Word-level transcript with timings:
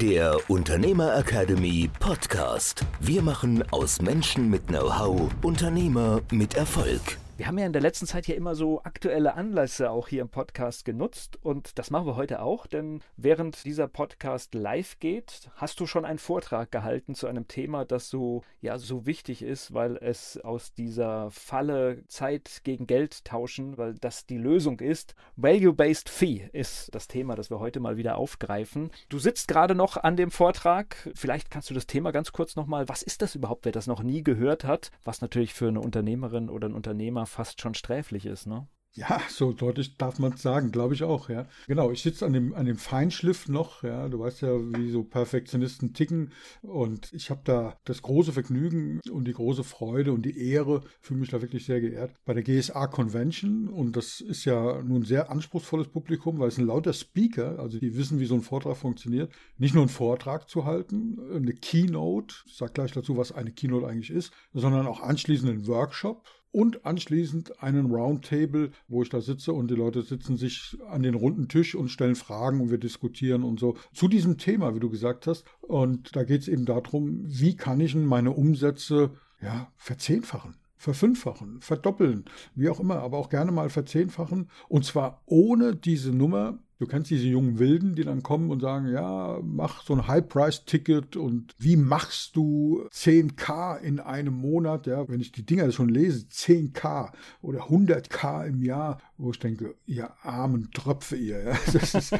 der 0.00 0.38
Unternehmer 0.48 1.14
Academy 1.14 1.90
Podcast. 1.98 2.86
Wir 3.00 3.20
machen 3.20 3.62
aus 3.70 4.00
Menschen 4.00 4.48
mit 4.48 4.68
Know-how 4.68 5.30
Unternehmer 5.42 6.22
mit 6.30 6.54
Erfolg. 6.54 7.19
Wir 7.40 7.46
haben 7.46 7.56
ja 7.56 7.64
in 7.64 7.72
der 7.72 7.80
letzten 7.80 8.04
Zeit 8.04 8.26
hier 8.26 8.36
immer 8.36 8.54
so 8.54 8.82
aktuelle 8.82 9.32
Anlässe 9.32 9.90
auch 9.90 10.08
hier 10.08 10.20
im 10.20 10.28
Podcast 10.28 10.84
genutzt 10.84 11.38
und 11.42 11.78
das 11.78 11.90
machen 11.90 12.04
wir 12.04 12.14
heute 12.14 12.42
auch, 12.42 12.66
denn 12.66 13.00
während 13.16 13.64
dieser 13.64 13.88
Podcast 13.88 14.54
live 14.54 14.98
geht, 14.98 15.50
hast 15.54 15.80
du 15.80 15.86
schon 15.86 16.04
einen 16.04 16.18
Vortrag 16.18 16.70
gehalten 16.70 17.14
zu 17.14 17.26
einem 17.28 17.48
Thema, 17.48 17.86
das 17.86 18.10
so 18.10 18.42
ja 18.60 18.76
so 18.76 19.06
wichtig 19.06 19.40
ist, 19.40 19.72
weil 19.72 19.96
es 19.96 20.36
aus 20.36 20.74
dieser 20.74 21.30
Falle 21.30 22.06
Zeit 22.08 22.60
gegen 22.62 22.86
Geld 22.86 23.24
tauschen, 23.24 23.78
weil 23.78 23.94
das 23.94 24.26
die 24.26 24.36
Lösung 24.36 24.78
ist. 24.78 25.14
Value-based 25.36 26.10
Fee 26.10 26.50
ist 26.52 26.94
das 26.94 27.08
Thema, 27.08 27.36
das 27.36 27.48
wir 27.48 27.58
heute 27.58 27.80
mal 27.80 27.96
wieder 27.96 28.18
aufgreifen. 28.18 28.90
Du 29.08 29.18
sitzt 29.18 29.48
gerade 29.48 29.74
noch 29.74 29.96
an 29.96 30.18
dem 30.18 30.30
Vortrag. 30.30 31.08
Vielleicht 31.14 31.50
kannst 31.50 31.70
du 31.70 31.74
das 31.74 31.86
Thema 31.86 32.10
ganz 32.10 32.32
kurz 32.32 32.54
nochmal, 32.54 32.86
was 32.90 33.02
ist 33.02 33.22
das 33.22 33.34
überhaupt, 33.34 33.64
wer 33.64 33.72
das 33.72 33.86
noch 33.86 34.02
nie 34.02 34.22
gehört 34.22 34.64
hat, 34.64 34.90
was 35.04 35.22
natürlich 35.22 35.54
für 35.54 35.68
eine 35.68 35.80
Unternehmerin 35.80 36.50
oder 36.50 36.66
einen 36.66 36.74
Unternehmer 36.74 37.29
fast 37.30 37.60
schon 37.60 37.74
sträflich 37.74 38.26
ist, 38.26 38.46
ne? 38.46 38.68
Ja, 38.92 39.20
so 39.28 39.52
deutlich 39.52 39.96
darf 39.98 40.18
man 40.18 40.32
es 40.32 40.42
sagen, 40.42 40.72
glaube 40.72 40.94
ich 40.94 41.04
auch, 41.04 41.28
ja. 41.28 41.46
Genau, 41.68 41.92
ich 41.92 42.02
sitze 42.02 42.26
an 42.26 42.32
dem, 42.32 42.54
an 42.54 42.66
dem 42.66 42.76
Feinschliff 42.76 43.48
noch, 43.48 43.84
ja. 43.84 44.08
Du 44.08 44.18
weißt 44.18 44.42
ja, 44.42 44.58
wie 44.58 44.90
so 44.90 45.04
Perfektionisten 45.04 45.94
ticken. 45.94 46.32
Und 46.60 47.12
ich 47.12 47.30
habe 47.30 47.42
da 47.44 47.78
das 47.84 48.02
große 48.02 48.32
Vergnügen 48.32 49.00
und 49.12 49.26
die 49.26 49.32
große 49.32 49.62
Freude 49.62 50.12
und 50.12 50.22
die 50.22 50.36
Ehre, 50.50 50.82
fühle 51.00 51.20
mich 51.20 51.30
da 51.30 51.40
wirklich 51.40 51.66
sehr 51.66 51.80
geehrt, 51.80 52.16
bei 52.24 52.34
der 52.34 52.42
GSA 52.42 52.88
Convention. 52.88 53.68
Und 53.68 53.96
das 53.96 54.20
ist 54.20 54.44
ja 54.44 54.82
nun 54.82 55.02
ein 55.02 55.06
sehr 55.06 55.30
anspruchsvolles 55.30 55.86
Publikum, 55.86 56.40
weil 56.40 56.48
es 56.48 56.58
ein 56.58 56.66
lauter 56.66 56.92
Speaker, 56.92 57.60
also 57.60 57.78
die 57.78 57.96
wissen, 57.96 58.18
wie 58.18 58.26
so 58.26 58.34
ein 58.34 58.42
Vortrag 58.42 58.76
funktioniert, 58.76 59.32
nicht 59.56 59.74
nur 59.74 59.84
einen 59.84 59.88
Vortrag 59.88 60.48
zu 60.48 60.64
halten, 60.64 61.16
eine 61.32 61.52
Keynote, 61.52 62.34
ich 62.46 62.56
sage 62.56 62.72
gleich 62.72 62.90
dazu, 62.90 63.16
was 63.16 63.30
eine 63.30 63.52
Keynote 63.52 63.86
eigentlich 63.86 64.10
ist, 64.10 64.32
sondern 64.52 64.88
auch 64.88 65.00
anschließend 65.00 65.48
einen 65.48 65.66
Workshop 65.68 66.26
und 66.52 66.84
anschließend 66.84 67.62
einen 67.62 67.86
Roundtable, 67.90 68.70
wo 68.88 69.02
ich 69.02 69.08
da 69.08 69.20
sitze 69.20 69.52
und 69.52 69.70
die 69.70 69.76
Leute 69.76 70.02
sitzen 70.02 70.36
sich 70.36 70.76
an 70.88 71.02
den 71.02 71.14
runden 71.14 71.48
Tisch 71.48 71.74
und 71.74 71.88
stellen 71.88 72.16
Fragen 72.16 72.60
und 72.60 72.70
wir 72.70 72.78
diskutieren 72.78 73.44
und 73.44 73.60
so 73.60 73.76
zu 73.92 74.08
diesem 74.08 74.38
Thema, 74.38 74.74
wie 74.74 74.80
du 74.80 74.90
gesagt 74.90 75.26
hast. 75.26 75.44
Und 75.60 76.14
da 76.16 76.24
geht 76.24 76.42
es 76.42 76.48
eben 76.48 76.64
darum, 76.64 77.22
wie 77.26 77.56
kann 77.56 77.80
ich 77.80 77.94
meine 77.94 78.32
Umsätze 78.32 79.10
ja, 79.40 79.72
verzehnfachen 79.76 80.54
verfünffachen, 80.80 81.60
verdoppeln, 81.60 82.24
wie 82.54 82.70
auch 82.70 82.80
immer, 82.80 83.00
aber 83.00 83.18
auch 83.18 83.28
gerne 83.28 83.52
mal 83.52 83.68
verzehnfachen. 83.68 84.48
Und 84.66 84.86
zwar 84.86 85.20
ohne 85.26 85.76
diese 85.76 86.10
Nummer 86.10 86.58
Du 86.80 86.86
kennst 86.86 87.10
diese 87.10 87.26
jungen 87.26 87.58
Wilden, 87.58 87.94
die 87.94 88.04
dann 88.04 88.22
kommen 88.22 88.50
und 88.50 88.60
sagen, 88.60 88.88
ja, 88.88 89.38
mach 89.42 89.84
so 89.84 89.92
ein 89.92 90.08
High-Price-Ticket 90.08 91.14
und 91.14 91.52
wie 91.58 91.76
machst 91.76 92.36
du 92.36 92.88
10k 92.90 93.78
in 93.80 94.00
einem 94.00 94.32
Monat? 94.32 94.86
Ja, 94.86 95.06
wenn 95.06 95.20
ich 95.20 95.30
die 95.30 95.44
Dinger 95.44 95.70
schon 95.72 95.90
lese, 95.90 96.24
10k 96.32 97.12
oder 97.42 97.68
100k 97.68 98.46
im 98.46 98.62
Jahr, 98.62 98.98
wo 99.18 99.30
ich 99.30 99.38
denke, 99.38 99.74
ihr 99.84 100.10
armen 100.22 100.70
Tröpfe 100.72 101.16
ihr. 101.16 101.44
Ja, 101.44 101.50
ist, 101.74 102.14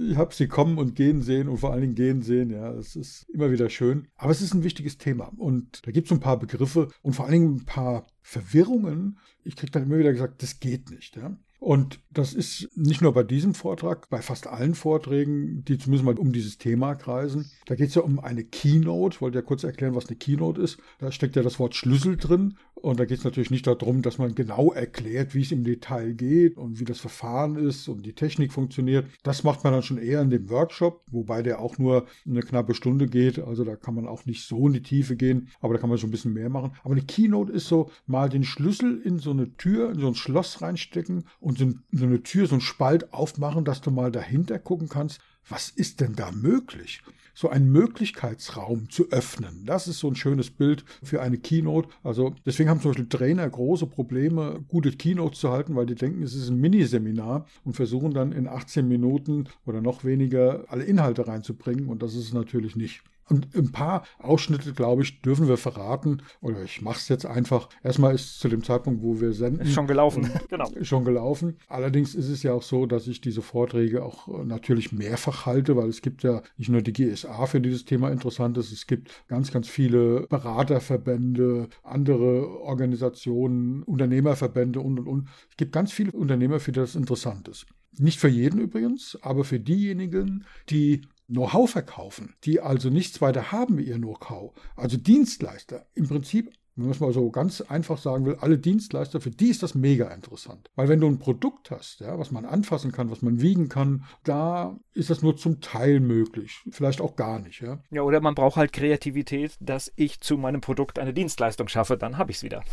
ich 0.00 0.16
habe 0.16 0.34
sie 0.34 0.48
kommen 0.48 0.78
und 0.78 0.94
gehen 0.94 1.20
sehen 1.20 1.46
und 1.46 1.58
vor 1.58 1.72
allen 1.72 1.82
Dingen 1.82 1.94
gehen 1.94 2.22
sehen. 2.22 2.48
Ja, 2.48 2.72
es 2.72 2.96
ist 2.96 3.28
immer 3.34 3.50
wieder 3.50 3.68
schön. 3.68 4.08
Aber 4.16 4.30
es 4.32 4.40
ist 4.40 4.54
ein 4.54 4.64
wichtiges 4.64 4.96
Thema 4.96 5.30
und 5.36 5.86
da 5.86 5.90
gibt 5.90 6.06
es 6.06 6.12
ein 6.12 6.20
paar 6.20 6.38
Begriffe 6.38 6.88
und 7.02 7.12
vor 7.12 7.26
allen 7.26 7.34
Dingen 7.34 7.54
ein 7.56 7.66
paar 7.66 8.06
Verwirrungen. 8.22 9.18
Ich 9.44 9.56
kriege 9.56 9.72
dann 9.72 9.82
immer 9.82 9.98
wieder 9.98 10.12
gesagt, 10.12 10.42
das 10.42 10.58
geht 10.58 10.90
nicht. 10.90 11.16
Ja. 11.16 11.36
Und 11.64 11.98
das 12.10 12.34
ist 12.34 12.68
nicht 12.76 13.00
nur 13.00 13.14
bei 13.14 13.22
diesem 13.22 13.54
Vortrag, 13.54 14.10
bei 14.10 14.20
fast 14.20 14.46
allen 14.46 14.74
Vorträgen, 14.74 15.64
die 15.64 15.78
zumindest 15.78 16.04
mal 16.04 16.18
um 16.18 16.30
dieses 16.30 16.58
Thema 16.58 16.94
kreisen. 16.94 17.50
Da 17.64 17.74
geht 17.74 17.88
es 17.88 17.94
ja 17.94 18.02
um 18.02 18.20
eine 18.20 18.44
Keynote. 18.44 19.14
Ich 19.14 19.22
wollte 19.22 19.38
ja 19.38 19.42
kurz 19.42 19.64
erklären, 19.64 19.94
was 19.94 20.08
eine 20.08 20.16
Keynote 20.16 20.60
ist. 20.60 20.76
Da 20.98 21.10
steckt 21.10 21.36
ja 21.36 21.42
das 21.42 21.58
Wort 21.58 21.74
Schlüssel 21.74 22.18
drin. 22.18 22.58
Und 22.84 23.00
da 23.00 23.06
geht 23.06 23.16
es 23.16 23.24
natürlich 23.24 23.50
nicht 23.50 23.66
darum, 23.66 24.02
dass 24.02 24.18
man 24.18 24.34
genau 24.34 24.70
erklärt, 24.70 25.34
wie 25.34 25.40
es 25.40 25.52
im 25.52 25.64
Detail 25.64 26.12
geht 26.12 26.58
und 26.58 26.80
wie 26.80 26.84
das 26.84 27.00
Verfahren 27.00 27.56
ist 27.56 27.88
und 27.88 28.04
die 28.04 28.12
Technik 28.12 28.52
funktioniert. 28.52 29.06
Das 29.22 29.42
macht 29.42 29.64
man 29.64 29.72
dann 29.72 29.82
schon 29.82 29.96
eher 29.96 30.20
in 30.20 30.28
dem 30.28 30.50
Workshop, 30.50 31.00
wobei 31.10 31.40
der 31.40 31.60
auch 31.60 31.78
nur 31.78 32.04
eine 32.28 32.42
knappe 32.42 32.74
Stunde 32.74 33.06
geht. 33.06 33.38
Also 33.38 33.64
da 33.64 33.74
kann 33.74 33.94
man 33.94 34.06
auch 34.06 34.26
nicht 34.26 34.44
so 34.46 34.66
in 34.66 34.74
die 34.74 34.82
Tiefe 34.82 35.16
gehen, 35.16 35.48
aber 35.62 35.72
da 35.72 35.80
kann 35.80 35.88
man 35.88 35.96
schon 35.96 36.10
ein 36.10 36.12
bisschen 36.12 36.34
mehr 36.34 36.50
machen. 36.50 36.72
Aber 36.82 36.92
eine 36.92 37.06
Keynote 37.06 37.52
ist 37.52 37.68
so, 37.68 37.90
mal 38.06 38.28
den 38.28 38.44
Schlüssel 38.44 39.00
in 39.00 39.18
so 39.18 39.30
eine 39.30 39.56
Tür, 39.56 39.90
in 39.90 40.00
so 40.00 40.08
ein 40.08 40.14
Schloss 40.14 40.60
reinstecken 40.60 41.24
und 41.40 41.56
so, 41.56 41.72
eine 42.04 42.22
Tür, 42.22 42.46
so 42.46 42.56
ein 42.56 42.60
Spalt 42.60 43.14
aufmachen, 43.14 43.64
dass 43.64 43.80
du 43.80 43.92
mal 43.92 44.12
dahinter 44.12 44.58
gucken 44.58 44.90
kannst, 44.90 45.22
was 45.48 45.70
ist 45.70 46.02
denn 46.02 46.16
da 46.16 46.32
möglich? 46.32 47.00
So 47.34 47.48
einen 47.48 47.70
Möglichkeitsraum 47.70 48.90
zu 48.90 49.10
öffnen. 49.10 49.64
Das 49.66 49.88
ist 49.88 49.98
so 49.98 50.08
ein 50.08 50.16
schönes 50.16 50.50
Bild 50.50 50.84
für 51.02 51.20
eine 51.20 51.38
Keynote. 51.38 51.88
Also 52.02 52.34
deswegen 52.46 52.70
haben 52.70 52.80
zum 52.80 52.92
Beispiel 52.92 53.08
Trainer 53.08 53.48
große 53.48 53.86
Probleme, 53.86 54.64
gute 54.68 54.92
Keynotes 54.92 55.40
zu 55.40 55.50
halten, 55.50 55.74
weil 55.76 55.86
die 55.86 55.94
denken, 55.94 56.22
es 56.22 56.34
ist 56.34 56.48
ein 56.48 56.60
Miniseminar 56.60 57.46
und 57.64 57.74
versuchen 57.74 58.12
dann 58.12 58.32
in 58.32 58.48
18 58.48 58.86
Minuten 58.86 59.48
oder 59.66 59.80
noch 59.80 60.04
weniger 60.04 60.64
alle 60.68 60.84
Inhalte 60.84 61.26
reinzubringen. 61.26 61.88
Und 61.88 62.02
das 62.02 62.14
ist 62.14 62.26
es 62.26 62.32
natürlich 62.32 62.76
nicht. 62.76 63.02
Und 63.28 63.54
ein 63.54 63.72
paar 63.72 64.04
Ausschnitte, 64.18 64.72
glaube 64.72 65.02
ich, 65.02 65.22
dürfen 65.22 65.48
wir 65.48 65.56
verraten. 65.56 66.22
Oder 66.40 66.62
ich 66.62 66.82
mache 66.82 66.98
es 66.98 67.08
jetzt 67.08 67.26
einfach. 67.26 67.68
Erstmal 67.82 68.14
ist 68.14 68.40
zu 68.40 68.48
dem 68.48 68.62
Zeitpunkt, 68.62 69.02
wo 69.02 69.20
wir 69.20 69.32
senden. 69.32 69.66
Ist 69.66 69.72
schon 69.72 69.86
gelaufen, 69.86 70.30
genau. 70.48 70.70
Schon 70.82 71.04
gelaufen. 71.04 71.56
Allerdings 71.68 72.14
ist 72.14 72.28
es 72.28 72.42
ja 72.42 72.52
auch 72.52 72.62
so, 72.62 72.86
dass 72.86 73.06
ich 73.06 73.20
diese 73.20 73.42
Vorträge 73.42 74.04
auch 74.04 74.28
äh, 74.28 74.44
natürlich 74.44 74.92
mehrfach 74.92 75.46
halte, 75.46 75.76
weil 75.76 75.88
es 75.88 76.02
gibt 76.02 76.22
ja 76.22 76.42
nicht 76.56 76.68
nur 76.68 76.82
die 76.82 76.92
GSA 76.92 77.46
für 77.46 77.60
dieses 77.60 77.84
Thema 77.84 78.10
interessant 78.10 78.58
ist. 78.58 78.72
Es 78.72 78.86
gibt 78.86 79.10
ganz, 79.28 79.50
ganz 79.50 79.68
viele 79.68 80.26
Beraterverbände, 80.28 81.68
andere 81.82 82.60
Organisationen, 82.60 83.82
Unternehmerverbände 83.84 84.80
und, 84.80 84.98
und, 84.98 85.08
und. 85.08 85.28
Es 85.50 85.56
gibt 85.56 85.72
ganz 85.72 85.92
viele 85.92 86.12
Unternehmer, 86.12 86.60
für 86.60 86.72
die 86.72 86.80
das 86.80 86.94
interessant 86.94 87.48
ist. 87.48 87.66
Nicht 87.98 88.18
für 88.18 88.28
jeden 88.28 88.60
übrigens, 88.60 89.16
aber 89.22 89.44
für 89.44 89.60
diejenigen, 89.60 90.44
die 90.68 91.02
Know-how 91.26 91.70
verkaufen, 91.70 92.34
die 92.44 92.60
also 92.60 92.90
nichts 92.90 93.20
weiter 93.20 93.50
haben 93.50 93.78
wie 93.78 93.84
ihr 93.84 93.96
Know-how, 93.96 94.52
also 94.76 94.96
Dienstleister, 94.96 95.86
im 95.94 96.06
Prinzip 96.08 96.52
wenn 96.76 96.86
man 96.86 96.92
es 96.92 97.00
mal 97.00 97.12
so 97.12 97.30
ganz 97.30 97.60
einfach 97.60 97.98
sagen 97.98 98.26
will, 98.26 98.36
alle 98.40 98.58
Dienstleister, 98.58 99.20
für 99.20 99.30
die 99.30 99.48
ist 99.48 99.62
das 99.62 99.74
mega 99.74 100.08
interessant. 100.08 100.70
Weil 100.74 100.88
wenn 100.88 101.00
du 101.00 101.06
ein 101.06 101.18
Produkt 101.18 101.70
hast, 101.70 102.00
ja, 102.00 102.18
was 102.18 102.30
man 102.30 102.44
anfassen 102.44 102.92
kann, 102.92 103.10
was 103.10 103.22
man 103.22 103.40
wiegen 103.40 103.68
kann, 103.68 104.04
da 104.24 104.76
ist 104.92 105.10
das 105.10 105.22
nur 105.22 105.36
zum 105.36 105.60
Teil 105.60 106.00
möglich. 106.00 106.62
Vielleicht 106.70 107.00
auch 107.00 107.16
gar 107.16 107.38
nicht. 107.38 107.60
Ja, 107.60 107.78
ja 107.90 108.02
oder 108.02 108.20
man 108.20 108.34
braucht 108.34 108.56
halt 108.56 108.72
Kreativität, 108.72 109.56
dass 109.60 109.92
ich 109.96 110.20
zu 110.20 110.36
meinem 110.36 110.60
Produkt 110.60 110.98
eine 110.98 111.14
Dienstleistung 111.14 111.68
schaffe, 111.68 111.96
dann 111.96 112.18
habe 112.18 112.30
ich 112.30 112.38
es 112.38 112.42
wieder. 112.42 112.62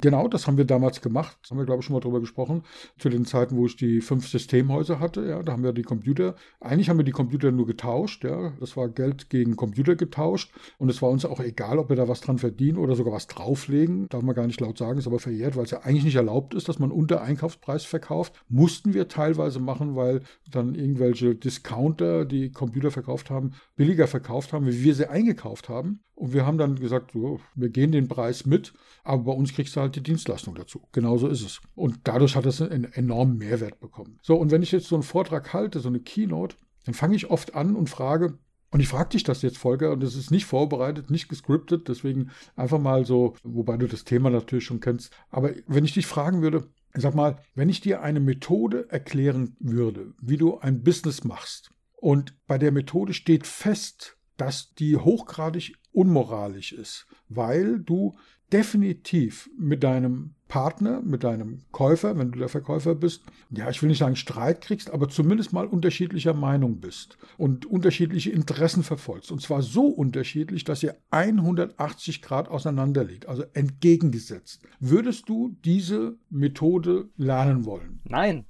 Genau, 0.00 0.28
das 0.28 0.46
haben 0.46 0.56
wir 0.56 0.64
damals 0.64 1.00
gemacht. 1.00 1.36
Das 1.42 1.50
haben 1.50 1.58
wir, 1.58 1.64
glaube 1.64 1.80
ich, 1.80 1.86
schon 1.86 1.94
mal 1.94 2.00
drüber 2.00 2.20
gesprochen. 2.20 2.62
Zu 3.00 3.08
den 3.08 3.24
Zeiten, 3.24 3.56
wo 3.56 3.66
ich 3.66 3.74
die 3.74 4.00
fünf 4.00 4.28
Systemhäuser 4.28 5.00
hatte, 5.00 5.26
ja, 5.26 5.42
da 5.42 5.52
haben 5.52 5.64
wir 5.64 5.72
die 5.72 5.82
Computer. 5.82 6.36
Eigentlich 6.60 6.88
haben 6.88 6.98
wir 6.98 7.04
die 7.04 7.10
Computer 7.10 7.50
nur 7.50 7.66
getauscht, 7.66 8.22
ja. 8.22 8.52
Das 8.60 8.76
war 8.76 8.88
Geld 8.88 9.28
gegen 9.28 9.56
Computer 9.56 9.96
getauscht. 9.96 10.52
Und 10.78 10.88
es 10.88 11.02
war 11.02 11.10
uns 11.10 11.24
auch 11.24 11.40
egal, 11.40 11.80
ob 11.80 11.88
wir 11.88 11.96
da 11.96 12.06
was 12.06 12.20
dran 12.20 12.38
verdienen 12.38 12.78
oder 12.78 12.94
sogar 12.94 13.12
was 13.12 13.26
drauflegen. 13.28 14.08
Darf 14.08 14.22
man 14.22 14.34
gar 14.34 14.46
nicht 14.46 14.60
laut 14.60 14.78
sagen, 14.78 14.98
ist 14.98 15.06
aber 15.06 15.18
verjährt, 15.18 15.56
weil 15.56 15.64
es 15.64 15.70
ja 15.70 15.80
eigentlich 15.82 16.04
nicht 16.04 16.16
erlaubt 16.16 16.54
ist, 16.54 16.68
dass 16.68 16.78
man 16.78 16.90
unter 16.90 17.22
Einkaufspreis 17.22 17.84
verkauft. 17.84 18.32
Mussten 18.48 18.94
wir 18.94 19.08
teilweise 19.08 19.60
machen, 19.60 19.94
weil 19.96 20.22
dann 20.50 20.74
irgendwelche 20.74 21.34
Discounter, 21.34 22.24
die 22.24 22.50
Computer 22.50 22.90
verkauft 22.90 23.30
haben, 23.30 23.52
billiger 23.76 24.06
verkauft 24.06 24.52
haben, 24.52 24.66
wie 24.66 24.82
wir 24.82 24.94
sie 24.94 25.08
eingekauft 25.08 25.68
haben. 25.68 26.00
Und 26.14 26.32
wir 26.32 26.44
haben 26.44 26.58
dann 26.58 26.74
gesagt, 26.74 27.12
so, 27.12 27.38
wir 27.54 27.68
gehen 27.68 27.92
den 27.92 28.08
Preis 28.08 28.44
mit, 28.44 28.72
aber 29.04 29.22
bei 29.24 29.32
uns 29.32 29.54
kriegst 29.54 29.76
du 29.76 29.80
halt 29.80 29.94
die 29.94 30.02
Dienstleistung 30.02 30.56
dazu. 30.56 30.82
Genauso 30.90 31.28
ist 31.28 31.42
es. 31.42 31.60
Und 31.76 32.00
dadurch 32.04 32.34
hat 32.34 32.44
es 32.44 32.60
einen 32.60 32.84
enormen 32.92 33.38
Mehrwert 33.38 33.78
bekommen. 33.78 34.18
So, 34.22 34.34
und 34.34 34.50
wenn 34.50 34.62
ich 34.62 34.72
jetzt 34.72 34.88
so 34.88 34.96
einen 34.96 35.04
Vortrag 35.04 35.52
halte, 35.52 35.78
so 35.78 35.88
eine 35.88 36.00
Keynote, 36.00 36.56
dann 36.84 36.94
fange 36.94 37.14
ich 37.14 37.30
oft 37.30 37.54
an 37.54 37.76
und 37.76 37.88
frage, 37.88 38.38
und 38.70 38.80
ich 38.80 38.88
frage 38.88 39.10
dich 39.10 39.24
das 39.24 39.42
jetzt, 39.42 39.58
Volker, 39.58 39.92
und 39.92 40.02
das 40.02 40.14
ist 40.14 40.30
nicht 40.30 40.44
vorbereitet, 40.44 41.10
nicht 41.10 41.28
gescriptet, 41.28 41.88
deswegen 41.88 42.30
einfach 42.54 42.78
mal 42.78 43.06
so, 43.06 43.34
wobei 43.42 43.76
du 43.76 43.86
das 43.86 44.04
Thema 44.04 44.30
natürlich 44.30 44.64
schon 44.64 44.80
kennst. 44.80 45.12
Aber 45.30 45.52
wenn 45.66 45.84
ich 45.84 45.94
dich 45.94 46.06
fragen 46.06 46.42
würde, 46.42 46.68
sag 46.94 47.14
mal, 47.14 47.40
wenn 47.54 47.68
ich 47.68 47.80
dir 47.80 48.02
eine 48.02 48.20
Methode 48.20 48.90
erklären 48.90 49.56
würde, 49.58 50.12
wie 50.20 50.36
du 50.36 50.58
ein 50.58 50.82
Business 50.82 51.24
machst, 51.24 51.70
und 52.00 52.34
bei 52.46 52.58
der 52.58 52.70
Methode 52.70 53.12
steht 53.12 53.46
fest, 53.46 54.16
dass 54.36 54.72
die 54.74 54.96
hochgradig 54.96 55.74
unmoralisch 55.90 56.72
ist, 56.72 57.06
weil 57.28 57.80
du 57.80 58.16
definitiv 58.52 59.50
mit 59.58 59.82
deinem 59.82 60.34
Partner, 60.48 61.00
mit 61.02 61.24
deinem 61.24 61.62
Käufer, 61.72 62.18
wenn 62.18 62.32
du 62.32 62.38
der 62.38 62.48
Verkäufer 62.48 62.94
bist, 62.94 63.22
ja, 63.50 63.68
ich 63.68 63.80
will 63.82 63.88
nicht 63.88 63.98
sagen 63.98 64.16
Streit 64.16 64.62
kriegst, 64.62 64.90
aber 64.90 65.08
zumindest 65.08 65.52
mal 65.52 65.66
unterschiedlicher 65.66 66.34
Meinung 66.34 66.80
bist 66.80 67.18
und 67.36 67.66
unterschiedliche 67.66 68.30
Interessen 68.30 68.82
verfolgst. 68.82 69.30
Und 69.30 69.42
zwar 69.42 69.62
so 69.62 69.86
unterschiedlich, 69.86 70.64
dass 70.64 70.82
ihr 70.82 70.96
180 71.10 72.22
Grad 72.22 72.48
auseinander 72.48 73.04
liegt, 73.04 73.28
also 73.28 73.44
entgegengesetzt. 73.52 74.62
Würdest 74.80 75.28
du 75.28 75.54
diese 75.64 76.16
Methode 76.30 77.08
lernen 77.16 77.64
wollen? 77.64 78.00
Nein. 78.04 78.46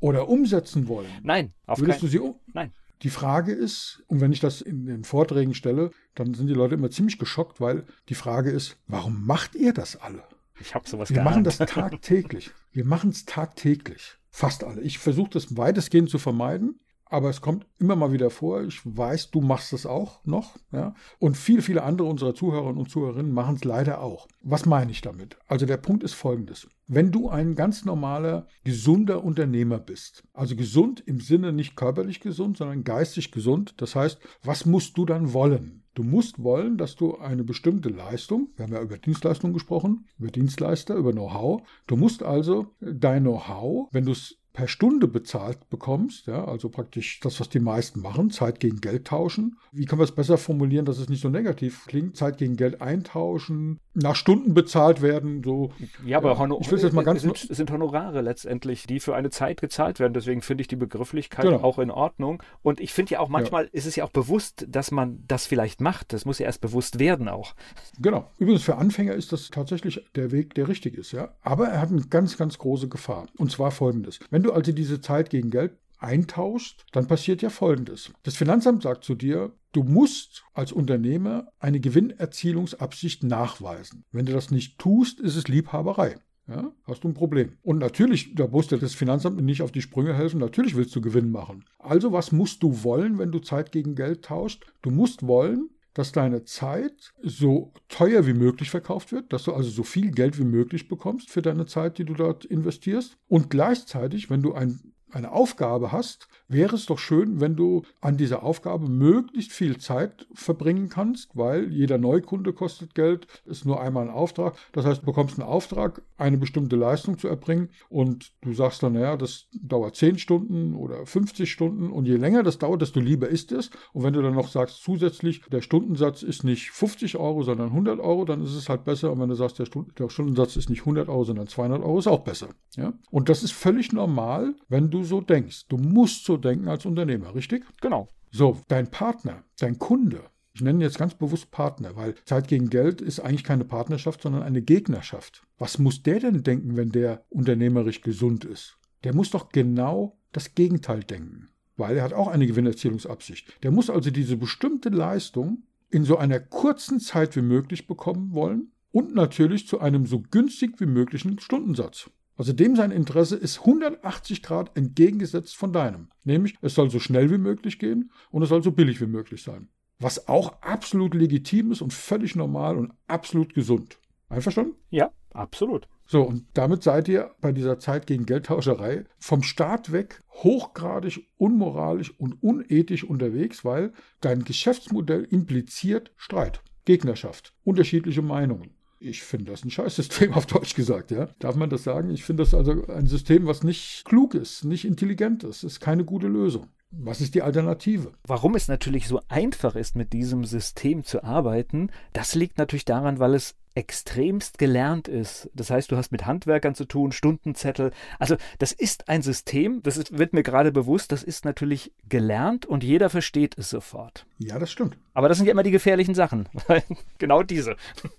Oder 0.00 0.28
umsetzen 0.28 0.88
wollen? 0.88 1.08
Nein, 1.22 1.52
auf 1.66 1.78
Würdest 1.78 2.00
kein... 2.00 2.06
du 2.06 2.10
sie 2.10 2.18
um? 2.18 2.34
Nein. 2.52 2.72
Die 3.02 3.10
Frage 3.10 3.52
ist, 3.52 4.02
und 4.06 4.22
wenn 4.22 4.32
ich 4.32 4.40
das 4.40 4.62
in 4.62 4.86
den 4.86 5.04
Vorträgen 5.04 5.52
stelle, 5.52 5.90
dann 6.14 6.32
sind 6.32 6.46
die 6.46 6.54
Leute 6.54 6.74
immer 6.74 6.90
ziemlich 6.90 7.18
geschockt, 7.18 7.60
weil 7.60 7.84
die 8.08 8.14
Frage 8.14 8.50
ist, 8.50 8.78
warum 8.86 9.26
macht 9.26 9.54
ihr 9.54 9.74
das 9.74 9.96
alle? 9.96 10.22
Ich 10.60 10.74
habe 10.74 10.88
sowas 10.88 11.10
Wir 11.10 11.22
machen 11.22 11.44
das 11.44 11.58
tagtäglich. 11.66 12.50
Wir 12.72 12.84
machen 12.84 13.10
es 13.10 13.24
tagtäglich. 13.24 14.18
Fast 14.30 14.64
alle. 14.64 14.80
Ich 14.82 14.98
versuche 14.98 15.30
das 15.30 15.56
weitestgehend 15.56 16.10
zu 16.10 16.18
vermeiden, 16.18 16.80
aber 17.06 17.30
es 17.30 17.40
kommt 17.40 17.66
immer 17.78 17.94
mal 17.94 18.10
wieder 18.12 18.30
vor. 18.30 18.64
Ich 18.64 18.80
weiß, 18.84 19.30
du 19.30 19.40
machst 19.40 19.72
es 19.72 19.86
auch 19.86 20.24
noch. 20.24 20.56
Ja? 20.72 20.94
Und 21.20 21.36
viele, 21.36 21.62
viele 21.62 21.84
andere 21.84 22.08
unserer 22.08 22.34
Zuhörerinnen 22.34 22.78
und 22.78 22.90
Zuhörerinnen 22.90 23.32
machen 23.32 23.54
es 23.56 23.64
leider 23.64 24.00
auch. 24.00 24.26
Was 24.42 24.66
meine 24.66 24.90
ich 24.90 25.00
damit? 25.00 25.36
Also 25.46 25.66
der 25.66 25.76
Punkt 25.76 26.02
ist 26.02 26.14
folgendes. 26.14 26.66
Wenn 26.88 27.12
du 27.12 27.28
ein 27.28 27.54
ganz 27.54 27.84
normaler, 27.84 28.48
gesunder 28.64 29.22
Unternehmer 29.22 29.78
bist, 29.78 30.24
also 30.32 30.56
gesund 30.56 31.00
im 31.06 31.20
Sinne 31.20 31.52
nicht 31.52 31.76
körperlich 31.76 32.20
gesund, 32.20 32.56
sondern 32.56 32.82
geistig 32.82 33.30
gesund, 33.30 33.74
das 33.76 33.94
heißt, 33.94 34.18
was 34.42 34.66
musst 34.66 34.98
du 34.98 35.06
dann 35.06 35.32
wollen? 35.32 35.83
Du 35.94 36.02
musst 36.02 36.42
wollen, 36.42 36.76
dass 36.76 36.96
du 36.96 37.18
eine 37.18 37.44
bestimmte 37.44 37.88
Leistung, 37.88 38.48
wir 38.56 38.64
haben 38.64 38.72
ja 38.72 38.82
über 38.82 38.98
Dienstleistung 38.98 39.52
gesprochen, 39.52 40.06
über 40.18 40.28
Dienstleister, 40.28 40.96
über 40.96 41.12
Know-how, 41.12 41.62
du 41.86 41.96
musst 41.96 42.22
also 42.22 42.74
dein 42.80 43.22
Know-how, 43.22 43.88
wenn 43.92 44.04
du 44.04 44.12
es 44.12 44.36
per 44.54 44.68
Stunde 44.68 45.08
bezahlt 45.08 45.68
bekommst, 45.68 46.28
ja, 46.28 46.44
also 46.44 46.68
praktisch 46.68 47.18
das, 47.18 47.40
was 47.40 47.48
die 47.48 47.58
meisten 47.58 48.00
machen, 48.00 48.30
Zeit 48.30 48.60
gegen 48.60 48.80
Geld 48.80 49.04
tauschen. 49.04 49.58
Wie 49.72 49.84
kann 49.84 49.98
man 49.98 50.04
es 50.04 50.12
besser 50.12 50.38
formulieren, 50.38 50.86
dass 50.86 50.98
es 50.98 51.08
nicht 51.08 51.20
so 51.20 51.28
negativ 51.28 51.86
klingt? 51.86 52.16
Zeit 52.16 52.38
gegen 52.38 52.56
Geld 52.56 52.80
eintauschen, 52.80 53.80
nach 53.94 54.14
Stunden 54.14 54.54
bezahlt 54.54 55.02
werden, 55.02 55.42
so. 55.44 55.72
Ja, 56.06 56.18
aber 56.18 56.36
ja, 56.36 56.56
ich 56.60 56.70
will 56.70 56.78
jetzt 56.78 56.92
mal 56.92 57.02
ganz 57.02 57.22
sind, 57.22 57.36
sind 57.36 57.72
Honorare 57.72 58.20
letztendlich, 58.20 58.86
die 58.86 59.00
für 59.00 59.16
eine 59.16 59.30
Zeit 59.30 59.60
gezahlt 59.60 59.98
werden. 59.98 60.14
Deswegen 60.14 60.40
finde 60.40 60.62
ich 60.62 60.68
die 60.68 60.76
Begrifflichkeit 60.76 61.46
genau. 61.46 61.60
auch 61.62 61.80
in 61.80 61.90
Ordnung. 61.90 62.40
Und 62.62 62.80
ich 62.80 62.92
finde 62.92 63.14
ja 63.14 63.20
auch 63.20 63.28
manchmal 63.28 63.64
ja. 63.64 63.70
ist 63.72 63.86
es 63.86 63.96
ja 63.96 64.04
auch 64.04 64.10
bewusst, 64.10 64.66
dass 64.68 64.92
man 64.92 65.24
das 65.26 65.46
vielleicht 65.46 65.80
macht. 65.80 66.12
Das 66.12 66.24
muss 66.26 66.38
ja 66.38 66.46
erst 66.46 66.60
bewusst 66.60 67.00
werden 67.00 67.28
auch. 67.28 67.54
Genau. 67.98 68.30
Übrigens 68.38 68.62
für 68.62 68.76
Anfänger 68.76 69.14
ist 69.14 69.32
das 69.32 69.50
tatsächlich 69.50 70.04
der 70.14 70.30
Weg, 70.30 70.54
der 70.54 70.68
richtig 70.68 70.96
ist, 70.96 71.10
ja. 71.10 71.34
Aber 71.42 71.66
er 71.66 71.80
hat 71.80 71.90
eine 71.90 72.02
ganz, 72.02 72.36
ganz 72.36 72.56
große 72.58 72.88
Gefahr. 72.88 73.26
Und 73.36 73.50
zwar 73.50 73.72
folgendes. 73.72 74.20
Wenn 74.30 74.43
du 74.44 74.52
also 74.52 74.72
diese 74.72 75.00
Zeit 75.00 75.30
gegen 75.30 75.50
Geld 75.50 75.72
eintauscht, 75.98 76.84
dann 76.92 77.06
passiert 77.06 77.42
ja 77.42 77.50
Folgendes. 77.50 78.12
Das 78.22 78.36
Finanzamt 78.36 78.82
sagt 78.82 79.04
zu 79.04 79.14
dir, 79.14 79.52
du 79.72 79.82
musst 79.82 80.44
als 80.52 80.72
Unternehmer 80.72 81.48
eine 81.58 81.80
Gewinnerzielungsabsicht 81.80 83.24
nachweisen. 83.24 84.04
Wenn 84.12 84.26
du 84.26 84.32
das 84.32 84.50
nicht 84.50 84.78
tust, 84.78 85.20
ist 85.20 85.36
es 85.36 85.48
Liebhaberei. 85.48 86.16
Ja, 86.46 86.72
hast 86.84 87.04
du 87.04 87.08
ein 87.08 87.14
Problem. 87.14 87.56
Und 87.62 87.78
natürlich, 87.78 88.34
da 88.34 88.46
muss 88.46 88.68
dir 88.68 88.76
das 88.76 88.94
Finanzamt 88.94 89.40
nicht 89.40 89.62
auf 89.62 89.72
die 89.72 89.80
Sprünge 89.80 90.14
helfen, 90.14 90.40
natürlich 90.40 90.76
willst 90.76 90.94
du 90.94 91.00
Gewinn 91.00 91.30
machen. 91.30 91.64
Also 91.78 92.12
was 92.12 92.32
musst 92.32 92.62
du 92.62 92.84
wollen, 92.84 93.18
wenn 93.18 93.32
du 93.32 93.38
Zeit 93.38 93.72
gegen 93.72 93.94
Geld 93.94 94.26
tauscht? 94.26 94.66
Du 94.82 94.90
musst 94.90 95.26
wollen, 95.26 95.70
dass 95.94 96.12
deine 96.12 96.44
Zeit 96.44 97.14
so 97.22 97.72
teuer 97.88 98.26
wie 98.26 98.34
möglich 98.34 98.70
verkauft 98.70 99.12
wird, 99.12 99.32
dass 99.32 99.44
du 99.44 99.52
also 99.52 99.70
so 99.70 99.84
viel 99.84 100.10
Geld 100.10 100.38
wie 100.38 100.44
möglich 100.44 100.88
bekommst 100.88 101.30
für 101.30 101.40
deine 101.40 101.66
Zeit, 101.66 101.98
die 101.98 102.04
du 102.04 102.14
dort 102.14 102.44
investierst. 102.44 103.16
Und 103.28 103.48
gleichzeitig, 103.48 104.28
wenn 104.28 104.42
du 104.42 104.52
ein 104.54 104.93
eine 105.14 105.32
Aufgabe 105.32 105.92
hast, 105.92 106.28
wäre 106.48 106.74
es 106.74 106.86
doch 106.86 106.98
schön, 106.98 107.40
wenn 107.40 107.56
du 107.56 107.82
an 108.00 108.16
dieser 108.16 108.42
Aufgabe 108.42 108.88
möglichst 108.88 109.52
viel 109.52 109.78
Zeit 109.78 110.26
verbringen 110.34 110.88
kannst, 110.88 111.30
weil 111.34 111.72
jeder 111.72 111.98
Neukunde 111.98 112.52
kostet 112.52 112.94
Geld, 112.94 113.26
ist 113.44 113.64
nur 113.64 113.80
einmal 113.80 114.08
ein 114.08 114.14
Auftrag. 114.14 114.56
Das 114.72 114.84
heißt, 114.84 115.02
du 115.02 115.06
bekommst 115.06 115.38
einen 115.38 115.48
Auftrag, 115.48 116.02
eine 116.16 116.36
bestimmte 116.36 116.76
Leistung 116.76 117.18
zu 117.18 117.28
erbringen 117.28 117.70
und 117.88 118.32
du 118.42 118.52
sagst 118.52 118.82
dann, 118.82 118.94
naja, 118.94 119.16
das 119.16 119.46
dauert 119.52 119.96
10 119.96 120.18
Stunden 120.18 120.74
oder 120.74 121.06
50 121.06 121.50
Stunden 121.50 121.90
und 121.90 122.06
je 122.06 122.16
länger 122.16 122.42
das 122.42 122.58
dauert, 122.58 122.82
desto 122.82 123.00
lieber 123.00 123.28
ist 123.28 123.52
es. 123.52 123.70
Und 123.92 124.02
wenn 124.02 124.12
du 124.12 124.22
dann 124.22 124.34
noch 124.34 124.48
sagst, 124.48 124.82
zusätzlich, 124.82 125.42
der 125.50 125.60
Stundensatz 125.60 126.22
ist 126.22 126.44
nicht 126.44 126.70
50 126.70 127.16
Euro, 127.16 127.42
sondern 127.42 127.68
100 127.68 128.00
Euro, 128.00 128.24
dann 128.24 128.42
ist 128.42 128.54
es 128.54 128.68
halt 128.68 128.84
besser. 128.84 129.12
Und 129.12 129.20
wenn 129.20 129.28
du 129.28 129.34
sagst, 129.34 129.58
der, 129.58 129.66
Stund 129.66 129.98
der 129.98 130.08
Stundensatz 130.08 130.56
ist 130.56 130.70
nicht 130.70 130.80
100 130.80 131.08
Euro, 131.08 131.24
sondern 131.24 131.46
200 131.46 131.82
Euro, 131.82 131.98
ist 131.98 132.08
auch 132.08 132.24
besser. 132.24 132.48
Ja? 132.76 132.92
Und 133.10 133.28
das 133.28 133.42
ist 133.42 133.52
völlig 133.52 133.92
normal, 133.92 134.54
wenn 134.68 134.90
du 134.90 135.03
so 135.04 135.20
denkst. 135.20 135.66
Du 135.68 135.76
musst 135.76 136.24
so 136.24 136.36
denken 136.36 136.68
als 136.68 136.86
Unternehmer, 136.86 137.34
richtig? 137.34 137.64
Genau. 137.80 138.08
So, 138.30 138.60
dein 138.68 138.90
Partner, 138.90 139.44
dein 139.58 139.78
Kunde, 139.78 140.22
ich 140.54 140.60
nenne 140.60 140.84
jetzt 140.84 140.98
ganz 140.98 141.14
bewusst 141.14 141.50
Partner, 141.50 141.96
weil 141.96 142.14
Zeit 142.24 142.46
gegen 142.46 142.70
Geld 142.70 143.00
ist 143.00 143.20
eigentlich 143.20 143.42
keine 143.44 143.64
Partnerschaft, 143.64 144.22
sondern 144.22 144.42
eine 144.42 144.62
Gegnerschaft. 144.62 145.42
Was 145.58 145.78
muss 145.78 146.02
der 146.02 146.20
denn 146.20 146.44
denken, 146.44 146.76
wenn 146.76 146.90
der 146.90 147.24
unternehmerisch 147.28 148.02
gesund 148.02 148.44
ist? 148.44 148.78
Der 149.02 149.14
muss 149.14 149.30
doch 149.30 149.48
genau 149.50 150.16
das 150.32 150.54
Gegenteil 150.54 151.02
denken, 151.02 151.48
weil 151.76 151.96
er 151.96 152.04
hat 152.04 152.12
auch 152.12 152.28
eine 152.28 152.46
Gewinnerzielungsabsicht. 152.46 153.62
Der 153.64 153.72
muss 153.72 153.90
also 153.90 154.10
diese 154.10 154.36
bestimmte 154.36 154.90
Leistung 154.90 155.64
in 155.90 156.04
so 156.04 156.18
einer 156.18 156.40
kurzen 156.40 157.00
Zeit 157.00 157.34
wie 157.36 157.42
möglich 157.42 157.86
bekommen 157.86 158.32
wollen 158.32 158.72
und 158.92 159.14
natürlich 159.14 159.66
zu 159.66 159.80
einem 159.80 160.06
so 160.06 160.20
günstig 160.20 160.80
wie 160.80 160.86
möglichen 160.86 161.40
Stundensatz. 161.40 162.10
Also 162.36 162.52
dem 162.52 162.74
sein 162.74 162.90
Interesse 162.90 163.36
ist 163.36 163.60
180 163.60 164.42
Grad 164.42 164.76
entgegengesetzt 164.76 165.56
von 165.56 165.72
deinem. 165.72 166.08
Nämlich, 166.24 166.56
es 166.62 166.74
soll 166.74 166.90
so 166.90 166.98
schnell 166.98 167.30
wie 167.30 167.38
möglich 167.38 167.78
gehen 167.78 168.10
und 168.30 168.42
es 168.42 168.48
soll 168.48 168.62
so 168.62 168.72
billig 168.72 169.00
wie 169.00 169.06
möglich 169.06 169.42
sein. 169.42 169.68
Was 170.00 170.28
auch 170.28 170.60
absolut 170.60 171.14
legitim 171.14 171.70
ist 171.70 171.80
und 171.80 171.92
völlig 171.92 172.34
normal 172.34 172.76
und 172.76 172.92
absolut 173.06 173.54
gesund. 173.54 173.98
Einverstanden? 174.28 174.74
Ja, 174.90 175.10
absolut. 175.30 175.88
So, 176.06 176.22
und 176.22 176.46
damit 176.54 176.82
seid 176.82 177.08
ihr 177.08 177.30
bei 177.40 177.52
dieser 177.52 177.78
Zeit 177.78 178.06
gegen 178.06 178.26
Geldtauscherei 178.26 179.04
vom 179.18 179.42
Start 179.42 179.92
weg 179.92 180.22
hochgradig 180.30 181.26
unmoralisch 181.36 182.12
und 182.18 182.42
unethisch 182.42 183.04
unterwegs, 183.04 183.64
weil 183.64 183.92
dein 184.20 184.44
Geschäftsmodell 184.44 185.24
impliziert 185.24 186.12
Streit, 186.16 186.62
Gegnerschaft, 186.84 187.54
unterschiedliche 187.64 188.22
Meinungen. 188.22 188.74
Ich 189.04 189.22
finde 189.22 189.50
das 189.50 189.64
ein 189.64 189.70
Scheißsystem, 189.70 190.32
auf 190.34 190.46
Deutsch 190.46 190.74
gesagt, 190.74 191.10
ja. 191.10 191.28
Darf 191.38 191.56
man 191.56 191.70
das 191.70 191.84
sagen? 191.84 192.10
Ich 192.10 192.24
finde 192.24 192.42
das 192.42 192.54
also 192.54 192.86
ein 192.88 193.06
System, 193.06 193.46
was 193.46 193.62
nicht 193.62 194.04
klug 194.04 194.34
ist, 194.34 194.64
nicht 194.64 194.84
intelligent 194.84 195.44
ist, 195.44 195.62
ist 195.62 195.80
keine 195.80 196.04
gute 196.04 196.28
Lösung. 196.28 196.68
Was 196.90 197.20
ist 197.20 197.34
die 197.34 197.42
Alternative? 197.42 198.12
Warum 198.26 198.54
es 198.54 198.68
natürlich 198.68 199.08
so 199.08 199.20
einfach 199.28 199.74
ist, 199.74 199.96
mit 199.96 200.12
diesem 200.12 200.44
System 200.44 201.04
zu 201.04 201.24
arbeiten, 201.24 201.90
das 202.12 202.34
liegt 202.34 202.56
natürlich 202.56 202.84
daran, 202.84 203.18
weil 203.18 203.34
es 203.34 203.56
extremst 203.74 204.58
gelernt 204.58 205.08
ist. 205.08 205.50
Das 205.54 205.70
heißt, 205.70 205.90
du 205.90 205.96
hast 205.96 206.12
mit 206.12 206.26
Handwerkern 206.26 206.74
zu 206.74 206.84
tun, 206.84 207.12
Stundenzettel. 207.12 207.90
Also 208.18 208.36
das 208.58 208.72
ist 208.72 209.08
ein 209.08 209.22
System, 209.22 209.82
das 209.82 209.96
ist, 209.96 210.16
wird 210.16 210.32
mir 210.32 210.42
gerade 210.42 210.72
bewusst, 210.72 211.12
das 211.12 211.22
ist 211.22 211.44
natürlich 211.44 211.92
gelernt 212.08 212.66
und 212.66 212.84
jeder 212.84 213.10
versteht 213.10 213.58
es 213.58 213.70
sofort. 213.70 214.26
Ja, 214.38 214.58
das 214.58 214.70
stimmt. 214.70 214.96
Aber 215.14 215.28
das 215.28 215.38
sind 215.38 215.46
ja 215.46 215.52
immer 215.52 215.62
die 215.62 215.70
gefährlichen 215.70 216.14
Sachen. 216.14 216.48
genau 217.18 217.44
diese. 217.44 217.76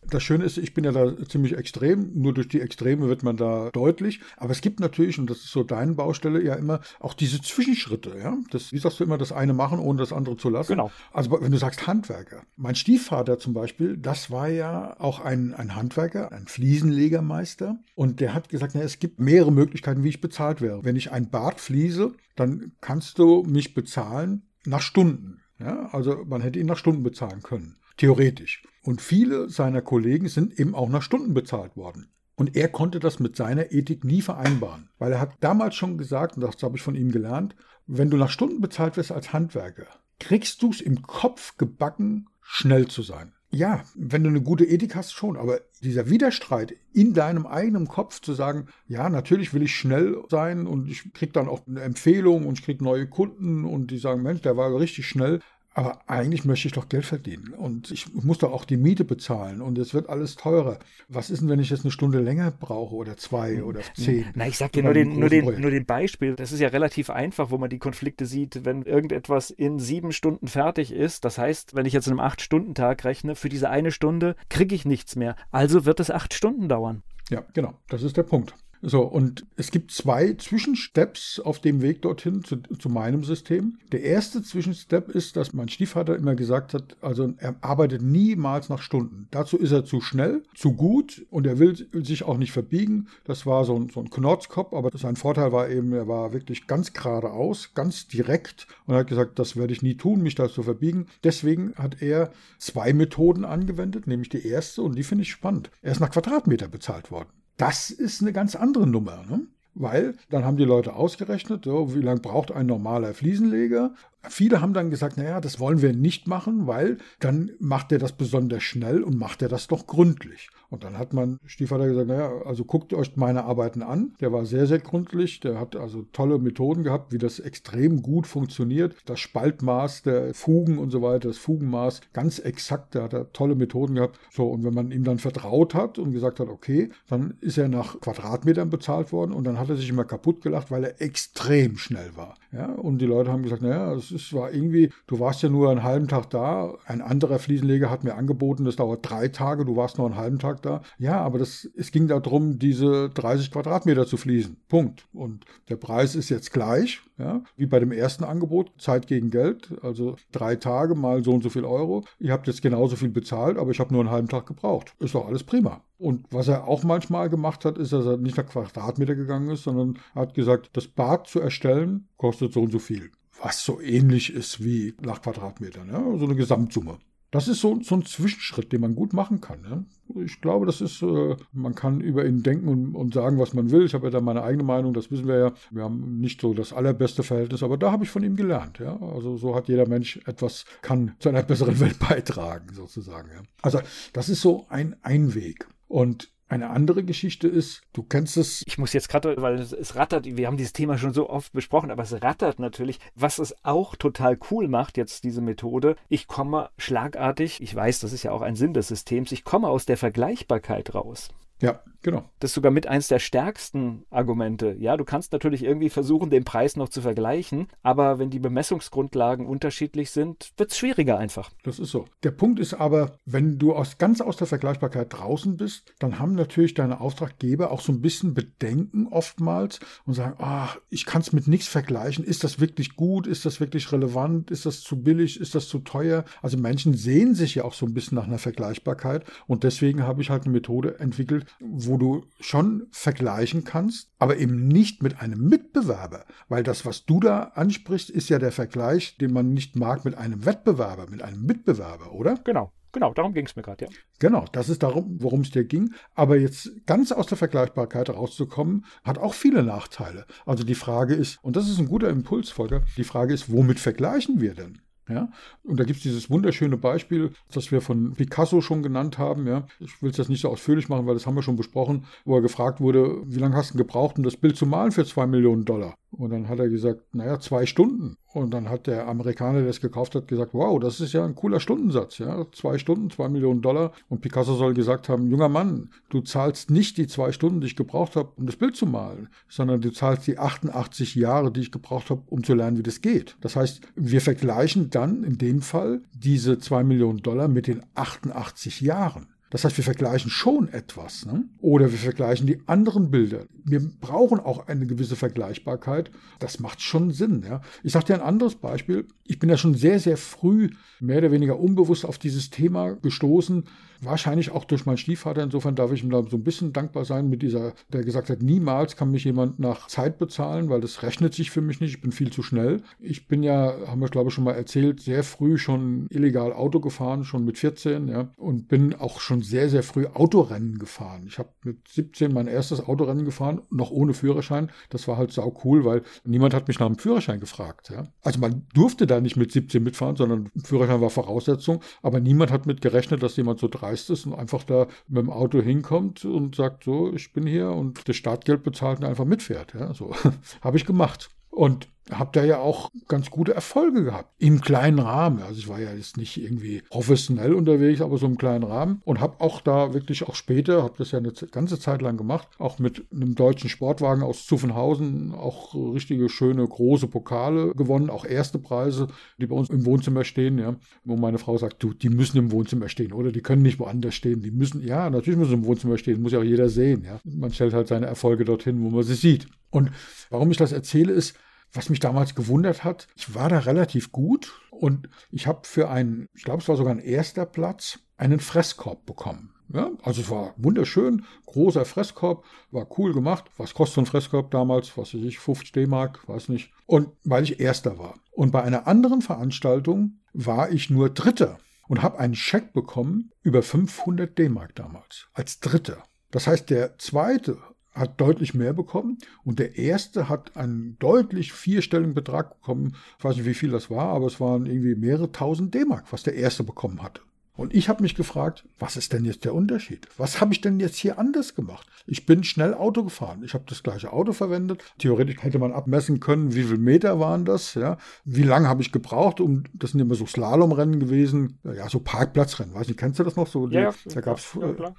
Das 0.09 0.23
Schöne 0.23 0.45
ist, 0.45 0.57
ich 0.57 0.73
bin 0.73 0.85
ja 0.85 0.93
da 0.93 1.13
ziemlich 1.27 1.57
extrem. 1.57 2.11
Nur 2.15 2.33
durch 2.33 2.47
die 2.47 2.61
Extreme 2.61 3.07
wird 3.09 3.21
man 3.21 3.35
da 3.35 3.69
deutlich. 3.71 4.21
Aber 4.37 4.51
es 4.51 4.61
gibt 4.61 4.79
natürlich, 4.79 5.19
und 5.19 5.29
das 5.29 5.39
ist 5.39 5.51
so 5.51 5.63
deine 5.63 5.93
Baustelle, 5.93 6.41
ja 6.41 6.55
immer 6.55 6.79
auch 7.01 7.13
diese 7.13 7.41
Zwischenschritte. 7.41 8.17
Ja? 8.17 8.37
Das, 8.49 8.71
wie 8.71 8.77
sagst 8.77 8.99
du 8.99 9.03
immer, 9.03 9.17
das 9.17 9.33
eine 9.33 9.53
machen, 9.53 9.79
ohne 9.79 9.99
das 9.99 10.13
andere 10.13 10.37
zu 10.37 10.49
lassen? 10.49 10.69
Genau. 10.69 10.89
Also 11.11 11.37
wenn 11.41 11.51
du 11.51 11.57
sagst 11.57 11.85
Handwerker. 11.85 12.43
Mein 12.55 12.75
Stiefvater 12.75 13.39
zum 13.39 13.53
Beispiel, 13.53 13.97
das 13.97 14.31
war 14.31 14.47
ja 14.47 14.95
auch 14.99 15.19
ein, 15.19 15.44
ein 15.53 15.75
Handwerker, 15.75 16.31
ein 16.31 16.47
Fliesenlegermeister. 16.47 17.77
Und 17.95 18.19
der 18.19 18.33
hat 18.33 18.49
gesagt, 18.49 18.73
na, 18.75 18.81
es 18.81 18.99
gibt 18.99 19.19
mehrere 19.19 19.51
Möglichkeiten, 19.51 20.03
wie 20.03 20.09
ich 20.09 20.21
bezahlt 20.21 20.61
wäre. 20.61 20.83
Wenn 20.83 20.95
ich 20.95 21.11
ein 21.11 21.29
Bad 21.29 21.59
fließe, 21.61 22.13
dann 22.35 22.73
kannst 22.81 23.19
du 23.19 23.43
mich 23.43 23.73
bezahlen 23.73 24.43
nach 24.65 24.81
Stunden. 24.81 25.41
Ja, 25.59 25.87
also 25.91 26.23
man 26.25 26.41
hätte 26.41 26.59
ihn 26.59 26.65
nach 26.65 26.77
Stunden 26.77 27.03
bezahlen 27.03 27.41
können, 27.41 27.77
theoretisch. 27.97 28.63
Und 28.83 29.01
viele 29.01 29.49
seiner 29.49 29.81
Kollegen 29.81 30.27
sind 30.27 30.59
eben 30.59 30.75
auch 30.75 30.89
nach 30.89 31.01
Stunden 31.01 31.33
bezahlt 31.33 31.77
worden. 31.77 32.07
Und 32.35 32.57
er 32.57 32.67
konnte 32.67 32.99
das 32.99 33.19
mit 33.19 33.37
seiner 33.37 33.71
Ethik 33.71 34.03
nie 34.03 34.21
vereinbaren, 34.21 34.89
weil 34.99 35.13
er 35.13 35.21
hat 35.21 35.37
damals 35.39 35.75
schon 35.75 35.97
gesagt, 35.97 36.35
und 36.35 36.41
das 36.41 36.61
habe 36.61 36.75
ich 36.75 36.83
von 36.83 36.95
ihm 36.95 37.11
gelernt, 37.11 37.55
wenn 37.87 38.09
du 38.09 38.17
nach 38.17 38.29
Stunden 38.29 38.59
bezahlt 38.59 38.97
wirst 38.97 39.13
als 39.13 39.31
Handwerker, 39.31 39.87
kriegst 40.19 40.61
du 40.61 40.71
es 40.71 40.81
im 40.81 41.01
Kopf 41.03 41.57
gebacken, 41.57 42.27
schnell 42.41 42.87
zu 42.87 43.03
sein. 43.03 43.33
Ja, 43.55 43.85
wenn 43.95 44.21
du 44.21 44.29
eine 44.29 44.41
gute 44.41 44.65
Ethik 44.65 44.95
hast, 44.95 45.13
schon. 45.13 45.37
Aber 45.37 45.61
dieser 45.81 46.09
Widerstreit 46.09 46.75
in 46.91 47.13
deinem 47.13 47.47
eigenen 47.47 47.87
Kopf 47.87 48.19
zu 48.19 48.33
sagen, 48.33 48.67
ja, 48.85 49.07
natürlich 49.09 49.53
will 49.53 49.63
ich 49.63 49.73
schnell 49.73 50.21
sein 50.29 50.67
und 50.67 50.89
ich 50.89 51.13
kriege 51.13 51.31
dann 51.31 51.47
auch 51.47 51.65
eine 51.65 51.79
Empfehlung 51.81 52.45
und 52.45 52.59
ich 52.59 52.65
kriege 52.65 52.83
neue 52.83 53.07
Kunden 53.07 53.63
und 53.63 53.91
die 53.91 53.97
sagen, 53.97 54.23
Mensch, 54.23 54.41
der 54.41 54.57
war 54.57 54.77
richtig 54.77 55.07
schnell. 55.07 55.39
Aber 55.77 55.99
eigentlich 56.07 56.45
möchte 56.45 56.69
ich 56.69 56.73
doch 56.73 56.87
Geld 56.87 57.05
verdienen 57.05 57.53
und 57.53 57.91
ich 57.91 58.13
muss 58.13 58.37
doch 58.37 58.53
auch 58.53 58.63
die 58.63 58.77
Miete 58.77 59.03
bezahlen 59.03 59.61
und 59.61 59.77
es 59.77 59.93
wird 59.93 60.07
alles 60.07 60.37
teurer. 60.37 60.79
Was 61.09 61.29
ist 61.29 61.41
denn, 61.41 61.49
wenn 61.49 61.59
ich 61.59 61.69
jetzt 61.69 61.83
eine 61.83 61.91
Stunde 61.91 62.21
länger 62.21 62.49
brauche 62.49 62.95
oder 62.95 63.17
zwei 63.17 63.61
oder 63.61 63.81
zehn? 63.93 64.25
Na, 64.35 64.47
ich 64.47 64.57
sag 64.57 64.71
dir 64.71 64.83
nur 64.83 64.93
den, 64.93 65.19
nur, 65.19 65.27
den, 65.27 65.43
nur 65.59 65.71
den 65.71 65.85
Beispiel. 65.85 66.37
Das 66.37 66.53
ist 66.53 66.61
ja 66.61 66.69
relativ 66.69 67.09
einfach, 67.09 67.51
wo 67.51 67.57
man 67.57 67.69
die 67.69 67.77
Konflikte 67.77 68.25
sieht, 68.25 68.63
wenn 68.63 68.83
irgendetwas 68.83 69.49
in 69.49 69.77
sieben 69.77 70.13
Stunden 70.13 70.47
fertig 70.47 70.93
ist. 70.93 71.25
Das 71.25 71.37
heißt, 71.37 71.75
wenn 71.75 71.85
ich 71.85 71.91
jetzt 71.91 72.07
in 72.07 72.13
einem 72.13 72.21
Acht-Stunden-Tag 72.21 73.03
rechne, 73.03 73.35
für 73.35 73.49
diese 73.49 73.69
eine 73.69 73.91
Stunde 73.91 74.37
kriege 74.47 74.73
ich 74.73 74.85
nichts 74.85 75.17
mehr. 75.17 75.35
Also 75.51 75.83
wird 75.83 75.99
es 75.99 76.09
acht 76.09 76.33
Stunden 76.33 76.69
dauern. 76.69 77.03
Ja, 77.29 77.43
genau. 77.53 77.73
Das 77.89 78.01
ist 78.01 78.15
der 78.15 78.23
Punkt. 78.23 78.55
So, 78.87 79.01
und 79.01 79.47
es 79.57 79.71
gibt 79.71 79.89
zwei 79.89 80.33
Zwischensteps 80.33 81.39
auf 81.39 81.57
dem 81.57 81.81
Weg 81.81 82.03
dorthin 82.03 82.43
zu, 82.43 82.57
zu, 82.57 82.87
meinem 82.87 83.23
System. 83.23 83.79
Der 83.91 84.03
erste 84.03 84.43
Zwischenstep 84.43 85.09
ist, 85.09 85.35
dass 85.35 85.53
mein 85.53 85.69
Stiefvater 85.69 86.15
immer 86.15 86.35
gesagt 86.35 86.75
hat, 86.75 86.95
also 87.01 87.33
er 87.37 87.55
arbeitet 87.61 88.03
niemals 88.03 88.69
nach 88.69 88.83
Stunden. 88.83 89.27
Dazu 89.31 89.57
ist 89.57 89.71
er 89.71 89.85
zu 89.85 90.01
schnell, 90.01 90.43
zu 90.53 90.73
gut 90.73 91.25
und 91.31 91.47
er 91.47 91.57
will 91.57 91.75
sich 91.93 92.21
auch 92.25 92.37
nicht 92.37 92.51
verbiegen. 92.51 93.07
Das 93.23 93.47
war 93.47 93.65
so 93.65 93.75
ein, 93.75 93.89
so 93.89 94.01
ein 94.01 94.11
Knorzkopf, 94.11 94.71
aber 94.71 94.95
sein 94.95 95.15
Vorteil 95.15 95.51
war 95.51 95.67
eben, 95.67 95.91
er 95.91 96.07
war 96.07 96.33
wirklich 96.33 96.67
ganz 96.67 96.93
geradeaus, 96.93 97.71
ganz 97.73 98.07
direkt 98.07 98.67
und 98.85 98.93
hat 98.93 99.07
gesagt, 99.07 99.39
das 99.39 99.57
werde 99.57 99.73
ich 99.73 99.81
nie 99.81 99.95
tun, 99.95 100.21
mich 100.21 100.35
da 100.35 100.47
zu 100.47 100.61
verbiegen. 100.61 101.07
Deswegen 101.23 101.73
hat 101.73 102.03
er 102.03 102.29
zwei 102.59 102.93
Methoden 102.93 103.45
angewendet, 103.45 104.05
nämlich 104.05 104.29
die 104.29 104.45
erste 104.45 104.83
und 104.83 104.95
die 104.95 105.03
finde 105.03 105.23
ich 105.23 105.31
spannend. 105.31 105.71
Er 105.81 105.93
ist 105.93 106.01
nach 106.01 106.11
Quadratmeter 106.11 106.67
bezahlt 106.67 107.09
worden. 107.09 107.29
Das 107.57 107.89
ist 107.89 108.21
eine 108.21 108.33
ganz 108.33 108.55
andere 108.55 108.87
Nummer. 108.87 109.23
Ne? 109.29 109.41
Weil 109.75 110.15
dann 110.29 110.45
haben 110.45 110.57
die 110.57 110.63
Leute 110.63 110.95
ausgerechnet, 110.95 111.65
so, 111.65 111.93
wie 111.93 112.01
lange 112.01 112.21
braucht 112.21 112.51
ein 112.51 112.65
normaler 112.65 113.13
Fliesenleger 113.13 113.93
Viele 114.29 114.61
haben 114.61 114.73
dann 114.73 114.89
gesagt, 114.89 115.17
naja, 115.17 115.41
das 115.41 115.59
wollen 115.59 115.81
wir 115.81 115.93
nicht 115.93 116.27
machen, 116.27 116.67
weil 116.67 116.97
dann 117.19 117.51
macht 117.59 117.91
er 117.91 117.99
das 117.99 118.13
besonders 118.13 118.63
schnell 118.63 119.03
und 119.03 119.17
macht 119.17 119.41
er 119.41 119.49
das 119.49 119.67
doch 119.67 119.87
gründlich. 119.87 120.49
Und 120.69 120.83
dann 120.83 120.97
hat 120.97 121.13
mein 121.13 121.39
Stiefvater 121.45 121.87
gesagt, 121.87 122.07
naja, 122.07 122.31
also 122.45 122.65
guckt 122.65 122.93
euch 122.93 123.15
meine 123.15 123.45
Arbeiten 123.45 123.83
an. 123.83 124.13
Der 124.19 124.33
war 124.33 124.45
sehr, 124.45 124.67
sehr 124.67 124.79
gründlich. 124.79 125.39
Der 125.39 125.59
hat 125.59 125.75
also 125.75 126.03
tolle 126.11 126.39
Methoden 126.39 126.83
gehabt, 126.83 127.13
wie 127.13 127.17
das 127.17 127.39
extrem 127.39 128.01
gut 128.01 128.27
funktioniert. 128.27 128.95
Das 129.05 129.19
Spaltmaß 129.19 130.03
der 130.03 130.33
Fugen 130.33 130.77
und 130.77 130.89
so 130.91 131.01
weiter, 131.01 131.27
das 131.29 131.37
Fugenmaß, 131.37 132.01
ganz 132.13 132.39
exakt. 132.39 132.95
Da 132.95 133.03
hat 133.03 133.13
er 133.13 133.31
tolle 133.31 133.55
Methoden 133.55 133.95
gehabt. 133.95 134.19
So, 134.31 134.47
und 134.47 134.63
wenn 134.63 134.73
man 134.73 134.91
ihm 134.91 135.03
dann 135.03 135.19
vertraut 135.19 135.73
hat 135.73 135.99
und 135.99 136.11
gesagt 136.11 136.39
hat, 136.39 136.49
okay, 136.49 136.89
dann 137.07 137.37
ist 137.41 137.57
er 137.57 137.67
nach 137.67 137.99
Quadratmetern 138.01 138.69
bezahlt 138.69 139.11
worden 139.11 139.31
und 139.31 139.43
dann 139.45 139.59
hat 139.59 139.69
er 139.69 139.77
sich 139.77 139.89
immer 139.89 140.05
kaputt 140.05 140.41
gelacht, 140.41 140.71
weil 140.71 140.83
er 140.83 141.01
extrem 141.01 141.77
schnell 141.77 142.15
war. 142.15 142.35
Ja, 142.55 142.67
und 142.71 142.99
die 142.99 143.05
Leute 143.05 143.33
haben 143.33 143.43
gesagt, 143.43 143.61
naja, 143.61 143.93
es 143.93 144.11
es 144.11 144.31
war 144.31 144.53
irgendwie, 144.53 144.89
du 145.07 145.19
warst 145.19 145.43
ja 145.43 145.49
nur 145.49 145.69
einen 145.69 145.83
halben 145.83 146.07
Tag 146.07 146.29
da. 146.29 146.75
Ein 146.85 147.01
anderer 147.01 147.37
Fliesenleger 147.37 147.89
hat 147.89 148.05
mir 148.05 148.15
angeboten, 148.15 148.63
das 148.63 148.77
dauert 148.77 149.09
drei 149.09 149.27
Tage, 149.27 149.65
du 149.65 149.75
warst 149.75 149.97
nur 149.97 150.07
einen 150.07 150.15
halben 150.15 150.39
Tag 150.39 150.61
da. 150.61 150.81
Ja, 150.97 151.19
aber 151.19 151.37
das, 151.37 151.69
es 151.75 151.91
ging 151.91 152.07
darum, 152.07 152.57
diese 152.57 153.09
30 153.09 153.51
Quadratmeter 153.51 154.05
zu 154.05 154.15
fließen. 154.15 154.55
Punkt. 154.69 155.05
Und 155.11 155.43
der 155.67 155.75
Preis 155.75 156.15
ist 156.15 156.29
jetzt 156.29 156.53
gleich, 156.53 157.01
ja, 157.17 157.43
wie 157.55 157.65
bei 157.65 157.79
dem 157.79 157.91
ersten 157.91 158.23
Angebot, 158.23 158.71
Zeit 158.77 159.07
gegen 159.07 159.29
Geld. 159.29 159.73
Also 159.81 160.15
drei 160.31 160.55
Tage 160.55 160.95
mal 160.95 161.23
so 161.23 161.31
und 161.33 161.43
so 161.43 161.49
viel 161.49 161.65
Euro. 161.65 162.03
Ihr 162.19 162.33
habt 162.33 162.47
jetzt 162.47 162.61
genauso 162.61 162.95
viel 162.95 163.09
bezahlt, 163.09 163.57
aber 163.57 163.71
ich 163.71 163.79
habe 163.79 163.93
nur 163.93 164.01
einen 164.01 164.11
halben 164.11 164.27
Tag 164.27 164.45
gebraucht. 164.45 164.93
Ist 164.99 165.15
doch 165.15 165.27
alles 165.27 165.43
prima. 165.43 165.81
Und 165.97 166.25
was 166.31 166.47
er 166.47 166.67
auch 166.67 166.83
manchmal 166.83 167.29
gemacht 167.29 167.65
hat, 167.65 167.77
ist, 167.77 167.93
dass 167.93 168.05
er 168.05 168.17
nicht 168.17 168.37
nach 168.37 168.47
Quadratmeter 168.47 169.15
gegangen 169.15 169.49
ist, 169.49 169.63
sondern 169.63 169.97
hat 170.13 170.33
gesagt, 170.33 170.71
das 170.73 170.87
Bad 170.87 171.27
zu 171.27 171.39
erstellen 171.39 172.07
kostet 172.17 172.53
so 172.53 172.61
und 172.61 172.71
so 172.71 172.79
viel 172.79 173.11
was 173.41 173.63
so 173.63 173.81
ähnlich 173.81 174.33
ist 174.33 174.63
wie 174.63 174.95
nach 175.01 175.21
Quadratmetern, 175.21 175.89
ja? 175.89 176.17
so 176.17 176.25
eine 176.25 176.35
Gesamtsumme. 176.35 176.97
Das 177.35 177.49
ist 177.49 177.59
so, 177.59 177.77
so 177.81 177.95
ein 177.95 178.05
Zwischenschritt, 178.05 178.71
den 178.71 178.79
man 178.79 178.95
gut 178.95 179.11
machen 179.11 179.41
kann. 179.41 179.59
Ja? 179.69 179.83
Ich 180.23 180.39
glaube, 180.39 180.65
das 180.65 180.79
ist, 180.79 181.01
äh, 181.01 181.35
man 181.51 181.75
kann 181.75 181.99
über 181.99 182.25
ihn 182.25 182.43
denken 182.43 182.69
und, 182.69 182.95
und, 182.95 183.13
sagen, 183.13 183.37
was 183.39 183.53
man 183.53 183.71
will. 183.71 183.83
Ich 183.83 183.93
habe 183.93 184.05
ja 184.05 184.09
da 184.09 184.21
meine 184.21 184.41
eigene 184.41 184.63
Meinung, 184.63 184.93
das 184.93 185.11
wissen 185.11 185.27
wir 185.27 185.37
ja. 185.37 185.53
Wir 185.69 185.83
haben 185.83 186.21
nicht 186.21 186.39
so 186.39 186.53
das 186.53 186.71
allerbeste 186.71 187.23
Verhältnis, 187.23 187.61
aber 187.61 187.75
da 187.75 187.91
habe 187.91 188.05
ich 188.05 188.09
von 188.09 188.23
ihm 188.23 188.37
gelernt. 188.37 188.79
Ja? 188.79 188.97
Also 189.01 189.35
so 189.35 189.53
hat 189.53 189.67
jeder 189.67 189.85
Mensch 189.85 190.17
etwas, 190.25 190.63
kann 190.81 191.15
zu 191.19 191.27
einer 191.27 191.43
besseren 191.43 191.77
Welt 191.81 191.99
beitragen, 191.99 192.73
sozusagen. 192.73 193.27
Ja? 193.29 193.41
Also 193.61 193.81
das 194.13 194.29
ist 194.29 194.39
so 194.39 194.65
ein 194.69 194.95
Einweg. 195.01 195.67
Und 195.89 196.29
eine 196.47 196.69
andere 196.69 197.03
Geschichte 197.03 197.47
ist, 197.47 197.81
du 197.93 198.03
kennst 198.03 198.37
es. 198.37 198.63
Ich 198.67 198.77
muss 198.77 198.93
jetzt 198.93 199.09
gerade, 199.09 199.35
weil 199.41 199.55
es, 199.55 199.71
es, 199.73 199.95
rattert, 199.95 200.25
wir 200.25 200.47
haben 200.47 200.57
dieses 200.57 200.73
Thema 200.73 200.97
schon 200.97 201.13
so 201.13 201.29
oft 201.29 201.53
besprochen, 201.53 201.91
aber 201.91 202.03
es 202.03 202.21
rattert 202.21 202.59
natürlich. 202.59 202.99
Was 203.15 203.39
es 203.39 203.55
auch 203.63 203.95
total 203.95 204.37
cool 204.51 204.67
macht, 204.67 204.97
jetzt 204.97 205.23
diese 205.23 205.41
Methode, 205.41 205.95
ich 206.07 206.27
komme 206.27 206.69
schlagartig, 206.77 207.61
ich 207.61 207.75
weiß, 207.75 207.99
das 207.99 208.13
ist 208.13 208.23
ja 208.23 208.31
auch 208.31 208.41
ein 208.41 208.55
Sinn 208.55 208.73
des 208.73 208.87
Systems, 208.87 209.31
ich 209.31 209.43
komme 209.43 209.67
aus 209.67 209.85
der 209.85 209.97
Vergleichbarkeit 209.97 210.93
raus. 210.93 211.29
Ja, 211.61 211.81
genau. 212.01 212.29
Das 212.39 212.51
ist 212.51 212.55
sogar 212.55 212.71
mit 212.71 212.85
eins 212.87 213.07
der 213.07 213.19
stärksten 213.19 214.05
Argumente. 214.09 214.75
Ja, 214.77 214.97
du 214.97 215.05
kannst 215.05 215.31
natürlich 215.31 215.63
irgendwie 215.63 215.89
versuchen, 215.89 216.29
den 216.29 216.43
Preis 216.43 216.75
noch 216.75 216.89
zu 216.89 217.01
vergleichen, 217.01 217.67
aber 217.81 218.19
wenn 218.19 218.29
die 218.29 218.39
Bemessungsgrundlagen 218.39 219.45
unterschiedlich 219.45 220.11
sind, 220.11 220.51
wird 220.57 220.71
es 220.71 220.77
schwieriger 220.77 221.17
einfach. 221.17 221.51
Das 221.63 221.79
ist 221.79 221.91
so. 221.91 222.05
Der 222.23 222.31
Punkt 222.31 222.59
ist 222.59 222.73
aber, 222.73 223.17
wenn 223.25 223.57
du 223.57 223.73
aus, 223.73 223.97
ganz 223.97 224.19
aus 224.19 224.35
der 224.35 224.47
Vergleichbarkeit 224.47 225.13
draußen 225.13 225.55
bist, 225.55 225.93
dann 225.99 226.19
haben 226.19 226.35
natürlich 226.35 226.73
deine 226.73 226.99
Auftraggeber 226.99 227.71
auch 227.71 227.81
so 227.81 227.93
ein 227.93 228.01
bisschen 228.01 228.33
Bedenken 228.33 229.07
oftmals 229.07 229.79
und 230.05 230.13
sagen, 230.13 230.35
ach, 230.39 230.77
ich 230.89 231.05
kann 231.05 231.21
es 231.21 231.31
mit 231.31 231.47
nichts 231.47 231.67
vergleichen. 231.67 232.25
Ist 232.25 232.43
das 232.43 232.59
wirklich 232.59 232.97
gut? 232.97 233.27
Ist 233.27 233.45
das 233.45 233.61
wirklich 233.61 233.91
relevant? 233.93 234.51
Ist 234.51 234.65
das 234.65 234.81
zu 234.81 235.01
billig? 235.01 235.39
Ist 235.39 235.55
das 235.55 235.69
zu 235.69 235.79
teuer? 235.79 236.25
Also 236.41 236.57
Menschen 236.57 236.95
sehen 236.95 237.33
sich 237.33 237.55
ja 237.55 237.63
auch 237.63 237.73
so 237.73 237.85
ein 237.85 237.93
bisschen 237.93 238.15
nach 238.15 238.27
einer 238.27 238.39
Vergleichbarkeit 238.39 239.23
und 239.47 239.63
deswegen 239.63 240.03
habe 240.03 240.21
ich 240.21 240.29
halt 240.29 240.43
eine 240.43 240.51
Methode 240.51 240.99
entwickelt, 240.99 241.44
wo 241.59 241.97
du 241.97 242.25
schon 242.39 242.87
vergleichen 242.91 243.63
kannst, 243.63 244.11
aber 244.19 244.37
eben 244.37 244.67
nicht 244.67 245.03
mit 245.03 245.21
einem 245.21 245.47
Mitbewerber, 245.47 246.25
weil 246.49 246.63
das, 246.63 246.85
was 246.85 247.05
du 247.05 247.19
da 247.19 247.51
ansprichst, 247.55 248.09
ist 248.09 248.29
ja 248.29 248.39
der 248.39 248.51
Vergleich, 248.51 249.17
den 249.17 249.33
man 249.33 249.53
nicht 249.53 249.75
mag 249.75 250.05
mit 250.05 250.15
einem 250.15 250.45
Wettbewerber, 250.45 251.09
mit 251.09 251.21
einem 251.21 251.43
Mitbewerber, 251.45 252.13
oder? 252.13 252.35
Genau. 252.43 252.71
Genau, 252.95 253.13
darum 253.13 253.33
ging 253.33 253.45
es 253.45 253.57
mir 253.57 253.61
gerade, 253.61 253.85
ja. 253.85 253.91
Genau, 254.19 254.45
das 254.53 254.69
ist 254.69 254.81
darum, 254.81 255.17
worum 255.19 255.41
es 255.41 255.51
dir 255.51 255.65
ging. 255.65 255.93
Aber 256.13 256.37
jetzt 256.37 256.71
ganz 256.85 257.11
aus 257.11 257.27
der 257.27 257.37
Vergleichbarkeit 257.37 258.09
rauszukommen, 258.09 258.85
hat 259.03 259.17
auch 259.17 259.33
viele 259.33 259.63
Nachteile. 259.63 260.25
Also 260.45 260.63
die 260.63 260.75
Frage 260.75 261.13
ist, 261.13 261.37
und 261.43 261.57
das 261.57 261.67
ist 261.67 261.77
ein 261.77 261.89
guter 261.89 262.07
Impuls, 262.07 262.51
Volker, 262.51 262.85
die 262.95 263.03
Frage 263.03 263.33
ist, 263.33 263.51
womit 263.51 263.81
vergleichen 263.81 264.39
wir 264.39 264.53
denn? 264.53 264.79
Ja? 265.09 265.29
Und 265.63 265.79
da 265.79 265.83
gibt 265.83 265.97
es 265.97 266.03
dieses 266.03 266.29
wunderschöne 266.29 266.77
Beispiel, 266.77 267.31
das 267.51 267.71
wir 267.71 267.81
von 267.81 268.13
Picasso 268.13 268.61
schon 268.61 268.83
genannt 268.83 269.17
haben. 269.17 269.47
Ja? 269.47 269.67
Ich 269.79 270.01
will 270.01 270.11
es 270.11 270.17
jetzt 270.17 270.29
nicht 270.29 270.41
so 270.41 270.49
ausführlich 270.49 270.89
machen, 270.89 271.05
weil 271.05 271.13
das 271.13 271.25
haben 271.25 271.35
wir 271.35 271.43
schon 271.43 271.55
besprochen, 271.55 272.05
wo 272.23 272.35
er 272.35 272.41
gefragt 272.41 272.81
wurde, 272.81 273.21
wie 273.25 273.39
lange 273.39 273.55
hast 273.55 273.73
du 273.73 273.77
gebraucht, 273.77 274.17
um 274.17 274.23
das 274.23 274.37
Bild 274.37 274.57
zu 274.57 274.65
malen 274.65 274.91
für 274.91 275.05
zwei 275.05 275.27
Millionen 275.27 275.65
Dollar? 275.65 275.95
Und 276.17 276.31
dann 276.31 276.47
hat 276.47 276.59
er 276.59 276.69
gesagt, 276.69 277.01
naja, 277.13 277.39
zwei 277.39 277.65
Stunden. 277.65 278.17
Und 278.33 278.53
dann 278.53 278.69
hat 278.69 278.87
der 278.87 279.07
Amerikaner, 279.07 279.61
der 279.61 279.69
es 279.69 279.81
gekauft 279.81 280.15
hat, 280.15 280.27
gesagt, 280.27 280.53
wow, 280.53 280.79
das 280.79 280.99
ist 280.99 281.13
ja 281.13 281.23
ein 281.23 281.35
cooler 281.35 281.59
Stundensatz, 281.59 282.17
ja. 282.17 282.45
Zwei 282.51 282.77
Stunden, 282.77 283.09
zwei 283.09 283.29
Millionen 283.29 283.61
Dollar. 283.61 283.91
Und 284.09 284.21
Picasso 284.21 284.55
soll 284.55 284.73
gesagt 284.73 285.09
haben, 285.09 285.29
junger 285.29 285.49
Mann, 285.49 285.89
du 286.09 286.21
zahlst 286.21 286.69
nicht 286.69 286.97
die 286.97 287.07
zwei 287.07 287.31
Stunden, 287.31 287.61
die 287.61 287.67
ich 287.67 287.75
gebraucht 287.75 288.15
habe, 288.15 288.31
um 288.35 288.45
das 288.45 288.55
Bild 288.55 288.75
zu 288.75 288.85
malen, 288.85 289.29
sondern 289.47 289.81
du 289.81 289.91
zahlst 289.91 290.27
die 290.27 290.37
88 290.37 291.15
Jahre, 291.15 291.51
die 291.51 291.61
ich 291.61 291.71
gebraucht 291.71 292.09
habe, 292.09 292.23
um 292.27 292.43
zu 292.43 292.53
lernen, 292.53 292.77
wie 292.77 292.83
das 292.83 293.01
geht. 293.01 293.37
Das 293.41 293.55
heißt, 293.55 293.81
wir 293.95 294.21
vergleichen 294.21 294.89
dann 294.89 295.23
in 295.23 295.37
dem 295.37 295.61
Fall 295.61 296.01
diese 296.13 296.59
zwei 296.59 296.83
Millionen 296.83 297.19
Dollar 297.19 297.47
mit 297.47 297.67
den 297.67 297.83
88 297.95 298.81
Jahren. 298.81 299.27
Das 299.55 299.63
heißt, 299.63 299.77
wir 299.77 299.85
vergleichen 299.85 300.29
schon 300.29 300.67
etwas. 300.67 301.25
Ne? 301.25 301.45
Oder 301.61 301.89
wir 301.89 301.97
vergleichen 301.97 302.45
die 302.45 302.59
anderen 302.65 303.09
Bilder. 303.09 303.45
Wir 303.63 303.79
brauchen 304.01 304.37
auch 304.37 304.67
eine 304.67 304.85
gewisse 304.85 305.15
Vergleichbarkeit. 305.15 306.11
Das 306.39 306.59
macht 306.59 306.81
schon 306.81 307.11
Sinn. 307.11 307.41
Ja? 307.47 307.61
Ich 307.81 307.93
sage 307.93 308.07
dir 308.07 308.15
ein 308.15 308.21
anderes 308.21 308.55
Beispiel. 308.55 309.07
Ich 309.23 309.39
bin 309.39 309.49
ja 309.49 309.55
schon 309.55 309.73
sehr, 309.73 310.01
sehr 310.01 310.17
früh 310.17 310.71
mehr 310.99 311.19
oder 311.19 311.31
weniger 311.31 311.57
unbewusst 311.57 312.05
auf 312.05 312.17
dieses 312.17 312.49
Thema 312.49 312.95
gestoßen. 312.95 313.63
Wahrscheinlich 314.01 314.51
auch 314.51 314.65
durch 314.65 314.85
meinen 314.85 314.97
Stiefvater. 314.97 315.41
Insofern 315.41 315.75
darf 315.75 315.93
ich 315.93 316.03
ihm 316.03 316.09
da 316.09 316.21
so 316.29 316.35
ein 316.35 316.43
bisschen 316.43 316.73
dankbar 316.73 317.05
sein 317.05 317.29
mit 317.29 317.41
dieser, 317.41 317.73
der 317.93 318.03
gesagt 318.03 318.29
hat, 318.29 318.41
niemals 318.41 318.97
kann 318.97 319.11
mich 319.11 319.23
jemand 319.23 319.57
nach 319.57 319.87
Zeit 319.87 320.17
bezahlen, 320.17 320.69
weil 320.69 320.81
das 320.81 321.01
rechnet 321.01 321.33
sich 321.33 321.49
für 321.49 321.61
mich 321.61 321.79
nicht. 321.79 321.95
Ich 321.95 322.01
bin 322.01 322.11
viel 322.11 322.29
zu 322.29 322.43
schnell. 322.43 322.83
Ich 322.99 323.27
bin 323.27 323.41
ja, 323.41 323.73
haben 323.87 324.01
wir 324.01 324.09
glaube 324.09 324.29
ich 324.29 324.33
schon 324.33 324.43
mal 324.43 324.51
erzählt, 324.51 324.99
sehr 324.99 325.23
früh 325.23 325.57
schon 325.57 326.07
illegal 326.09 326.51
Auto 326.51 326.81
gefahren, 326.81 327.23
schon 327.23 327.45
mit 327.45 327.57
14, 327.57 328.09
ja, 328.09 328.29
und 328.37 328.67
bin 328.67 328.93
auch 328.93 329.21
schon 329.21 329.44
sehr, 329.45 329.69
sehr 329.69 329.83
früh 329.83 330.07
Autorennen 330.07 330.79
gefahren. 330.79 331.25
Ich 331.27 331.39
habe 331.39 331.49
mit 331.63 331.87
17 331.87 332.33
mein 332.33 332.47
erstes 332.47 332.85
Autorennen 332.85 333.25
gefahren, 333.25 333.61
noch 333.69 333.91
ohne 333.91 334.13
Führerschein. 334.13 334.71
Das 334.89 335.07
war 335.07 335.17
halt 335.17 335.31
sau 335.31 335.55
cool, 335.63 335.85
weil 335.85 336.01
niemand 336.23 336.53
hat 336.53 336.67
mich 336.67 336.79
nach 336.79 336.87
dem 336.87 336.97
Führerschein 336.97 337.39
gefragt. 337.39 337.89
Ja. 337.89 338.07
Also 338.21 338.39
man 338.39 338.65
durfte 338.73 339.07
da 339.07 339.21
nicht 339.21 339.37
mit 339.37 339.51
17 339.51 339.83
mitfahren, 339.83 340.15
sondern 340.15 340.49
Führerschein 340.63 341.01
war 341.01 341.09
Voraussetzung. 341.09 341.81
Aber 342.01 342.19
niemand 342.19 342.51
hat 342.51 342.65
mit 342.65 342.81
gerechnet, 342.81 343.23
dass 343.23 343.37
jemand 343.37 343.59
so 343.59 343.67
dreist 343.67 344.09
ist 344.09 344.25
und 344.25 344.33
einfach 344.33 344.63
da 344.63 344.87
mit 345.07 345.21
dem 345.21 345.29
Auto 345.29 345.61
hinkommt 345.61 346.25
und 346.25 346.55
sagt, 346.55 346.83
so, 346.83 347.13
ich 347.13 347.33
bin 347.33 347.45
hier 347.45 347.69
und 347.69 348.07
das 348.07 348.15
Startgeld 348.15 348.63
bezahlt 348.63 348.99
und 348.99 349.05
einfach 349.05 349.25
mitfährt. 349.25 349.73
Ja. 349.73 349.93
So 349.93 350.13
habe 350.61 350.77
ich 350.77 350.85
gemacht. 350.85 351.29
Und 351.49 351.87
habe 352.11 352.29
da 352.33 352.43
ja 352.43 352.59
auch 352.59 352.91
ganz 353.07 353.29
gute 353.29 353.53
Erfolge 353.53 354.03
gehabt. 354.03 354.29
Im 354.37 354.61
kleinen 354.61 354.99
Rahmen. 354.99 355.41
Also 355.41 355.59
ich 355.59 355.67
war 355.67 355.79
ja 355.79 355.93
jetzt 355.93 356.17
nicht 356.17 356.41
irgendwie 356.41 356.83
professionell 356.89 357.53
unterwegs, 357.53 358.01
aber 358.01 358.17
so 358.17 358.25
im 358.27 358.37
kleinen 358.37 358.63
Rahmen. 358.63 359.01
Und 359.05 359.19
habe 359.19 359.41
auch 359.41 359.61
da 359.61 359.93
wirklich 359.93 360.27
auch 360.27 360.35
später, 360.35 360.83
habe 360.83 360.95
das 360.97 361.11
ja 361.11 361.19
eine 361.19 361.33
ganze 361.51 361.79
Zeit 361.79 362.01
lang 362.01 362.17
gemacht, 362.17 362.47
auch 362.59 362.79
mit 362.79 363.05
einem 363.11 363.35
deutschen 363.35 363.69
Sportwagen 363.69 364.23
aus 364.23 364.45
Zuffenhausen 364.45 365.33
auch 365.33 365.73
richtige 365.73 366.29
schöne 366.29 366.67
große 366.67 367.07
Pokale 367.07 367.73
gewonnen, 367.73 368.09
auch 368.09 368.25
erste 368.25 368.59
Preise, 368.59 369.07
die 369.39 369.47
bei 369.47 369.55
uns 369.55 369.69
im 369.69 369.85
Wohnzimmer 369.85 370.23
stehen, 370.23 370.57
ja. 370.59 370.75
Wo 371.03 371.15
meine 371.15 371.39
Frau 371.39 371.57
sagt, 371.57 371.81
du, 371.81 371.93
die 371.93 372.09
müssen 372.09 372.37
im 372.37 372.51
Wohnzimmer 372.51 372.89
stehen 372.89 373.13
oder 373.13 373.31
die 373.31 373.41
können 373.41 373.63
nicht 373.63 373.79
woanders 373.79 374.13
stehen. 374.13 374.41
Die 374.41 374.51
müssen, 374.51 374.81
ja, 374.81 375.09
natürlich 375.09 375.39
müssen 375.39 375.49
sie 375.49 375.55
im 375.55 375.65
Wohnzimmer 375.65 375.97
stehen, 375.97 376.21
muss 376.21 376.33
ja 376.33 376.39
auch 376.39 376.43
jeder 376.43 376.69
sehen, 376.69 377.03
ja. 377.03 377.19
Man 377.23 377.51
stellt 377.51 377.73
halt 377.73 377.87
seine 377.87 378.05
Erfolge 378.05 378.45
dorthin, 378.45 378.81
wo 378.83 378.89
man 378.89 379.03
sie 379.03 379.15
sieht. 379.15 379.47
Und 379.71 379.91
warum 380.29 380.51
ich 380.51 380.57
das 380.57 380.71
erzähle, 380.71 381.11
ist, 381.11 381.35
was 381.73 381.89
mich 381.89 381.99
damals 381.99 382.35
gewundert 382.35 382.83
hat, 382.83 383.07
ich 383.15 383.35
war 383.35 383.49
da 383.49 383.59
relativ 383.59 384.11
gut 384.11 384.59
und 384.71 385.09
ich 385.31 385.47
habe 385.47 385.61
für 385.63 385.89
einen, 385.89 386.27
ich 386.33 386.43
glaube, 386.43 386.61
es 386.61 386.69
war 386.69 386.77
sogar 386.77 386.93
ein 386.93 386.99
erster 386.99 387.45
Platz, 387.45 387.99
einen 388.17 388.39
Fresskorb 388.39 389.05
bekommen. 389.05 389.51
Ja, 389.73 389.89
also 390.03 390.21
es 390.21 390.29
war 390.29 390.53
wunderschön, 390.57 391.25
großer 391.47 391.85
Fresskorb, 391.85 392.45
war 392.69 392.87
cool 392.99 393.13
gemacht. 393.13 393.45
Was 393.57 393.73
kostet 393.73 393.95
so 393.95 394.01
ein 394.01 394.05
Fresskorb 394.05 394.51
damals? 394.51 394.95
Was 394.95 395.13
weiß 395.13 395.21
ich, 395.21 395.39
50 395.39 395.71
D-Mark, 395.71 396.27
weiß 396.27 396.49
nicht. 396.49 396.71
Und 396.85 397.09
weil 397.23 397.43
ich 397.43 397.59
Erster 397.59 397.97
war. 397.97 398.19
Und 398.31 398.51
bei 398.51 398.61
einer 398.61 398.87
anderen 398.87 399.21
Veranstaltung 399.21 400.19
war 400.33 400.71
ich 400.71 400.91
nur 400.91 401.09
Dritter 401.09 401.57
und 401.87 402.03
habe 402.03 402.19
einen 402.19 402.35
Scheck 402.35 402.73
bekommen 402.73 403.31
über 403.41 403.63
500 403.63 404.37
D-Mark 404.37 404.75
damals, 404.75 405.27
als 405.33 405.59
Dritter. 405.59 406.03
Das 406.31 406.47
heißt, 406.47 406.69
der 406.69 406.97
zweite 406.97 407.57
hat 407.95 408.19
deutlich 408.19 408.53
mehr 408.53 408.73
bekommen 408.73 409.17
und 409.43 409.59
der 409.59 409.77
erste 409.77 410.29
hat 410.29 410.55
einen 410.55 410.97
deutlich 410.99 411.53
vierstelligen 411.53 412.13
Betrag 412.13 412.59
bekommen. 412.59 412.95
Ich 413.17 413.23
weiß 413.23 413.37
nicht, 413.37 413.45
wie 413.45 413.53
viel 413.53 413.71
das 413.71 413.89
war, 413.89 414.09
aber 414.09 414.27
es 414.27 414.39
waren 414.39 414.65
irgendwie 414.65 414.95
mehrere 414.95 415.31
tausend 415.31 415.73
D-Mark, 415.73 416.11
was 416.11 416.23
der 416.23 416.35
erste 416.35 416.63
bekommen 416.63 417.01
hatte. 417.01 417.21
Und 417.57 417.73
ich 417.73 417.87
habe 417.87 418.03
mich 418.03 418.15
gefragt, 418.15 418.65
was 418.79 418.97
ist 418.97 419.13
denn 419.13 419.23
jetzt 419.23 419.45
der 419.45 419.53
Unterschied? 419.53 420.07
Was 420.17 420.41
habe 420.41 420.53
ich 420.53 420.59
denn 420.59 420.79
jetzt 420.79 420.97
hier 420.97 421.17
anders 421.17 421.55
gemacht? 421.55 421.87
Ich 422.05 422.25
bin 422.25 422.43
schnell 422.43 422.73
Auto 422.73 423.03
gefahren. 423.03 423.43
Ich 423.45 423.53
habe 423.53 423.63
das 423.67 423.81
gleiche 423.81 424.11
Auto 424.11 424.33
verwendet. 424.33 424.83
Theoretisch 424.97 425.37
hätte 425.41 425.57
man 425.57 425.71
abmessen 425.71 426.19
können, 426.19 426.53
wie 426.53 426.63
viele 426.63 426.77
Meter 426.77 427.19
waren 427.19 427.45
das, 427.45 427.73
ja? 427.75 427.97
Wie 428.25 428.43
lange 428.43 428.67
habe 428.67 428.81
ich 428.81 428.91
gebraucht, 428.91 429.39
um 429.39 429.63
das 429.73 429.91
sind 429.91 430.01
immer 430.01 430.15
so 430.15 430.25
Slalomrennen 430.25 430.99
gewesen, 430.99 431.59
ja, 431.63 431.87
so 431.87 431.99
Parkplatzrennen. 431.99 432.73
Weiß 432.73 432.87
nicht, 432.87 432.99
kennst 432.99 433.19
du 433.19 433.23
das 433.23 433.37
noch 433.37 433.47
so? 433.47 433.69
Ja, 433.69 433.93
da 434.05 434.21
gab 434.21 434.37
es 434.37 434.53
ja, 434.59 434.93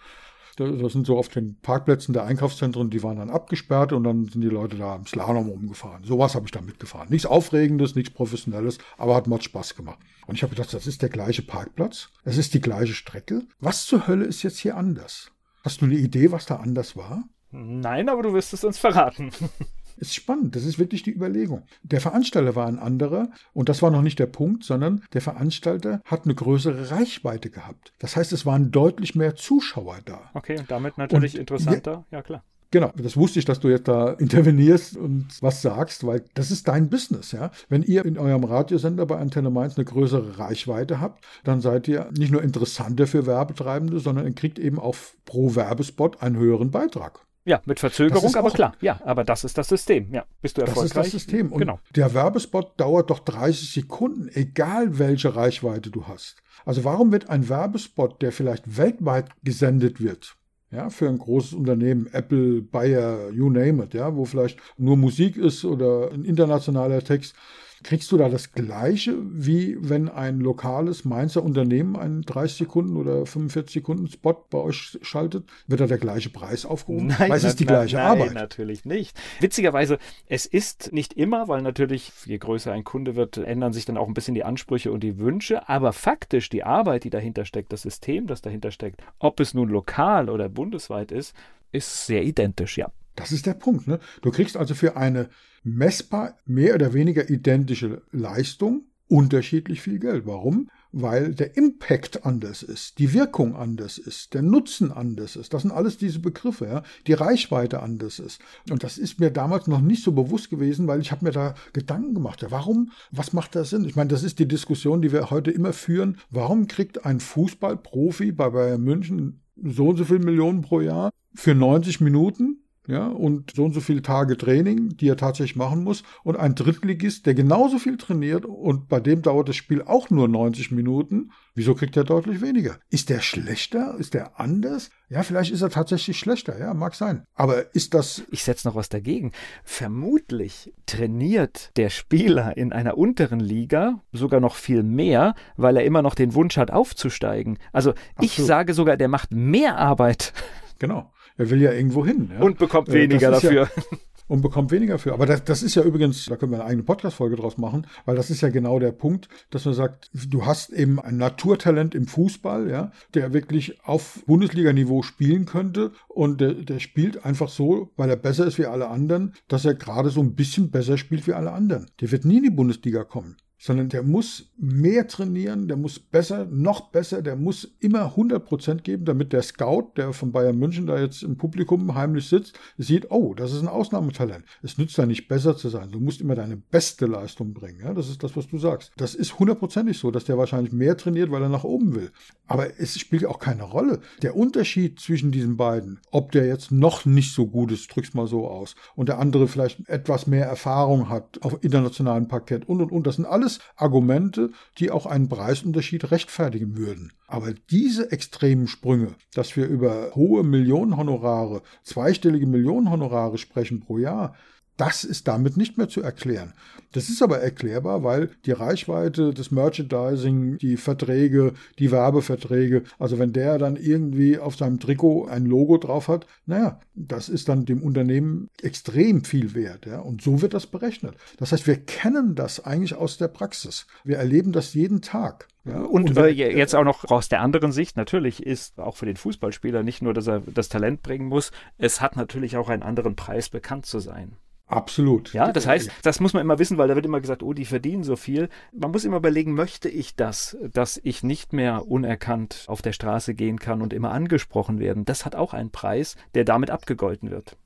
das 0.57 0.93
sind 0.93 1.07
so 1.07 1.19
auf 1.19 1.29
den 1.29 1.59
Parkplätzen 1.61 2.13
der 2.13 2.25
Einkaufszentren, 2.25 2.91
die 2.91 3.03
waren 3.03 3.19
dann 3.19 3.31
abgesperrt 3.31 3.93
und 3.93 4.05
dann 4.05 4.27
sind 4.27 4.41
die 4.41 4.49
Leute 4.49 4.77
da 4.77 4.97
im 4.97 5.07
Slalom 5.07 5.49
rumgefahren. 5.49 6.05
Sowas 6.05 6.35
habe 6.35 6.47
ich 6.47 6.51
da 6.51 6.61
mitgefahren. 6.61 7.09
Nichts 7.11 7.27
Aufregendes, 7.27 7.95
nichts 7.95 8.13
Professionelles, 8.13 8.79
aber 8.97 9.15
hat 9.15 9.27
Mod 9.27 9.45
Spaß 9.45 9.75
gemacht. 9.77 9.99
Und 10.27 10.35
ich 10.35 10.43
habe 10.43 10.55
gedacht, 10.55 10.73
das 10.73 10.87
ist 10.87 11.03
der 11.03 11.09
gleiche 11.09 11.43
Parkplatz, 11.43 12.11
es 12.25 12.39
ist 12.39 12.55
die 12.55 12.61
gleiche 12.61 12.95
Strecke. 12.95 13.43
Was 13.61 13.87
zur 13.87 14.07
Hölle 14.07 14.25
ist 14.25 14.43
jetzt 14.43 14.59
hier 14.59 14.77
anders? 14.77 15.31
Hast 15.63 15.81
du 15.83 15.85
eine 15.85 15.97
Idee, 15.97 16.33
was 16.33 16.47
da 16.47 16.57
anders 16.57 16.97
war? 16.97 17.25
Nein, 17.51 18.09
aber 18.09 18.23
du 18.23 18.33
wirst 18.33 18.53
es 18.53 18.65
uns 18.65 18.79
verraten. 18.79 19.31
Ist 19.97 20.15
spannend, 20.15 20.57
das 20.57 20.65
ist 20.65 20.79
wirklich 20.79 21.03
die 21.03 21.15
Überlegung. 21.15 21.63
Der 21.83 22.01
Veranstalter 22.01 22.55
war 22.55 22.67
ein 22.67 22.79
anderer 22.79 23.29
und 23.55 23.69
das 23.69 23.83
war 23.83 23.91
noch 23.91 24.03
nicht 24.03 24.19
der 24.19 24.27
Punkt, 24.27 24.65
sondern 24.65 25.03
der 25.13 25.23
Veranstalter 25.23 26.03
hat 26.05 26.25
eine 26.25 26.35
größere 26.35 26.91
Reichweite 26.91 27.51
gehabt. 27.51 27.93
Das 27.99 28.17
heißt, 28.17 28.33
es 28.33 28.45
waren 28.45 28.71
deutlich 28.71 29.15
mehr 29.15 29.37
Zuschauer 29.37 29.99
da. 30.05 30.31
Okay, 30.35 30.59
und 30.59 30.71
damit 30.71 30.99
natürlich 30.99 31.35
und 31.35 31.41
interessanter, 31.41 32.05
ja, 32.11 32.19
ja 32.19 32.23
klar. 32.23 32.45
Genau, 32.73 32.91
das 32.97 33.17
wusste 33.17 33.39
ich, 33.39 33.45
dass 33.45 33.61
du 33.61 33.69
jetzt 33.69 33.87
da 33.87 34.11
intervenierst 34.11 34.97
und 34.97 35.29
was 35.41 35.63
sagst, 35.63 36.05
weil 36.05 36.25
das 36.35 36.51
ist 36.51 36.67
dein 36.67 36.91
Business, 36.91 37.31
ja. 37.33 37.51
Wenn 37.69 37.83
ihr 37.83 38.05
in 38.05 38.19
eurem 38.19 38.43
Radiosender 38.45 39.07
bei 39.07 39.19
Antenne 39.19 39.51
Mainz 39.51 39.77
eine 39.77 39.85
größere 39.85 40.39
Reichweite 40.39 41.01
habt, 41.01 41.25
dann 41.45 41.61
seid 41.61 41.87
ihr 41.87 42.11
nicht 42.19 42.33
nur 42.33 42.43
interessanter 42.43 43.07
für 43.07 43.25
Werbetreibende, 43.25 44.01
sondern 44.01 44.27
ihr 44.27 44.35
kriegt 44.35 44.59
eben 44.59 44.81
auch 44.81 44.97
pro 45.25 45.55
Werbespot 45.55 46.21
einen 46.23 46.37
höheren 46.37 46.73
Beitrag. 46.73 47.26
Ja, 47.47 47.63
mit 47.65 47.79
Verzögerung, 47.79 48.35
aber 48.35 48.51
klar. 48.51 48.75
Ja, 48.81 49.01
aber 49.05 49.23
das 49.23 49.45
ist 49.45 49.57
das 49.57 49.69
System. 49.69 50.13
Ja, 50.13 50.25
bist 50.43 50.59
du 50.59 50.63
erfolgreich? 50.63 50.93
Das 50.93 51.07
ist 51.07 51.15
das 51.15 51.23
System. 51.23 51.53
Und 51.53 51.61
genau. 51.61 51.79
der 51.95 52.13
Werbespot 52.13 52.73
dauert 52.77 53.09
doch 53.11 53.21
30 53.21 53.71
Sekunden, 53.71 54.29
egal 54.35 54.99
welche 54.99 55.37
Reichweite 55.37 55.91
du 55.91 56.09
hast. 56.09 56.37
Also 56.65 56.83
warum 56.83 57.13
wird 57.13 57.31
ein 57.31 57.49
Werbespot, 57.49 58.21
der 58.21 58.33
vielleicht 58.33 58.77
weltweit 58.77 59.29
gesendet 59.45 60.01
wird, 60.01 60.37
ja, 60.73 60.91
für 60.91 61.09
ein 61.09 61.19
großes 61.19 61.53
Unternehmen, 61.53 62.09
Apple, 62.13 62.63
Bayer, 62.63 63.31
you 63.31 63.49
name 63.49 63.85
it, 63.85 63.95
ja, 63.95 64.17
wo 64.17 64.25
vielleicht 64.25 64.59
nur 64.77 64.97
Musik 64.97 65.37
ist 65.37 65.65
oder 65.65 66.11
ein 66.13 66.25
internationaler 66.25 67.05
Text, 67.05 67.37
Kriegst 67.83 68.11
du 68.11 68.17
da 68.17 68.29
das 68.29 68.53
Gleiche, 68.53 69.17
wie 69.23 69.77
wenn 69.79 70.09
ein 70.09 70.41
lokales 70.41 71.05
Mainzer 71.05 71.43
Unternehmen 71.43 71.97
einen 71.97 72.23
30 72.23 72.57
Sekunden 72.57 72.97
oder 72.97 73.27
45 73.27 73.75
Sekunden 73.75 74.09
Spot 74.09 74.47
bei 74.51 74.59
euch 74.59 74.99
schaltet? 75.03 75.45
Wird 75.67 75.81
da 75.81 75.87
der 75.87 75.99
gleiche 75.99 76.31
Preis 76.31 76.65
aufgerufen? 76.65 77.09
Nein, 77.09 77.31
weil 77.31 77.37
es 77.37 77.45
ist 77.45 77.61
die 77.61 77.67
gleiche 77.67 77.97
nein, 77.97 78.07
Arbeit. 78.07 78.27
Nein, 78.27 78.35
natürlich 78.35 78.85
nicht. 78.85 79.19
Witzigerweise, 79.41 79.99
es 80.27 80.47
ist 80.47 80.93
nicht 80.93 81.13
immer, 81.13 81.49
weil 81.49 81.61
natürlich, 81.61 82.13
je 82.25 82.39
größer 82.39 82.73
ein 82.73 82.85
Kunde 82.85 83.15
wird, 83.15 83.37
ändern 83.37 83.73
sich 83.73 83.85
dann 83.85 83.99
auch 83.99 84.09
ein 84.09 84.15
bisschen 84.15 84.35
die 84.35 84.45
Ansprüche 84.45 84.91
und 84.91 85.01
die 85.01 85.19
Wünsche. 85.19 85.69
Aber 85.69 85.93
faktisch 85.93 86.49
die 86.49 86.65
Arbeit, 86.65 87.05
die 87.05 87.11
dahinter 87.11 87.45
steckt, 87.45 87.73
das 87.73 87.83
System, 87.83 88.27
das 88.27 88.41
dahinter 88.41 88.71
steckt, 88.71 89.03
ob 89.19 89.39
es 89.39 89.53
nun 89.53 89.69
lokal 89.69 90.31
oder 90.31 90.49
bundesweit 90.49 91.13
ist, 91.13 91.35
ist 91.73 92.07
sehr 92.07 92.23
identisch, 92.23 92.79
ja. 92.79 92.91
Das 93.17 93.33
ist 93.33 93.47
der 93.47 93.55
Punkt. 93.55 93.87
Ne? 93.89 93.99
Du 94.23 94.31
kriegst 94.31 94.57
also 94.57 94.75
für 94.75 94.97
eine 94.97 95.29
messbar 95.67 96.39
mehr 96.47 96.75
oder 96.75 96.95
weniger 96.95 97.29
identische 97.29 98.03
Leistung 98.13 98.85
unterschiedlich 99.09 99.83
viel 99.83 99.99
Geld. 99.99 100.27
Warum? 100.27 100.69
Weil 100.93 101.35
der 101.35 101.57
Impact 101.57 102.25
anders 102.25 102.63
ist, 102.63 102.99
die 102.99 103.13
Wirkung 103.13 103.55
anders 103.55 103.99
ist, 103.99 104.35
der 104.35 104.43
Nutzen 104.43 104.91
anders 104.91 105.37
ist. 105.37 105.53
Das 105.53 105.63
sind 105.63 105.71
alles 105.71 105.99
diese 105.99 106.21
Begriffe, 106.21 106.67
ja? 106.67 106.83
die 107.07 107.13
Reichweite 107.13 107.83
anders 107.83 108.19
ist. 108.19 108.41
Und 108.71 108.83
das 108.83 108.97
ist 108.97 109.21
mir 109.21 109.31
damals 109.31 109.67
noch 109.67 109.81
nicht 109.81 110.03
so 110.03 110.13
bewusst 110.13 110.51
gewesen, 110.51 110.87
weil 110.87 111.01
ich 111.01 111.13
habe 111.13 111.25
mir 111.25 111.33
da 111.33 111.55
Gedanken 111.73 112.15
gemacht. 112.15 112.43
Ja, 112.43 112.51
warum? 112.51 112.93
Was 113.11 113.33
macht 113.33 113.55
das 113.55 113.71
Sinn? 113.71 113.85
Ich 113.85 113.97
meine, 113.97 114.09
das 114.09 114.23
ist 114.23 114.39
die 114.39 114.49
Diskussion, 114.49 115.03
die 115.03 115.13
wir 115.13 115.31
heute 115.31 115.51
immer 115.51 115.73
führen. 115.73 116.19
Warum 116.31 116.67
kriegt 116.67 117.05
ein 117.05 117.21
Fußballprofi 117.21 118.33
bei 118.33 118.51
Bayern 118.51 118.83
München 118.83 119.43
so 119.63 119.89
und 119.89 119.97
so 119.97 120.05
viele 120.05 120.21
Millionen 120.21 120.63
pro 120.63 120.81
Jahr 120.81 121.11
für 121.35 121.55
90 121.55 122.01
Minuten 122.01 122.66
ja, 122.87 123.09
und 123.09 123.53
so 123.57 123.65
und 123.65 123.75
so 123.75 123.81
viele 123.81 124.03
Tage 124.03 124.37
Training, 124.37 124.97
die 124.97 125.09
er 125.09 125.17
tatsächlich 125.17 125.57
machen 125.57 125.83
muss, 125.83 126.03
und 126.23 126.37
ein 126.37 126.55
Drittligist, 126.55 127.27
der 127.27 127.35
genauso 127.35 127.79
viel 127.79 127.97
trainiert 127.97 128.45
und 128.45 128.89
bei 128.89 129.01
dem 129.01 129.23
dauert 129.23 129.49
das 129.49 129.57
Spiel 129.57 129.83
auch 129.83 130.11
nur 130.11 130.29
90 130.29 130.71
Minuten. 130.71 131.31
Wieso 131.55 131.75
kriegt 131.75 131.97
er 131.97 132.05
deutlich 132.05 132.41
weniger? 132.41 132.79
Ist 132.91 133.09
der 133.09 133.21
schlechter? 133.21 133.97
Ist 133.99 134.15
der 134.15 134.39
anders? 134.39 134.91
Ja, 135.09 135.23
vielleicht 135.23 135.53
ist 135.53 135.63
er 135.63 135.71
tatsächlich 135.71 136.19
schlechter, 136.19 136.59
ja, 136.59 136.75
mag 136.75 136.95
sein. 136.95 137.25
Aber 137.35 137.75
ist 137.75 137.95
das. 137.95 138.23
Ich 138.31 138.45
setze 138.45 138.69
noch 138.69 138.75
was 138.75 138.89
dagegen. 138.89 139.33
Vermutlich 139.65 140.73
trainiert 140.87 141.71
der 141.77 141.91
Spieler 141.91 142.57
in 142.57 142.73
einer 142.73 142.99
unteren 142.99 143.41
Liga 143.41 144.01
sogar 144.13 144.41
noch 144.41 144.55
viel 144.55 144.83
mehr, 144.83 145.35
weil 145.57 145.77
er 145.77 145.85
immer 145.85 146.03
noch 146.03 146.15
den 146.15 146.35
Wunsch 146.35 146.57
hat, 146.57 146.71
aufzusteigen. 146.71 147.59
Also 147.73 147.95
ich 148.21 148.37
so. 148.37 148.45
sage 148.45 148.75
sogar, 148.75 148.97
der 148.97 149.09
macht 149.09 149.33
mehr 149.33 149.79
Arbeit. 149.79 150.33
Genau. 150.79 151.11
Er 151.37 151.51
will 151.51 151.61
ja 151.61 151.73
irgendwo 151.73 152.05
hin. 152.05 152.31
Ja? 152.33 152.41
Und 152.45 152.59
bekommt 152.59 152.89
äh, 152.89 152.95
weniger 152.95 153.31
dafür. 153.31 153.53
Ja, 153.53 153.69
und 154.29 154.43
bekommt 154.43 154.71
weniger 154.71 154.99
für. 154.99 155.13
Aber 155.13 155.27
das, 155.27 155.45
das 155.45 155.63
ist 155.63 155.75
ja 155.75 155.83
übrigens, 155.83 156.27
da 156.27 156.37
können 156.37 156.53
wir 156.53 156.61
eine 156.61 156.69
eigene 156.69 156.83
Podcast-Folge 156.83 157.37
draus 157.37 157.59
machen, 157.59 157.87
weil 158.05 158.17
das 158.17 158.31
ist 158.31 158.41
ja 158.41 158.49
genau 158.49 158.79
der 158.79 158.93
Punkt, 158.93 159.29
dass 159.51 159.65
man 159.65 159.75
sagt, 159.75 160.11
du 160.13 160.47
hast 160.47 160.71
eben 160.71 161.01
ein 161.01 161.17
Naturtalent 161.17 161.95
im 161.95 162.07
Fußball, 162.07 162.69
ja, 162.69 162.93
der 163.15 163.33
wirklich 163.33 163.85
auf 163.85 164.23
Bundesliga-Niveau 164.27 165.03
spielen 165.03 165.47
könnte 165.47 165.93
und 166.09 166.41
der, 166.41 166.55
der 166.55 166.81
spielt 166.81 167.25
einfach 167.25 167.49
so, 167.49 167.93
weil 167.97 168.11
er 168.11 168.17
besser 168.17 168.47
ist 168.47 168.59
wie 168.59 168.67
alle 168.67 168.89
anderen, 168.89 169.35
dass 169.49 169.65
er 169.65 169.75
gerade 169.75 170.11
so 170.11 170.21
ein 170.21 170.35
bisschen 170.35 170.71
besser 170.71 170.99
spielt 170.99 171.27
wie 171.27 171.35
alle 171.35 171.53
anderen. 171.53 171.87
Der 172.01 172.11
wird 172.11 172.25
nie 172.25 172.39
in 172.39 172.45
die 172.45 172.51
Bundesliga 172.51 173.05
kommen. 173.05 173.37
Sondern 173.59 173.89
der 173.89 174.03
muss 174.03 174.53
mehr 174.59 175.09
trainieren, 175.09 175.69
der 175.69 175.77
muss 175.77 175.99
besser, 175.99 176.47
noch 176.47 176.91
besser, 176.91 177.23
der 177.23 177.37
muss 177.37 177.77
immer 177.81 178.15
100% 178.17 178.83
geben, 178.83 179.05
damit 179.05 179.33
der 179.33 179.43
Scout, 179.43 179.93
der 179.97 180.13
von 180.13 180.33
Bayern 180.33 180.59
München 180.59 180.87
da 180.87 181.01
jetzt 181.01 181.23
im 181.23 181.37
Publikum 181.37 181.95
heimlich 181.95 182.29
sitzt, 182.29 182.59
sieht, 182.77 183.11
oh, 183.11 183.35
das 183.35 183.53
ist 183.53 183.63
ein 183.63 183.69
Ausnahmetalent. 183.69 184.45
Es 184.63 184.79
nützt 184.79 184.99
da 184.99 185.07
nicht 185.07 185.29
besser 185.29 185.57
zu 185.57 185.69
sein. 185.69 185.91
Du 185.91 186.01
musst 186.01 186.21
immer 186.21 186.35
deine 186.35 186.57
beste 186.57 187.07
Leistung 187.07 187.55
bringen. 187.55 187.81
Ja? 187.83 187.95
Das 187.95 188.09
ist 188.09 188.23
das, 188.23 188.37
was 188.37 188.47
du 188.47 188.59
sagst. 188.59 188.93
Das 188.97 189.15
ist 189.15 189.39
hundertprozentig 189.39 189.99
so, 189.99 190.11
dass 190.11 190.25
der 190.25 190.39
wahrscheinlich 190.39 190.73
mehr 190.73 190.97
trainiert, 190.97 191.31
weil 191.31 191.43
er 191.43 191.49
nach 191.49 191.65
oben 191.65 191.95
will. 191.95 192.11
Aber 192.47 192.79
es 192.79 192.99
spielt 192.99 193.25
auch 193.25 193.39
keine 193.39 193.63
Rolle. 193.65 194.01
Der 194.23 194.37
Unterschied 194.37 195.01
zwischen 195.01 195.33
diesen 195.33 195.57
beiden, 195.57 196.01
ob 196.11 196.33
der 196.33 196.47
jetzt 196.47 196.71
noch 196.71 197.05
nicht 197.05 197.33
so 197.33 197.47
gut 197.47 197.73
ist, 197.73 197.95
drück's 197.95 198.15
mal 198.15 198.27
so 198.27 198.49
aus, 198.49 198.77
und 198.95 199.09
der 199.09 199.19
andere 199.19 199.49
vielleicht 199.49 199.89
etwas 199.89 200.27
mehr 200.27 200.47
Erfahrung 200.47 201.09
hat 201.09 201.43
auf 201.43 201.63
internationalen 201.65 202.29
Parkett 202.29 202.69
und 202.69 202.81
und 202.81 202.93
und, 202.93 203.07
das 203.07 203.17
sind 203.17 203.25
alles 203.25 203.46
Argumente, 203.77 204.51
die 204.79 204.91
auch 204.91 205.07
einen 205.07 205.29
Preisunterschied 205.29 206.11
rechtfertigen 206.11 206.77
würden. 206.77 207.13
Aber 207.27 207.53
diese 207.71 208.11
extremen 208.13 208.69
Sprünge, 208.69 209.15
dass 209.35 209.57
wir 209.57 209.67
über 209.67 210.15
hohe 210.15 210.45
Millionenhonorare, 210.45 211.63
zweistellige 211.83 212.47
Millionenhonorare 212.47 213.39
sprechen 213.39 213.81
pro 213.81 213.99
Jahr, 213.99 214.35
das 214.77 215.05
ist 215.05 215.29
damit 215.29 215.57
nicht 215.57 215.79
mehr 215.79 215.89
zu 215.89 216.03
erklären. 216.03 216.53
Das 216.93 217.09
ist 217.09 217.23
aber 217.23 217.41
erklärbar, 217.41 218.05
weil 218.05 218.31
die 218.45 218.53
Reichweite 218.53 219.35
des 219.35 219.51
Merchandising, 219.51 220.59
die 220.59 220.77
Verträge, 220.77 221.53
die 221.79 221.91
Werbeverträge, 221.91 222.85
also 222.99 223.19
wenn 223.19 223.33
der 223.33 223.59
dann 223.59 223.77
irgendwie 223.77 224.39
auf 224.39 224.57
seinem 224.57 224.81
Trikot 224.81 225.27
ein 225.27 225.45
Logo 225.45 225.79
drauf 225.79 226.09
hat, 226.09 226.27
naja, 226.47 226.81
das 226.95 227.29
ist 227.29 227.49
dann 227.49 227.65
dem 227.67 227.83
Unternehmen 227.83 228.49
extrem 228.63 229.25
viel 229.25 229.55
wert. 229.55 229.87
Ja? 229.87 230.01
Und 230.01 230.23
so 230.23 230.41
wird 230.43 230.55
das 230.55 230.67
berechnet. 230.67 231.15
Das 231.39 231.53
heißt, 231.53 231.67
wir 231.67 231.77
kennen 231.77 232.35
das 232.35 232.65
eigentlich 232.65 232.95
aus 232.95 233.19
der 233.19 233.29
Praxis. 233.29 233.87
Wir 234.05 234.17
erleben 234.17 234.53
das 234.53 234.75
jeden 234.75 235.03
Tag. 235.03 235.49
Ja, 235.65 235.81
und, 235.81 236.11
und 236.11 236.17
äh, 236.17 236.29
jetzt 236.29 236.77
auch 236.77 236.85
noch 236.85 237.05
aus 237.11 237.29
der 237.29 237.41
anderen 237.41 237.73
Sicht, 237.73 237.97
natürlich 237.97 238.43
ist 238.43 238.79
auch 238.79 238.97
für 238.97 239.07
den 239.07 239.17
Fußballspieler 239.17 239.83
nicht 239.83 240.01
nur, 240.01 240.15
dass 240.15 240.29
er 240.29 240.41
das 240.41 240.69
Talent 240.69 241.03
bringen 241.03 241.27
muss, 241.27 241.51
es 241.77 242.01
hat 242.01 242.15
natürlich 242.15 242.57
auch 242.57 242.69
einen 242.69 242.85
anderen 242.85 243.17
Preis, 243.17 243.49
bekannt 243.49 243.85
zu 243.85 243.99
sein. 243.99 244.37
Absolut. 244.69 245.33
Ja, 245.33 245.53
das 245.53 245.67
heißt, 245.67 245.91
das 246.03 246.19
muss 246.19 246.33
man 246.33 246.43
immer 246.43 246.59
wissen, 246.59 246.77
weil 246.77 246.89
da 246.89 246.97
wird 246.97 247.07
immer 247.07 247.21
gesagt, 247.21 247.45
oh, 247.45 247.53
die 247.53 247.65
verdienen 247.65 248.03
so 248.03 248.17
viel. 248.17 248.49
Man 248.73 248.91
muss 248.91 249.05
immer 249.05 249.19
überlegen, 249.19 249.55
möchte 249.55 249.89
ich 249.89 250.17
das, 250.17 250.57
dass 250.73 251.01
ich 251.05 251.23
nicht 251.23 251.53
mehr 251.53 251.87
unerkannt 251.87 252.65
auf 252.67 252.83
der 252.83 252.93
Straße 252.93 253.35
gehen 253.35 253.61
kann 253.61 253.81
und 253.81 253.93
immer 253.93 254.11
angesprochen 254.11 254.81
werden? 254.81 255.05
Das 255.05 255.25
hat 255.25 255.37
auch 255.37 255.55
einen 255.55 255.71
Preis, 255.71 256.17
der 256.35 256.45
damit 256.45 256.71
abgegolten 256.71 257.31
wird. 257.31 257.57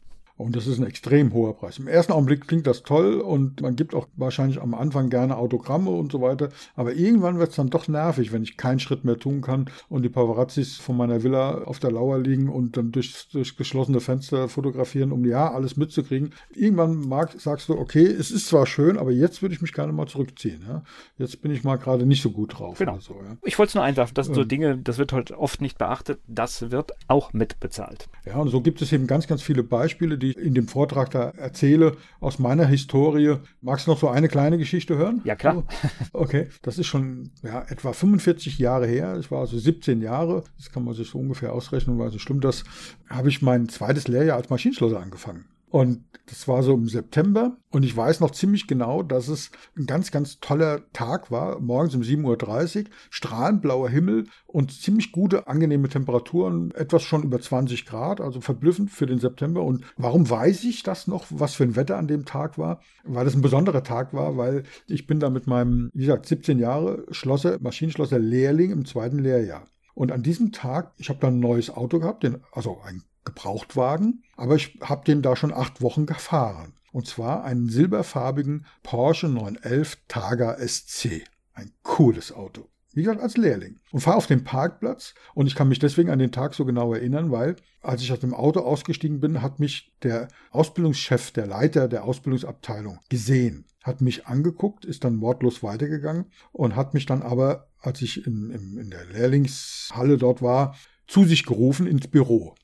Und 0.40 0.56
das 0.56 0.66
ist 0.66 0.78
ein 0.78 0.86
extrem 0.86 1.34
hoher 1.34 1.54
Preis. 1.54 1.78
Im 1.78 1.86
ersten 1.86 2.12
Augenblick 2.12 2.48
klingt 2.48 2.66
das 2.66 2.82
toll 2.82 3.20
und 3.20 3.60
man 3.60 3.76
gibt 3.76 3.94
auch 3.94 4.08
wahrscheinlich 4.16 4.58
am 4.58 4.72
Anfang 4.72 5.10
gerne 5.10 5.36
Autogramme 5.36 5.90
und 5.90 6.10
so 6.10 6.22
weiter. 6.22 6.48
Aber 6.76 6.94
irgendwann 6.94 7.38
wird 7.38 7.50
es 7.50 7.56
dann 7.56 7.68
doch 7.68 7.88
nervig, 7.88 8.32
wenn 8.32 8.42
ich 8.42 8.56
keinen 8.56 8.80
Schritt 8.80 9.04
mehr 9.04 9.18
tun 9.18 9.42
kann 9.42 9.66
und 9.90 10.02
die 10.02 10.08
Paparazzis 10.08 10.78
von 10.78 10.96
meiner 10.96 11.22
Villa 11.22 11.64
auf 11.64 11.78
der 11.78 11.92
Lauer 11.92 12.18
liegen 12.18 12.48
und 12.48 12.78
dann 12.78 12.90
durch, 12.90 13.28
durch 13.30 13.54
geschlossene 13.54 14.00
Fenster 14.00 14.48
fotografieren, 14.48 15.12
um 15.12 15.26
ja 15.26 15.52
alles 15.52 15.76
mitzukriegen. 15.76 16.30
Irgendwann 16.54 17.06
mag, 17.06 17.34
sagst 17.38 17.68
du, 17.68 17.74
okay, 17.74 18.06
es 18.06 18.30
ist 18.30 18.46
zwar 18.46 18.66
schön, 18.66 18.96
aber 18.96 19.10
jetzt 19.10 19.42
würde 19.42 19.54
ich 19.54 19.60
mich 19.60 19.74
gerne 19.74 19.92
mal 19.92 20.06
zurückziehen. 20.06 20.64
Ja? 20.66 20.84
Jetzt 21.18 21.42
bin 21.42 21.52
ich 21.52 21.64
mal 21.64 21.76
gerade 21.76 22.06
nicht 22.06 22.22
so 22.22 22.30
gut 22.30 22.58
drauf. 22.58 22.78
Genau. 22.78 22.98
So, 22.98 23.12
ja? 23.12 23.36
Ich 23.44 23.58
wollte 23.58 23.72
es 23.72 23.74
nur 23.74 23.84
einwerfen, 23.84 24.14
das 24.14 24.24
sind 24.24 24.36
so 24.36 24.42
ähm. 24.42 24.48
Dinge, 24.48 24.78
das 24.78 24.96
wird 24.96 25.12
heute 25.12 25.38
oft 25.38 25.60
nicht 25.60 25.76
beachtet, 25.76 26.18
das 26.26 26.70
wird 26.70 26.92
auch 27.08 27.34
mitbezahlt. 27.34 28.08
Ja, 28.24 28.36
und 28.36 28.48
so 28.48 28.62
gibt 28.62 28.80
es 28.80 28.90
eben 28.90 29.06
ganz, 29.06 29.26
ganz 29.26 29.42
viele 29.42 29.62
Beispiele, 29.62 30.16
die 30.16 30.29
ich 30.30 30.38
in 30.38 30.54
dem 30.54 30.68
Vortrag 30.68 31.10
da 31.10 31.30
erzähle 31.30 31.96
aus 32.20 32.38
meiner 32.38 32.66
Historie. 32.66 33.36
Magst 33.60 33.86
du 33.86 33.92
noch 33.92 33.98
so 33.98 34.08
eine 34.08 34.28
kleine 34.28 34.58
Geschichte 34.58 34.96
hören? 34.96 35.20
Ja, 35.24 35.36
klar. 35.36 35.64
Okay, 36.12 36.48
das 36.62 36.78
ist 36.78 36.86
schon 36.86 37.30
ja, 37.42 37.64
etwa 37.68 37.92
45 37.92 38.58
Jahre 38.58 38.86
her. 38.86 39.16
Ich 39.18 39.30
war 39.30 39.40
also 39.40 39.58
17 39.58 40.02
Jahre. 40.02 40.44
Das 40.56 40.70
kann 40.70 40.84
man 40.84 40.94
sich 40.94 41.08
so 41.08 41.18
ungefähr 41.18 41.52
ausrechnen, 41.52 42.00
also 42.00 42.18
stimmt 42.18 42.44
das. 42.44 42.64
Habe 43.08 43.28
ich 43.28 43.42
mein 43.42 43.68
zweites 43.68 44.08
Lehrjahr 44.08 44.36
als 44.36 44.50
Maschinenschlosser 44.50 45.00
angefangen. 45.00 45.44
Und 45.70 46.04
das 46.26 46.48
war 46.48 46.62
so 46.64 46.74
im 46.74 46.88
September. 46.88 47.56
Und 47.70 47.84
ich 47.84 47.96
weiß 47.96 48.18
noch 48.18 48.32
ziemlich 48.32 48.66
genau, 48.66 49.04
dass 49.04 49.28
es 49.28 49.50
ein 49.76 49.86
ganz, 49.86 50.10
ganz 50.10 50.40
toller 50.40 50.82
Tag 50.92 51.30
war. 51.30 51.60
Morgens 51.60 51.94
um 51.94 52.02
7.30 52.02 52.84
Uhr, 52.84 52.84
strahlend 53.08 53.62
blauer 53.62 53.88
Himmel 53.88 54.26
und 54.46 54.72
ziemlich 54.72 55.12
gute, 55.12 55.46
angenehme 55.46 55.88
Temperaturen. 55.88 56.72
Etwas 56.72 57.02
schon 57.02 57.22
über 57.22 57.40
20 57.40 57.86
Grad, 57.86 58.20
also 58.20 58.40
verblüffend 58.40 58.90
für 58.90 59.06
den 59.06 59.20
September. 59.20 59.62
Und 59.62 59.84
warum 59.96 60.28
weiß 60.28 60.64
ich 60.64 60.82
das 60.82 61.06
noch, 61.06 61.26
was 61.30 61.54
für 61.54 61.64
ein 61.64 61.76
Wetter 61.76 61.98
an 61.98 62.08
dem 62.08 62.24
Tag 62.24 62.58
war? 62.58 62.80
Weil 63.04 63.28
es 63.28 63.34
ein 63.34 63.42
besonderer 63.42 63.84
Tag 63.84 64.12
war, 64.12 64.36
weil 64.36 64.64
ich 64.88 65.06
bin 65.06 65.20
da 65.20 65.30
mit 65.30 65.46
meinem, 65.46 65.90
wie 65.94 66.06
gesagt, 66.06 66.26
17 66.26 66.58
Jahre 66.58 67.06
Schlosser, 67.12 67.58
Maschinenschlosser 67.60 68.18
Lehrling 68.18 68.72
im 68.72 68.86
zweiten 68.86 69.20
Lehrjahr. 69.20 69.64
Und 69.94 70.10
an 70.10 70.22
diesem 70.22 70.50
Tag, 70.50 70.94
ich 70.96 71.10
habe 71.10 71.20
dann 71.20 71.36
ein 71.36 71.40
neues 71.40 71.70
Auto 71.70 72.00
gehabt, 72.00 72.22
den, 72.24 72.38
also 72.52 72.80
ein 72.84 73.02
Gebrauchtwagen, 73.24 74.24
aber 74.36 74.56
ich 74.56 74.78
habe 74.82 75.04
den 75.04 75.22
da 75.22 75.36
schon 75.36 75.52
acht 75.52 75.82
Wochen 75.82 76.06
gefahren. 76.06 76.74
Und 76.92 77.06
zwar 77.06 77.44
einen 77.44 77.68
silberfarbigen 77.68 78.66
Porsche 78.82 79.28
911 79.28 79.98
Targa 80.08 80.56
SC. 80.66 81.24
Ein 81.54 81.72
cooles 81.82 82.32
Auto. 82.32 82.68
Wie 82.92 83.02
gesagt, 83.02 83.20
als 83.20 83.36
Lehrling. 83.36 83.78
Und 83.92 84.00
fahre 84.00 84.16
auf 84.16 84.26
den 84.26 84.42
Parkplatz. 84.42 85.14
Und 85.34 85.46
ich 85.46 85.54
kann 85.54 85.68
mich 85.68 85.78
deswegen 85.78 86.10
an 86.10 86.18
den 86.18 86.32
Tag 86.32 86.54
so 86.54 86.64
genau 86.64 86.92
erinnern, 86.92 87.30
weil 87.30 87.56
als 87.82 88.02
ich 88.02 88.12
aus 88.12 88.20
dem 88.20 88.34
Auto 88.34 88.60
ausgestiegen 88.60 89.20
bin, 89.20 89.42
hat 89.42 89.60
mich 89.60 89.92
der 90.02 90.28
Ausbildungschef, 90.50 91.30
der 91.30 91.46
Leiter 91.46 91.86
der 91.86 92.04
Ausbildungsabteilung 92.04 92.98
gesehen. 93.08 93.64
Hat 93.82 94.00
mich 94.00 94.26
angeguckt, 94.26 94.84
ist 94.84 95.04
dann 95.04 95.20
wortlos 95.20 95.62
weitergegangen 95.62 96.26
und 96.52 96.76
hat 96.76 96.92
mich 96.92 97.06
dann 97.06 97.22
aber, 97.22 97.68
als 97.78 98.02
ich 98.02 98.26
in, 98.26 98.50
in, 98.50 98.76
in 98.76 98.90
der 98.90 99.04
Lehrlingshalle 99.06 100.18
dort 100.18 100.42
war, 100.42 100.74
zu 101.06 101.24
sich 101.24 101.46
gerufen 101.46 101.86
ins 101.86 102.08
Büro. 102.08 102.54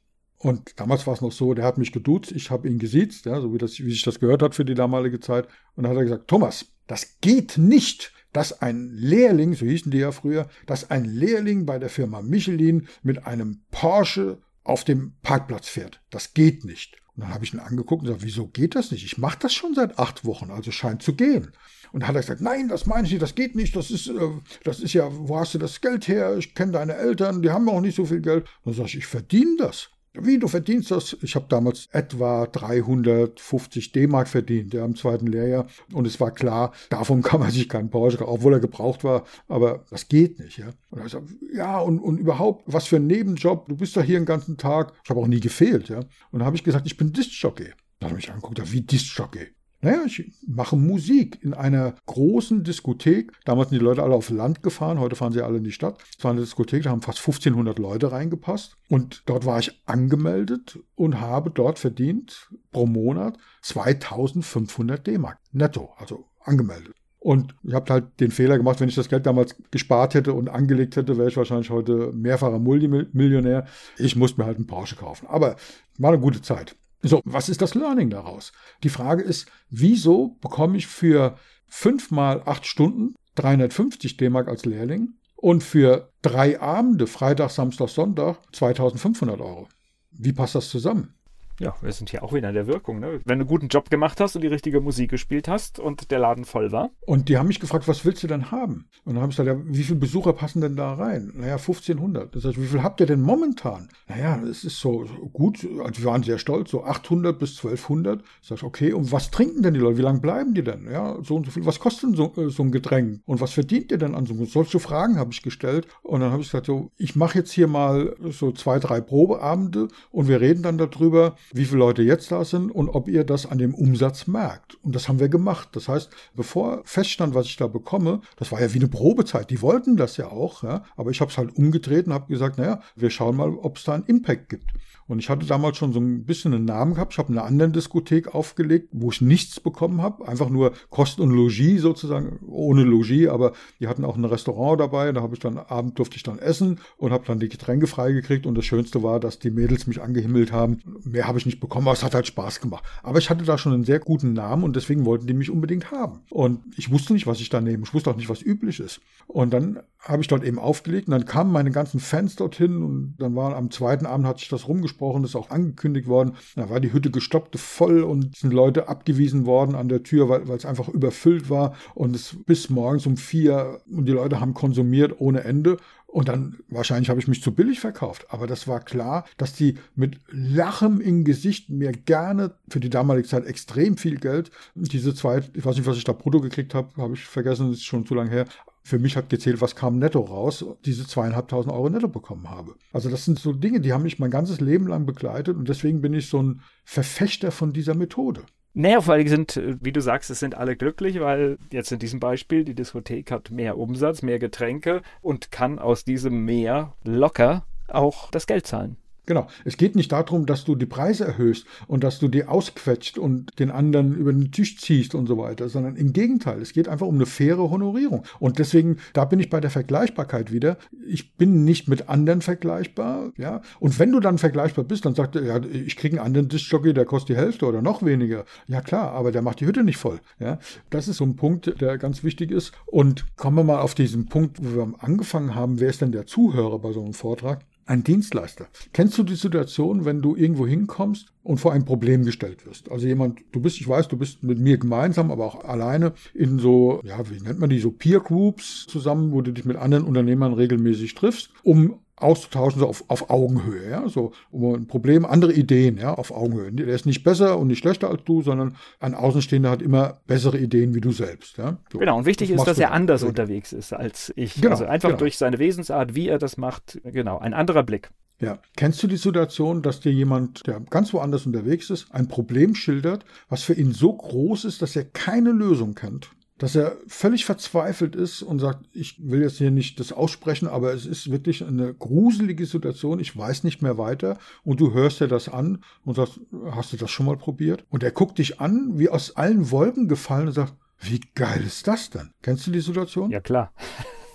Und 0.47 0.79
damals 0.79 1.09
war 1.09 1.15
es 1.15 1.21
noch 1.23 1.33
so, 1.33 1.55
der 1.55 1.65
hat 1.65 1.77
mich 1.77 1.91
geduzt, 1.91 2.31
ich 2.31 2.53
habe 2.53 2.69
ihn 2.69 2.79
gesiezt, 2.79 3.27
ja, 3.27 3.41
so 3.41 3.53
wie, 3.53 3.59
das, 3.59 3.81
wie 3.81 3.91
sich 3.91 4.05
das 4.05 4.21
gehört 4.21 4.43
hat 4.43 4.55
für 4.55 4.65
die 4.65 4.75
damalige 4.75 5.19
Zeit. 5.19 5.49
Und 5.75 5.83
dann 5.83 5.91
hat 5.91 5.99
er 5.99 6.05
gesagt, 6.05 6.29
Thomas, 6.29 6.67
das 6.87 7.19
geht 7.21 7.59
nicht, 7.59 8.13
dass 8.33 8.63
ein 8.63 8.93
Lehrling, 8.95 9.55
so 9.55 9.67
hießen 9.67 9.91
die 9.91 9.99
ja 9.99 10.13
früher, 10.13 10.49
dass 10.67 10.89
ein 10.89 11.05
Lehrling 11.05 11.67
bei 11.67 11.81
der 11.81 11.89
Firma 11.89 12.23
Michelin 12.23 12.87
mit 13.03 13.27
einem 13.27 13.65
Porsche 13.73 14.39
auf 14.63 14.85
dem 14.85 15.15
Parkplatz 15.21 15.67
fährt. 15.67 16.01
Das 16.11 16.33
geht 16.33 16.65
nicht. 16.65 16.95
Und 17.17 17.25
dann 17.25 17.35
habe 17.35 17.45
ich 17.45 17.53
ihn 17.53 17.59
angeguckt 17.59 18.03
und 18.03 18.07
gesagt, 18.07 18.25
wieso 18.25 18.47
geht 18.47 18.77
das 18.77 18.93
nicht? 18.93 19.05
Ich 19.05 19.19
mache 19.19 19.41
das 19.41 19.53
schon 19.53 19.75
seit 19.75 19.99
acht 19.99 20.25
Wochen, 20.25 20.53
also 20.53 20.71
scheint 20.71 21.03
zu 21.03 21.17
gehen. 21.17 21.51
Und 21.91 22.05
dann 22.05 22.09
hat 22.09 22.15
er 22.15 22.21
gesagt, 22.21 22.41
nein, 22.41 22.69
das 22.69 22.87
meine 22.87 23.05
ich 23.09 23.11
nicht, 23.11 23.23
das 23.23 23.35
geht 23.35 23.57
nicht, 23.57 23.75
das 23.75 23.91
ist, 23.91 24.07
äh, 24.07 24.31
das 24.63 24.79
ist 24.79 24.93
ja, 24.93 25.09
wo 25.11 25.41
hast 25.41 25.55
du 25.55 25.59
das 25.59 25.81
Geld 25.81 26.07
her? 26.07 26.37
Ich 26.39 26.55
kenne 26.55 26.71
deine 26.71 26.95
Eltern, 26.95 27.43
die 27.43 27.51
haben 27.51 27.69
auch 27.69 27.81
nicht 27.81 27.97
so 27.97 28.05
viel 28.05 28.21
Geld. 28.21 28.47
Dann 28.65 28.75
sage 28.75 28.91
ich, 28.91 28.99
ich 28.99 29.07
verdiene 29.07 29.57
das. 29.59 29.91
Wie, 30.21 30.39
du 30.39 30.49
verdienst 30.49 30.91
das? 30.91 31.17
Ich 31.23 31.35
habe 31.35 31.47
damals 31.49 31.89
etwa 31.93 32.47
350 32.47 33.93
D-Mark 33.93 34.29
verdient 34.29 34.75
ja, 34.75 34.85
im 34.85 34.97
zweiten 34.97 35.27
Lehrjahr. 35.27 35.67
Und 35.93 36.07
es 36.07 36.21
war 36.21 36.31
klar, 36.31 36.73
davon 36.91 37.23
kann 37.23 37.41
man 37.41 37.51
sich 37.51 37.69
keinen 37.69 37.91
Porsche 37.91 38.19
kaufen, 38.19 38.31
obwohl 38.31 38.55
er 38.55 38.61
gebraucht 38.61 39.05
war. 39.05 39.25
Aber 39.49 39.85
das 39.91 40.09
geht 40.09 40.39
nicht. 40.39 40.59
Ja, 40.59 40.71
und 40.91 41.11
sagt, 41.11 41.29
ja 41.53 41.79
und, 41.79 41.99
und 41.99 42.19
überhaupt, 42.19 42.65
was 42.67 42.87
für 42.87 42.97
ein 42.97 43.07
Nebenjob. 43.07 43.69
Du 43.69 43.77
bist 43.77 43.97
da 43.97 44.03
hier 44.03 44.19
den 44.19 44.27
ganzen 44.27 44.57
Tag. 44.57 44.93
Ich 45.05 45.11
habe 45.11 45.21
auch 45.21 45.27
nie 45.27 45.41
gefehlt. 45.41 45.89
Ja, 45.89 45.99
Und 45.99 46.41
dann 46.41 46.45
habe 46.45 46.57
ich 46.57 46.65
gesagt, 46.65 46.87
ich 46.87 46.97
bin 46.97 47.13
Disc-Jockey. 47.13 47.71
Dann 48.01 48.11
habe 48.11 48.21
ich 48.21 48.31
angeguckt, 48.31 48.73
wie 48.73 48.83
Disc-Jockey. 48.83 49.49
Naja, 49.81 50.05
ich 50.07 50.33
mache 50.47 50.77
Musik 50.77 51.39
in 51.43 51.55
einer 51.55 51.95
großen 52.07 52.65
Diskothek. 52.65 53.33
Damals 53.45 53.71
sind 53.71 53.79
die 53.79 53.85
Leute 53.85 54.03
alle 54.03 54.15
auf 54.15 54.31
Land 54.31 54.63
gefahren, 54.63 54.99
heute 54.99 55.17
fahren 55.17 55.33
sie 55.33 55.43
alle 55.43 55.59
in 55.59 55.65
die 55.65 55.73
Stadt. 55.73 55.99
Es 56.17 56.25
war 56.25 56.33
eine 56.33 56.41
Diskothek, 56.41 56.85
da 56.85 56.91
haben 56.91 57.03
fast 57.03 57.19
1500 57.19 57.79
Leute 57.79 58.11
reingepasst. 58.11 58.77
Und 58.89 59.23
dort 59.27 59.45
war 59.45 59.59
ich 59.59 59.83
angemeldet 59.87 60.79
und 60.95 61.21
habe 61.21 61.51
dort 61.51 61.79
verdient 61.79 62.51
pro 62.73 62.87
Monat 62.87 63.37
2500 63.63 65.07
D-Mark 65.07 65.39
netto, 65.53 65.91
also 65.99 66.25
angemeldet. 66.43 66.95
Und 67.19 67.57
ich 67.65 67.75
habe 67.75 67.93
halt 67.93 68.21
den 68.21 68.31
Fehler 68.31 68.57
gemacht, 68.57 68.81
wenn 68.81 68.89
ich 68.89 68.95
das 68.95 69.09
Geld 69.09 69.27
damals 69.27 69.57
gespart 69.73 70.15
hätte 70.15 70.33
und 70.33 70.49
angelegt 70.49 70.95
hätte, 70.95 71.19
wäre 71.19 71.29
ich 71.29 71.37
wahrscheinlich 71.37 71.71
heute 71.71 72.13
mehrfacher 72.13 72.61
Multimillionär. 72.61 73.67
Ich 73.99 74.15
musste 74.15 74.41
mir 74.41 74.47
halt 74.47 74.59
einen 74.59 74.69
Porsche 74.69 74.95
kaufen. 74.95 75.27
Aber 75.27 75.57
war 75.99 76.13
eine 76.13 76.21
gute 76.21 76.41
Zeit. 76.41 76.77
So, 77.03 77.21
was 77.25 77.49
ist 77.49 77.63
das 77.63 77.75
Learning 77.75 78.11
daraus? 78.11 78.53
Die 78.83 78.89
Frage 78.89 79.23
ist, 79.23 79.47
wieso 79.71 80.37
bekomme 80.41 80.77
ich 80.77 80.87
für 80.87 81.39
fünf 81.67 82.11
mal 82.11 82.43
acht 82.47 82.67
Stunden 82.67 83.15
350 83.35 84.17
D-Mark 84.17 84.49
als 84.49 84.65
Lehrling 84.65 85.15
und 85.37 85.63
für 85.63 86.11
drei 86.23 86.61
Abende, 86.61 87.07
Freitag, 87.07 87.51
Samstag, 87.51 87.89
Sonntag, 87.89 88.39
2500 88.53 89.41
Euro? 89.41 89.69
Wie 90.11 90.33
passt 90.33 90.55
das 90.55 90.71
zusammen? 90.71 91.16
Ja, 91.61 91.75
wir 91.81 91.93
sind 91.93 92.11
hier 92.11 92.23
auch 92.23 92.33
wieder 92.33 92.49
in 92.49 92.55
der 92.55 92.67
Wirkung. 92.67 93.01
Ne? 93.01 93.21
Wenn 93.25 93.39
du 93.39 93.45
einen 93.45 93.49
guten 93.49 93.69
Job 93.69 93.91
gemacht 93.91 94.21
hast 94.21 94.37
und 94.37 94.43
die 94.43 94.49
richtige 94.49 94.81
Musik 94.81 95.11
gespielt 95.11 95.49
hast 95.49 95.79
und 95.79 96.11
der 96.11 96.19
Laden 96.19 96.45
voll 96.45 96.73
war. 96.73 96.91
Und 97.07 97.29
die 97.29 97.39
haben 97.39 97.49
mich 97.49 97.61
gefragt, 97.61 97.89
was 97.89 98.05
willst 98.05 98.23
du 98.23 98.27
denn 98.27 98.51
haben? 98.51 98.89
Und 99.05 99.15
dann 99.15 99.23
habe 99.23 99.31
ich 99.31 99.37
gesagt, 99.37 99.59
ja, 99.59 99.65
wie 99.67 99.83
viele 99.83 99.99
Besucher 99.99 100.33
passen 100.33 100.61
denn 100.61 100.77
da 100.77 100.95
rein? 100.95 101.33
Naja, 101.35 101.55
1500. 101.55 102.35
Das 102.35 102.45
heißt, 102.45 102.61
wie 102.61 102.67
viel 102.67 102.83
habt 102.83 103.01
ihr 103.01 103.07
denn 103.07 103.21
momentan? 103.21 103.89
Naja, 104.09 104.41
es 104.43 104.65
ist 104.65 104.81
so 104.81 105.07
gut, 105.33 105.67
also 105.83 106.03
wir 106.03 106.11
waren 106.11 106.23
sehr 106.23 106.39
stolz, 106.39 106.71
so 106.71 106.85
800 106.85 107.39
bis 107.39 107.57
1200. 107.57 108.23
Sag 108.43 108.59
ich, 108.59 108.65
okay, 108.65 108.93
und 108.93 109.11
was 109.13 109.31
trinken 109.31 109.63
denn 109.63 109.75
die 109.75 109.81
Leute? 109.81 109.99
Wie 109.99 110.03
lange 110.03 110.21
bleiben 110.21 110.55
die 110.55 110.65
denn? 110.65 110.91
Ja, 110.91 111.17
so 111.23 111.37
und 111.37 111.47
so 111.47 111.53
viel. 111.53 111.65
Was 111.65 111.81
kostet 111.81 112.11
denn 112.11 112.17
so, 112.17 112.35
äh, 112.37 112.51
so 112.51 112.63
ein 112.63 112.71
Getränk? 112.71 113.21
Und 113.25 113.41
was 113.41 113.53
verdient 113.53 113.91
ihr 113.91 113.99
denn 113.99 114.15
an 114.15 114.27
so 114.27 114.35
Solche 114.45 114.79
Fragen 114.79 115.19
habe 115.19 115.33
ich 115.33 115.43
gestellt. 115.43 115.87
Und 116.03 116.21
dann 116.21 116.33
habe 116.33 116.43
ich 116.43 116.49
gesagt, 116.49 116.67
so, 116.67 116.91
ich 116.99 117.17
mache 117.17 117.39
jetzt 117.39 117.53
hier 117.53 117.67
mal 117.67 118.15
so 118.31 118.53
zwei, 118.53 118.79
drei 118.79 119.01
Probeabende 119.01 119.89
und 120.11 120.29
wir 120.29 120.41
reden 120.41 120.63
dann 120.63 120.79
darüber, 120.79 121.37
wie 121.53 121.65
viele 121.65 121.79
Leute 121.79 122.03
jetzt 122.03 122.31
da 122.33 122.45
sind 122.45 122.71
und 122.71 122.89
ob 122.89 123.09
ihr 123.09 123.25
das 123.25 123.47
an 123.47 123.59
dem 123.59 123.75
Umsatz 123.75 124.27
merkt. 124.27 124.77
Und 124.83 124.95
das 124.95 125.09
haben 125.09 125.21
wir 125.21 125.29
gemacht. 125.29 125.71
Das 125.73 125.89
heißt, 125.89 126.11
bevor 126.35 126.83
feststand, 126.85 127.35
was 127.35 127.47
ich 127.47 127.57
da 127.57 127.67
bekomme, 127.67 128.21
das 128.37 128.53
war 128.53 128.61
ja 128.61 128.73
wie 128.73 128.79
eine 128.79 128.89
Probezeit. 128.89 129.51
Die 129.51 129.63
wollten 129.63 129.97
das 129.97 130.17
ja 130.17 130.29
auch, 130.29 130.63
ja. 130.63 130.85
Aber 130.97 131.11
ich 131.11 131.21
habe 131.21 131.31
es 131.31 131.39
halt 131.39 131.57
umgedreht 131.57 132.07
und 132.07 132.15
habe 132.15 132.33
gesagt, 132.33 132.59
naja, 132.59 132.81
wir 132.95 133.11
schauen 133.11 133.37
mal, 133.37 133.51
ob 133.51 133.79
es 133.79 133.85
da 133.85 133.95
einen 133.95 134.05
Impact 134.05 134.49
gibt. 134.49 134.71
Und 135.09 135.21
ich 135.21 135.31
hatte 135.31 135.47
damals 135.47 135.77
schon 135.77 135.93
so 135.93 136.01
ein 136.01 136.25
bisschen 136.25 136.53
einen 136.53 136.65
Namen 136.65 136.95
gehabt. 136.95 137.13
Ich 137.13 137.19
habe 137.19 137.31
eine 137.31 137.43
andere 137.43 137.71
Diskothek 137.71 138.35
aufgelegt, 138.35 138.89
wo 138.93 139.11
ich 139.11 139.21
nichts 139.21 139.61
bekommen 139.61 140.03
habe. 140.03 140.27
Einfach 140.27 140.49
nur 140.49 140.73
Kost 140.91 141.21
und 141.21 141.31
Logis 141.31 141.83
sozusagen, 141.83 142.41
ohne 142.47 142.83
Logis, 142.83 143.29
aber 143.29 143.53
die 143.79 143.89
hatten 143.89 144.05
auch 144.05 144.17
ein 144.17 144.25
Restaurant 144.25 144.81
dabei. 144.81 145.13
Da 145.13 145.23
habe 145.23 145.35
ich 145.35 145.41
dann, 145.41 145.59
Abend 145.59 145.99
durfte 145.99 146.17
ich 146.17 146.23
dann 146.23 146.39
essen 146.39 146.81
und 146.97 147.13
habe 147.13 147.25
dann 147.27 147.39
die 147.39 147.49
Getränke 147.49 147.87
freigekriegt. 147.87 148.47
Und 148.47 148.57
das 148.57 148.65
Schönste 148.65 149.03
war, 149.03 149.21
dass 149.21 149.39
die 149.39 149.51
Mädels 149.51 149.87
mich 149.87 150.03
angehimmelt 150.03 150.53
haben. 150.53 150.79
Mehr 151.05 151.29
habe 151.29 151.39
ich 151.39 151.47
nicht 151.47 151.61
bekommen, 151.61 151.87
aber 151.87 151.95
es 151.95 152.05
hat 152.05 152.15
halt 152.15 152.27
Spaß 152.27 152.61
gemacht. 152.61 152.85
Aber 153.03 153.19
ich 153.19 153.31
hatte 153.31 153.45
da 153.45 153.59
schon 153.59 153.73
einen 153.73 153.85
sehr 153.85 154.01
guten 154.01 154.33
Namen 154.33 154.65
und 154.65 154.75
deswegen 154.77 155.05
wollten 155.05 155.27
die 155.27 155.35
mich 155.35 155.51
unbedingt 155.51 155.93
haben. 155.93 156.21
Und 156.31 156.61
ich 156.77 156.91
wusste 156.91 157.13
nicht, 157.13 157.27
was 157.27 157.41
ich 157.41 157.49
da 157.49 157.61
nehme. 157.61 157.85
Ich 157.85 157.95
wusste 157.95 158.11
auch 158.11 158.17
nicht, 158.17 158.29
was 158.29 158.43
üblich 158.43 158.81
ist. 158.81 159.01
Und 159.27 159.53
dann 159.53 159.81
habe 160.07 160.23
ich 160.23 160.29
dort 160.29 160.45
eben 160.45 160.59
aufgelegt 160.59 161.09
und 161.09 161.13
dann 161.13 161.25
kamen 161.25 161.53
meine 161.53 161.71
ganzen 161.71 162.01
Fans 162.01 162.37
dorthin 162.37 162.83
und 162.83 163.15
dann 163.19 163.35
war 163.35 163.57
am 163.57 163.71
zweiten 163.71 164.07
Abend 164.07 164.27
hat 164.27 164.39
sich 164.39 164.49
das 164.49 164.69
rumgesprochen, 164.69 165.23
das 165.23 165.33
ist 165.33 165.37
auch 165.37 165.51
angekündigt 165.51 166.07
worden. 166.07 166.33
Da 166.55 166.71
war 166.71 166.81
die 166.81 166.93
Hütte 166.93 167.11
gestoppt 167.11 167.59
voll 167.59 168.03
und 168.03 168.37
sind 168.37 168.53
Leute 168.53 168.89
abgewiesen 168.89 169.47
worden 169.47 169.75
an 169.75 169.89
der 169.89 170.03
Tür, 170.03 170.29
weil, 170.29 170.49
es 170.51 170.65
einfach 170.65 170.89
überfüllt 170.89 171.51
war 171.51 171.75
und 171.95 172.15
es 172.15 172.37
bis 172.47 172.71
morgens 172.71 173.07
um 173.07 173.17
vier 173.17 173.81
und 173.91 174.07
die 174.07 174.13
Leute 174.13 174.41
haben 174.41 174.55
konsumiert 174.55 175.15
ohne 175.19 175.45
Ende. 175.45 175.77
Und 176.07 176.29
dann 176.29 176.57
wahrscheinlich 176.69 177.11
habe 177.11 177.21
ich 177.21 177.29
mich 177.29 177.43
zu 177.43 177.53
billig 177.53 177.81
verkauft. 177.81 178.27
Aber 178.31 178.47
das 178.47 178.67
war 178.67 178.81
klar, 178.81 179.27
dass 179.37 179.53
die 179.53 179.75
mit 179.97 180.19
Lachen 180.31 181.03
im 181.03 181.25
Gesicht 181.25 181.69
mir 181.69 181.93
gerne 181.93 182.55
für 182.71 182.81
die 182.81 182.89
damalige 182.89 183.29
Zeit 183.29 183.45
extrem 183.45 183.99
viel 183.99 184.17
Geld, 184.17 184.51
diese 184.75 185.15
zwei, 185.15 185.43
ich 185.53 185.67
weiß 185.67 185.77
nicht, 185.77 185.87
was 185.87 185.99
ich 185.99 186.05
da 186.05 186.13
brutto 186.13 186.41
gekriegt 186.41 186.75
habe, 186.75 186.89
habe 186.97 187.13
ich 187.13 187.25
vergessen, 187.25 187.71
ist 187.71 187.85
schon 187.85 188.07
zu 188.07 188.15
lange 188.15 188.31
her, 188.31 188.47
für 188.87 189.01
mich 189.01 189.17
hat 189.17 189.29
gezählt, 189.29 189.61
was 189.61 189.75
kam 189.75 189.99
netto 189.99 190.21
raus, 190.21 190.65
diese 190.85 191.09
zweieinhalbtausend 191.09 191.75
Euro 191.75 191.91
netto 191.91 192.07
bekommen 192.07 192.49
habe. 192.49 192.77
Also 192.93 193.11
das 193.11 193.25
sind 193.25 193.37
so 193.37 193.53
Dinge, 193.53 193.81
die 193.81 193.93
haben 193.93 194.05
mich 194.05 194.21
mein 194.21 194.31
ganzes 194.31 194.61
Leben 194.61 194.87
lang 194.87 195.07
begleitet 195.07 195.57
und 195.57 195.69
deswegen 195.69 196.01
bin 196.01 196.15
ich 196.15 196.29
so 196.29 196.41
ein 196.41 196.61
Verfechter 196.85 197.51
von 197.51 197.73
dieser 197.73 197.95
Methode. 197.95 198.43
Naja, 198.75 199.01
vor 199.01 199.15
allem 199.15 199.27
sind, 199.27 199.61
wie 199.81 199.91
du 199.91 200.01
sagst, 200.01 200.31
es 200.31 200.39
sind 200.39 200.55
alle 200.55 200.77
glücklich, 200.77 201.19
weil 201.19 201.59
jetzt 201.73 201.91
in 201.91 201.99
diesem 201.99 202.21
Beispiel 202.21 202.65
die 202.65 202.77
Diskothek 202.77 203.33
hat 203.33 203.51
mehr 203.51 203.77
Umsatz, 203.77 204.23
mehr 204.23 204.39
Getränke 204.39 205.03
und 205.21 205.51
kann 205.51 205.81
aus 205.81 206.05
diesem 206.05 206.45
mehr 206.45 206.95
locker 207.03 207.67
auch 207.89 208.31
das 208.31 208.47
Geld 208.47 208.69
zahlen. 208.69 208.99
Genau. 209.27 209.49
Es 209.65 209.77
geht 209.77 209.97
nicht 209.97 210.13
darum, 210.13 210.47
dass 210.47 210.65
du 210.65 210.77
die 210.77 210.87
Preise 210.87 211.25
erhöhst 211.25 211.67
und 211.89 212.05
dass 212.05 212.21
du 212.21 212.29
die 212.29 212.45
ausquetscht 212.45 213.19
und 213.19 213.59
den 213.59 213.73
anderen 213.73 214.15
über 214.15 214.33
den 214.33 214.53
Tisch 214.53 214.79
ziehst 214.79 215.15
und 215.17 215.27
so 215.27 215.37
weiter, 215.37 215.69
sondern 215.69 215.97
im 215.97 216.13
Gegenteil. 216.13 216.63
Es 216.63 216.73
geht 216.73 216.89
einfach 216.89 217.07
um 217.07 217.17
eine 217.17 217.27
faire 217.27 217.71
Honorierung. 217.71 218.23
Und 218.39 218.61
deswegen, 218.61 218.99
da 219.13 219.25
bin 219.25 219.41
ich 219.41 219.51
bei 219.51 219.61
der 219.61 219.71
Vergleichbarkeit 219.71 220.53
wieder. 220.53 220.79
Ich 221.07 221.35
bin 221.35 221.65
nicht 221.65 221.89
mit 221.89 222.09
anderen 222.09 222.41
vergleichbar, 222.41 223.33
ja. 223.37 223.63
Und 223.81 223.99
wenn 223.99 224.13
du 224.13 224.21
dann 224.21 224.39
vergleichbar 224.39 224.85
bist, 224.85 225.05
dann 225.05 225.17
sagt 225.17 225.35
er, 225.35 225.43
ja, 225.43 225.61
ich 225.65 225.97
kriege 225.97 226.17
einen 226.17 226.27
anderen 226.27 226.49
Diskjockey, 226.49 226.95
der 226.95 227.05
kostet 227.05 227.37
die 227.37 227.41
Hälfte 227.41 227.67
oder 227.67 227.83
noch 227.83 228.05
weniger. 228.05 228.45
Ja, 228.69 228.81
klar, 228.81 229.11
aber 229.11 229.33
der 229.33 229.43
macht 229.43 229.61
die 229.61 229.67
Hütte 229.67 229.83
nicht 229.83 229.99
voll, 229.99 230.21
ja. 230.39 230.59
Das 230.91 231.09
ist 231.09 231.17
so 231.17 231.25
ein 231.25 231.35
Punkt, 231.35 231.81
der 231.81 231.99
ganz 231.99 232.23
wichtig 232.23 232.53
ist. 232.53 232.73
Und 232.87 233.27
kommen 233.37 233.57
wir 233.57 233.65
mal 233.65 233.81
auf 233.81 233.95
diesen 233.97 234.27
Punkt, 234.27 234.59
wo 234.63 234.77
wir 234.77 234.95
angefangen 235.01 235.57
haben, 235.57 235.81
wer 235.81 235.89
ist 235.89 236.01
denn 236.01 236.13
der 236.13 236.27
Zuhörer 236.27 236.79
bei 236.79 236.93
so 236.93 237.03
einem 237.03 237.15
Vortrag? 237.15 237.65
Ein 237.87 238.03
Dienstleister. 238.03 238.67
Kennst 238.93 239.17
du 239.17 239.23
die 239.23 239.37
Situation, 239.37 240.05
wenn 240.05 240.21
du 240.21 240.37
irgendwo 240.37 240.67
hinkommst 240.67 241.33
und 241.43 241.59
vor 241.59 241.73
ein 241.73 241.85
Problem 241.85 242.25
gestellt 242.25 242.67
wirst? 242.67 242.91
Also 242.91 243.07
jemand, 243.07 243.41
du 243.53 243.61
bist, 243.61 243.81
ich 243.81 243.89
weiß, 243.89 244.09
du 244.09 244.17
bist 244.17 244.43
mit 244.43 244.59
mir 244.59 244.77
gemeinsam, 244.77 245.31
aber 245.31 245.47
auch 245.47 245.65
alleine 245.65 246.13
in 246.35 246.59
so, 246.59 247.01
ja, 247.05 247.19
wie 247.31 247.41
nennt 247.41 247.61
man 247.61 247.71
die, 247.71 247.79
so 247.79 247.93
Peer 247.93 248.21
Groups 248.21 248.87
zusammen, 248.89 249.33
wo 249.33 249.41
du 249.41 249.53
dich 249.53 249.65
mit 249.65 249.77
anderen 249.77 250.05
Unternehmern 250.05 250.53
regelmäßig 250.53 251.15
triffst, 251.15 251.51
um 251.63 252.01
auszutauschen, 252.17 252.81
so 252.81 252.89
auf, 252.89 253.05
auf 253.09 253.31
Augenhöhe, 253.31 253.91
ja, 253.91 254.09
so 254.09 254.33
um 254.51 254.75
ein 254.75 254.87
Problem, 254.87 255.25
andere 255.25 255.53
Ideen, 255.53 255.99
ja, 255.99 256.15
auf 256.15 256.31
Augenhöhe. 256.31 256.73
Der 256.73 256.89
ist 256.89 257.07
nicht 257.07 257.25
besser 257.25 257.59
und 257.59 257.69
nicht 257.69 257.79
schlechter 257.79 258.09
als 258.09 258.25
du, 258.25 258.43
sondern 258.43 258.77
ein 259.01 259.15
Außenstehender 259.15 259.71
hat 259.71 259.83
immer 259.83 260.21
bessere 260.27 260.59
Ideen 260.59 260.95
wie 260.95 261.01
du 261.01 261.13
selbst, 261.13 261.59
ja. 261.59 261.79
So, 261.93 261.99
genau, 261.99 262.19
und 262.19 262.27
wichtig 262.27 262.51
das 262.51 262.61
ist, 262.61 262.67
dass 262.67 262.79
er 262.79 262.93
anders 262.93 263.23
ja. 263.23 263.29
unterwegs 263.29 263.73
ist 263.73 263.93
als 263.93 264.33
ich. 264.37 264.55
Genau, 264.55 264.71
also 264.71 264.87
einfach 264.87 265.11
genau. 265.11 265.19
durch 265.19 265.37
seine 265.37 265.59
Wesensart, 265.59 266.15
wie 266.15 266.29
er 266.29 266.39
das 266.39 266.57
macht, 266.57 267.01
genau, 267.05 267.39
ein 267.39 267.55
anderer 267.55 267.83
Blick. 267.83 268.11
Ja. 268.41 268.59
Kennst 268.77 269.03
du 269.03 269.07
die 269.07 269.17
Situation, 269.17 269.83
dass 269.83 270.01
dir 270.01 270.13
jemand, 270.13 270.67
der 270.67 270.81
ganz 270.81 271.13
woanders 271.15 271.47
unterwegs 271.47 271.89
ist, 271.91 272.13
ein 272.13 272.29
Problem 272.29 272.75
schildert, 272.75 273.25
was 273.49 273.63
für 273.63 273.73
ihn 273.73 273.93
so 273.93 274.13
groß 274.13 274.67
ist, 274.67 274.83
dass 274.83 274.95
er 274.95 275.05
keine 275.05 275.53
Lösung 275.53 275.95
kennt? 275.95 276.31
Dass 276.59 276.75
er 276.75 276.97
völlig 277.07 277.45
verzweifelt 277.45 278.17
ist 278.17 278.43
und 278.43 278.59
sagt, 278.59 278.87
ich 278.93 279.17
will 279.23 279.43
jetzt 279.43 279.59
hier 279.59 279.71
nicht 279.71 280.01
das 280.01 280.13
aussprechen, 280.13 280.69
aber 280.69 280.95
es 280.95 281.05
ist 281.05 281.31
wirklich 281.31 281.65
eine 281.65 281.93
gruselige 281.93 282.65
Situation, 282.65 283.21
ich 283.21 283.37
weiß 283.37 283.65
nicht 283.65 283.83
mehr 283.83 283.99
weiter 283.99 284.39
und 284.65 284.81
du 284.81 284.93
hörst 284.93 285.21
dir 285.21 285.29
das 285.29 285.49
an 285.49 285.85
und 286.05 286.15
sagst, 286.15 286.41
hast 286.71 286.93
du 286.93 286.97
das 286.97 287.11
schon 287.11 287.27
mal 287.27 287.37
probiert? 287.37 287.85
Und 287.91 288.03
er 288.03 288.11
guckt 288.11 288.39
dich 288.39 288.61
an, 288.61 288.99
wie 288.99 289.09
aus 289.11 289.37
allen 289.37 289.71
Wolken 289.71 290.09
gefallen 290.09 290.49
und 290.49 290.55
sagt, 290.55 290.75
wie 290.99 291.21
geil 291.35 291.63
ist 291.67 291.87
das 291.87 292.09
denn? 292.09 292.31
Kennst 292.43 292.67
du 292.67 292.71
die 292.71 292.81
Situation? 292.81 293.31
Ja, 293.31 293.41
klar. 293.41 293.73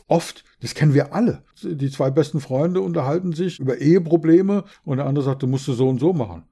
Oft, 0.07 0.43
das 0.59 0.75
kennen 0.75 0.93
wir 0.93 1.13
alle. 1.13 1.43
Die 1.63 1.89
zwei 1.89 2.11
besten 2.11 2.39
Freunde 2.39 2.81
unterhalten 2.81 3.33
sich 3.33 3.59
über 3.59 3.79
Eheprobleme 3.79 4.65
und 4.83 4.97
der 4.97 5.07
andere 5.07 5.25
sagt, 5.25 5.41
du 5.41 5.47
musst 5.47 5.67
es 5.69 5.77
so 5.77 5.89
und 5.89 5.99
so 5.99 6.13
machen. 6.13 6.43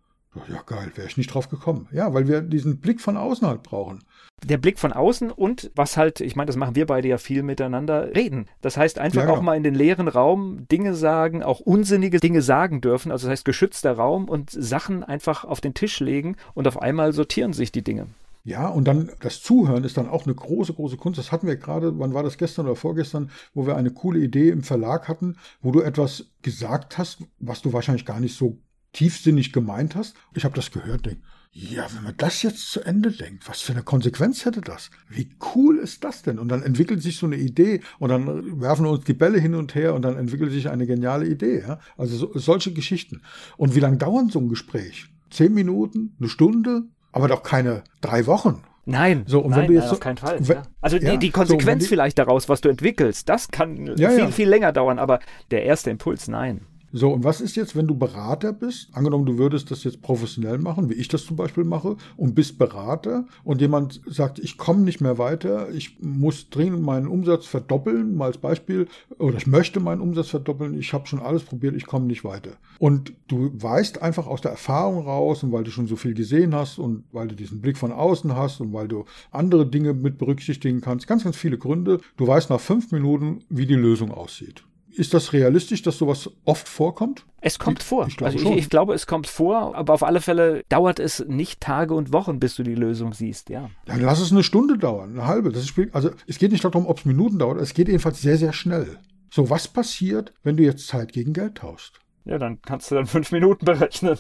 Ja, 0.48 0.62
geil, 0.66 0.92
wäre 0.96 1.08
ich 1.08 1.18
nicht 1.18 1.34
drauf 1.34 1.50
gekommen. 1.50 1.88
Ja, 1.92 2.14
weil 2.14 2.28
wir 2.28 2.42
diesen 2.42 2.80
Blick 2.80 3.02
von 3.02 3.18
außen 3.18 3.48
halt 3.48 3.64
brauchen. 3.64 4.04
Der 4.46 4.58
Blick 4.58 4.80
von 4.80 4.94
außen 4.94 5.32
und 5.32 5.72
was 5.76 5.98
halt, 5.98 6.22
ich 6.22 6.36
meine, 6.36 6.48
das 6.48 6.56
machen 6.56 6.76
wir 6.76 6.86
beide 6.86 7.08
ja 7.08 7.18
viel 7.18 7.44
miteinander, 7.44 8.16
reden. 8.16 8.46
Das 8.62 8.78
heißt 8.78 9.00
einfach 9.00 9.22
ja, 9.22 9.26
genau. 9.26 9.38
auch 9.38 9.42
mal 9.42 9.56
in 9.56 9.64
den 9.64 9.76
leeren 9.76 10.08
Raum 10.08 10.68
Dinge 10.72 10.96
sagen, 10.96 11.44
auch 11.44 11.60
unsinnige 11.60 12.20
Dinge 12.20 12.42
sagen 12.42 12.82
dürfen. 12.82 13.12
Also 13.12 13.28
das 13.28 13.34
heißt 13.34 13.46
geschützter 13.46 13.94
Raum 13.94 14.30
und 14.30 14.50
Sachen 14.52 15.04
einfach 15.04 15.46
auf 15.46 15.62
den 15.62 15.74
Tisch 15.74 16.00
legen 16.00 16.36
und 16.54 16.68
auf 16.68 16.82
einmal 16.82 17.14
sortieren 17.14 17.54
sich 17.54 17.72
die 17.72 17.84
Dinge. 17.84 18.08
Ja, 18.44 18.68
und 18.68 18.86
dann 18.86 19.12
das 19.20 19.42
Zuhören 19.42 19.84
ist 19.84 19.98
dann 19.98 20.08
auch 20.08 20.26
eine 20.26 20.34
große, 20.34 20.74
große 20.74 20.98
Kunst. 20.98 21.20
Das 21.20 21.32
hatten 21.32 21.48
wir 21.48 21.58
gerade, 21.58 22.00
wann 22.00 22.14
war 22.14 22.24
das 22.24 22.38
gestern 22.38 22.66
oder 22.66 22.76
vorgestern, 22.76 23.30
wo 23.54 23.68
wir 23.68 23.76
eine 23.76 23.92
coole 23.92 24.20
Idee 24.20 24.50
im 24.50 24.64
Verlag 24.64 25.08
hatten, 25.08 25.38
wo 25.62 25.72
du 25.72 25.82
etwas 25.82 26.32
gesagt 26.42 26.98
hast, 26.98 27.20
was 27.40 27.62
du 27.62 27.74
wahrscheinlich 27.74 28.06
gar 28.06 28.20
nicht 28.20 28.36
so 28.36 28.58
tiefsinnig 28.94 29.54
gemeint 29.54 29.96
hast. 29.96 30.16
Ich 30.34 30.46
habe 30.46 30.56
das 30.56 30.72
gehört, 30.72 31.06
denke, 31.06 31.22
ja, 31.52 31.88
wenn 31.94 32.04
man 32.04 32.14
das 32.18 32.44
jetzt 32.44 32.72
zu 32.72 32.82
Ende 32.82 33.12
denkt, 33.12 33.50
was 33.50 33.62
für 33.62 33.74
eine 33.74 33.82
Konsequenz 33.82 34.46
hätte 34.46 34.62
das? 34.62 34.92
Wie 35.10 35.30
cool 35.56 35.80
ist 35.80 36.04
das 36.04 36.22
denn? 36.22 36.38
Und 36.38 36.50
dann 36.50 36.62
entwickelt 36.62 37.02
sich 37.02 37.18
so 37.18 37.26
eine 37.26 37.38
Idee 37.38 37.82
und 37.98 38.10
dann 38.10 38.62
werfen 38.62 38.86
wir 38.86 38.92
uns 38.92 39.06
die 39.06 39.14
Bälle 39.14 39.40
hin 39.40 39.56
und 39.56 39.74
her 39.74 39.96
und 39.96 40.04
dann 40.04 40.16
entwickelt 40.16 40.52
sich 40.52 40.70
eine 40.70 40.86
geniale 40.86 41.26
Idee. 41.28 41.62
Ja? 41.62 41.80
Also 41.98 42.18
so, 42.18 42.32
solche 42.38 42.72
Geschichten. 42.72 43.24
Und 43.58 43.76
wie 43.76 43.80
lange 43.80 43.98
dauert 43.98 44.32
so 44.32 44.40
ein 44.40 44.50
Gespräch? 44.50 45.08
Zehn 45.32 45.54
Minuten, 45.54 46.16
eine 46.20 46.30
Stunde, 46.30 46.84
aber 47.12 47.28
doch 47.28 47.42
keine 47.42 47.84
drei 48.02 48.28
Wochen. 48.28 48.64
Nein, 48.86 49.24
so, 49.28 49.40
und 49.42 49.52
nein, 49.52 49.62
wenn 49.62 49.68
du 49.68 49.74
jetzt 49.74 49.84
nein, 49.86 49.92
auf 49.92 50.00
keinen 50.00 50.18
Fall. 50.18 50.48
Wenn, 50.48 50.58
ja. 50.58 50.64
Also 50.82 50.98
ja, 50.98 51.12
die, 51.12 51.18
die, 51.18 51.32
Konsequenz 51.32 51.84
so, 51.84 51.86
die, 51.86 51.90
vielleicht 51.90 52.18
daraus, 52.18 52.50
was 52.50 52.62
du 52.62 52.70
entwickelst, 52.70 53.28
das 53.28 53.50
kann 53.50 53.96
ja, 53.98 54.10
viel, 54.10 54.32
viel 54.32 54.50
länger 54.50 54.72
dauern, 54.72 54.98
aber 54.98 55.20
der 55.52 55.64
erste 55.64 55.90
Impuls, 55.90 56.28
nein. 56.28 56.62
So, 56.92 57.14
und 57.14 57.24
was 57.24 57.40
ist 57.40 57.56
jetzt, 57.56 57.76
wenn 57.76 57.88
du 57.88 57.96
Berater 57.96 58.52
bist? 58.52 58.90
Angenommen, 58.94 59.26
du 59.26 59.38
würdest 59.38 59.70
das 59.70 59.84
jetzt 59.84 60.02
professionell 60.02 60.58
machen, 60.58 60.90
wie 60.90 60.96
ich 60.96 61.08
das 61.08 61.26
zum 61.26 61.38
Beispiel 61.38 61.64
mache, 61.64 61.98
und 62.18 62.34
bist 62.34 62.58
Berater 62.58 63.26
und 63.44 63.62
jemand 63.62 64.02
sagt, 64.08 64.40
ich 64.40 64.58
komme 64.58 64.82
nicht 64.82 65.00
mehr 65.00 65.18
weiter, 65.18 65.70
ich 65.72 66.00
muss 66.02 66.50
dringend 66.50 66.82
meinen 66.82 67.08
Umsatz 67.08 67.46
verdoppeln, 67.46 68.16
mal 68.16 68.26
als 68.26 68.38
Beispiel, 68.38 68.88
oder 69.20 69.38
ich 69.38 69.48
möchte 69.48 69.80
meinen 69.80 70.02
Umsatz 70.02 70.30
verdoppeln, 70.30 70.80
ich 70.80 70.94
habe 70.94 71.08
schon 71.08 71.20
alles 71.20 71.44
probiert, 71.44 71.76
ich 71.76 71.86
komme 71.86 72.08
nicht 72.08 72.24
weiter. 72.24 72.52
Und 72.80 73.14
du 73.28 73.52
weißt 73.54 74.02
einfach 74.02 74.26
aus 74.26 74.42
der 74.42 74.52
Erfahrung 74.52 75.04
raus 75.06 75.44
und 75.44 75.52
weil 75.52 75.64
du 75.64 75.72
schon 75.72 75.88
so 75.88 75.96
viel 75.96 76.14
gesehen 76.14 76.56
hast 76.56 76.80
und 76.80 77.04
weil 77.12 77.28
du 77.28 77.36
diesen 77.36 77.62
Blick 77.62 77.78
von 77.78 77.92
außen 77.92 78.36
hast 78.36 78.62
und 78.62 78.74
weil 78.74 78.88
du 78.88 79.06
andere 79.32 79.68
Dinge 79.68 79.94
mit 79.94 80.18
berücksichtigen 80.18 80.82
kannst, 80.82 81.08
ganz, 81.08 81.24
ganz 81.24 81.36
viele 81.36 81.58
Gründe, 81.58 82.00
du 82.18 82.28
weißt 82.28 82.50
nach 82.50 82.60
fünf 82.60 82.92
Minuten, 82.92 83.44
wie 83.50 83.66
die 83.66 83.76
Lösung 83.76 84.12
aussieht. 84.12 84.64
Ist 84.96 85.14
das 85.14 85.34
realistisch, 85.34 85.82
dass 85.82 85.98
sowas 85.98 86.30
oft 86.46 86.68
vorkommt? 86.68 87.26
Es 87.42 87.58
kommt 87.60 87.80
Ich- 87.80 87.86
vor. 87.86 88.08
ich 88.08 88.18
glaube 88.18 88.34
also 88.38 88.52
ich, 88.52 88.58
ich 88.58 88.70
glaube, 88.70 88.94
es 88.94 89.08
kommt 89.08 89.28
vor, 89.28 89.76
aber 89.76 89.94
auf 89.94 90.04
alle 90.04 90.20
Fälle 90.22 90.64
dauert 90.70 91.00
es 91.00 91.24
nicht 91.28 91.62
Tage 91.62 91.94
und 91.94 92.12
Wochen, 92.12 92.40
bis 92.40 92.56
du 92.56 92.64
die 92.64 92.76
Lösung 92.76 93.14
siehst, 93.14 93.50
ja. 93.50 93.70
Dann 93.86 94.02
lass 94.02 94.20
es 94.20 94.32
eine 94.32 94.44
Stunde 94.44 94.78
dauern, 94.78 95.12
eine 95.12 95.26
halbe. 95.28 95.52
Das 95.52 95.64
ist, 95.64 95.74
also 95.94 96.10
es 96.28 96.38
geht 96.38 96.52
nicht 96.52 96.64
darum, 96.66 96.86
ob 96.88 96.98
es 97.00 97.06
Minuten 97.06 97.40
dauert, 97.40 97.62
es 97.62 97.74
geht 97.74 97.88
jedenfalls 97.88 98.22
sehr, 98.22 98.38
sehr 98.38 98.52
schnell. 98.54 98.98
So, 99.32 99.50
was 99.50 99.68
passiert, 99.68 100.34
wenn 100.44 100.58
du 100.58 100.64
jetzt 100.64 100.88
Zeit 100.88 101.14
gegen 101.14 101.34
Geld 101.34 101.56
tauschst? 101.56 102.00
Ja, 102.26 102.38
dann 102.38 102.60
kannst 102.62 102.90
du 102.92 102.96
dann 102.96 103.06
fünf 103.08 103.32
Minuten 103.32 103.64
berechnen. 103.66 104.18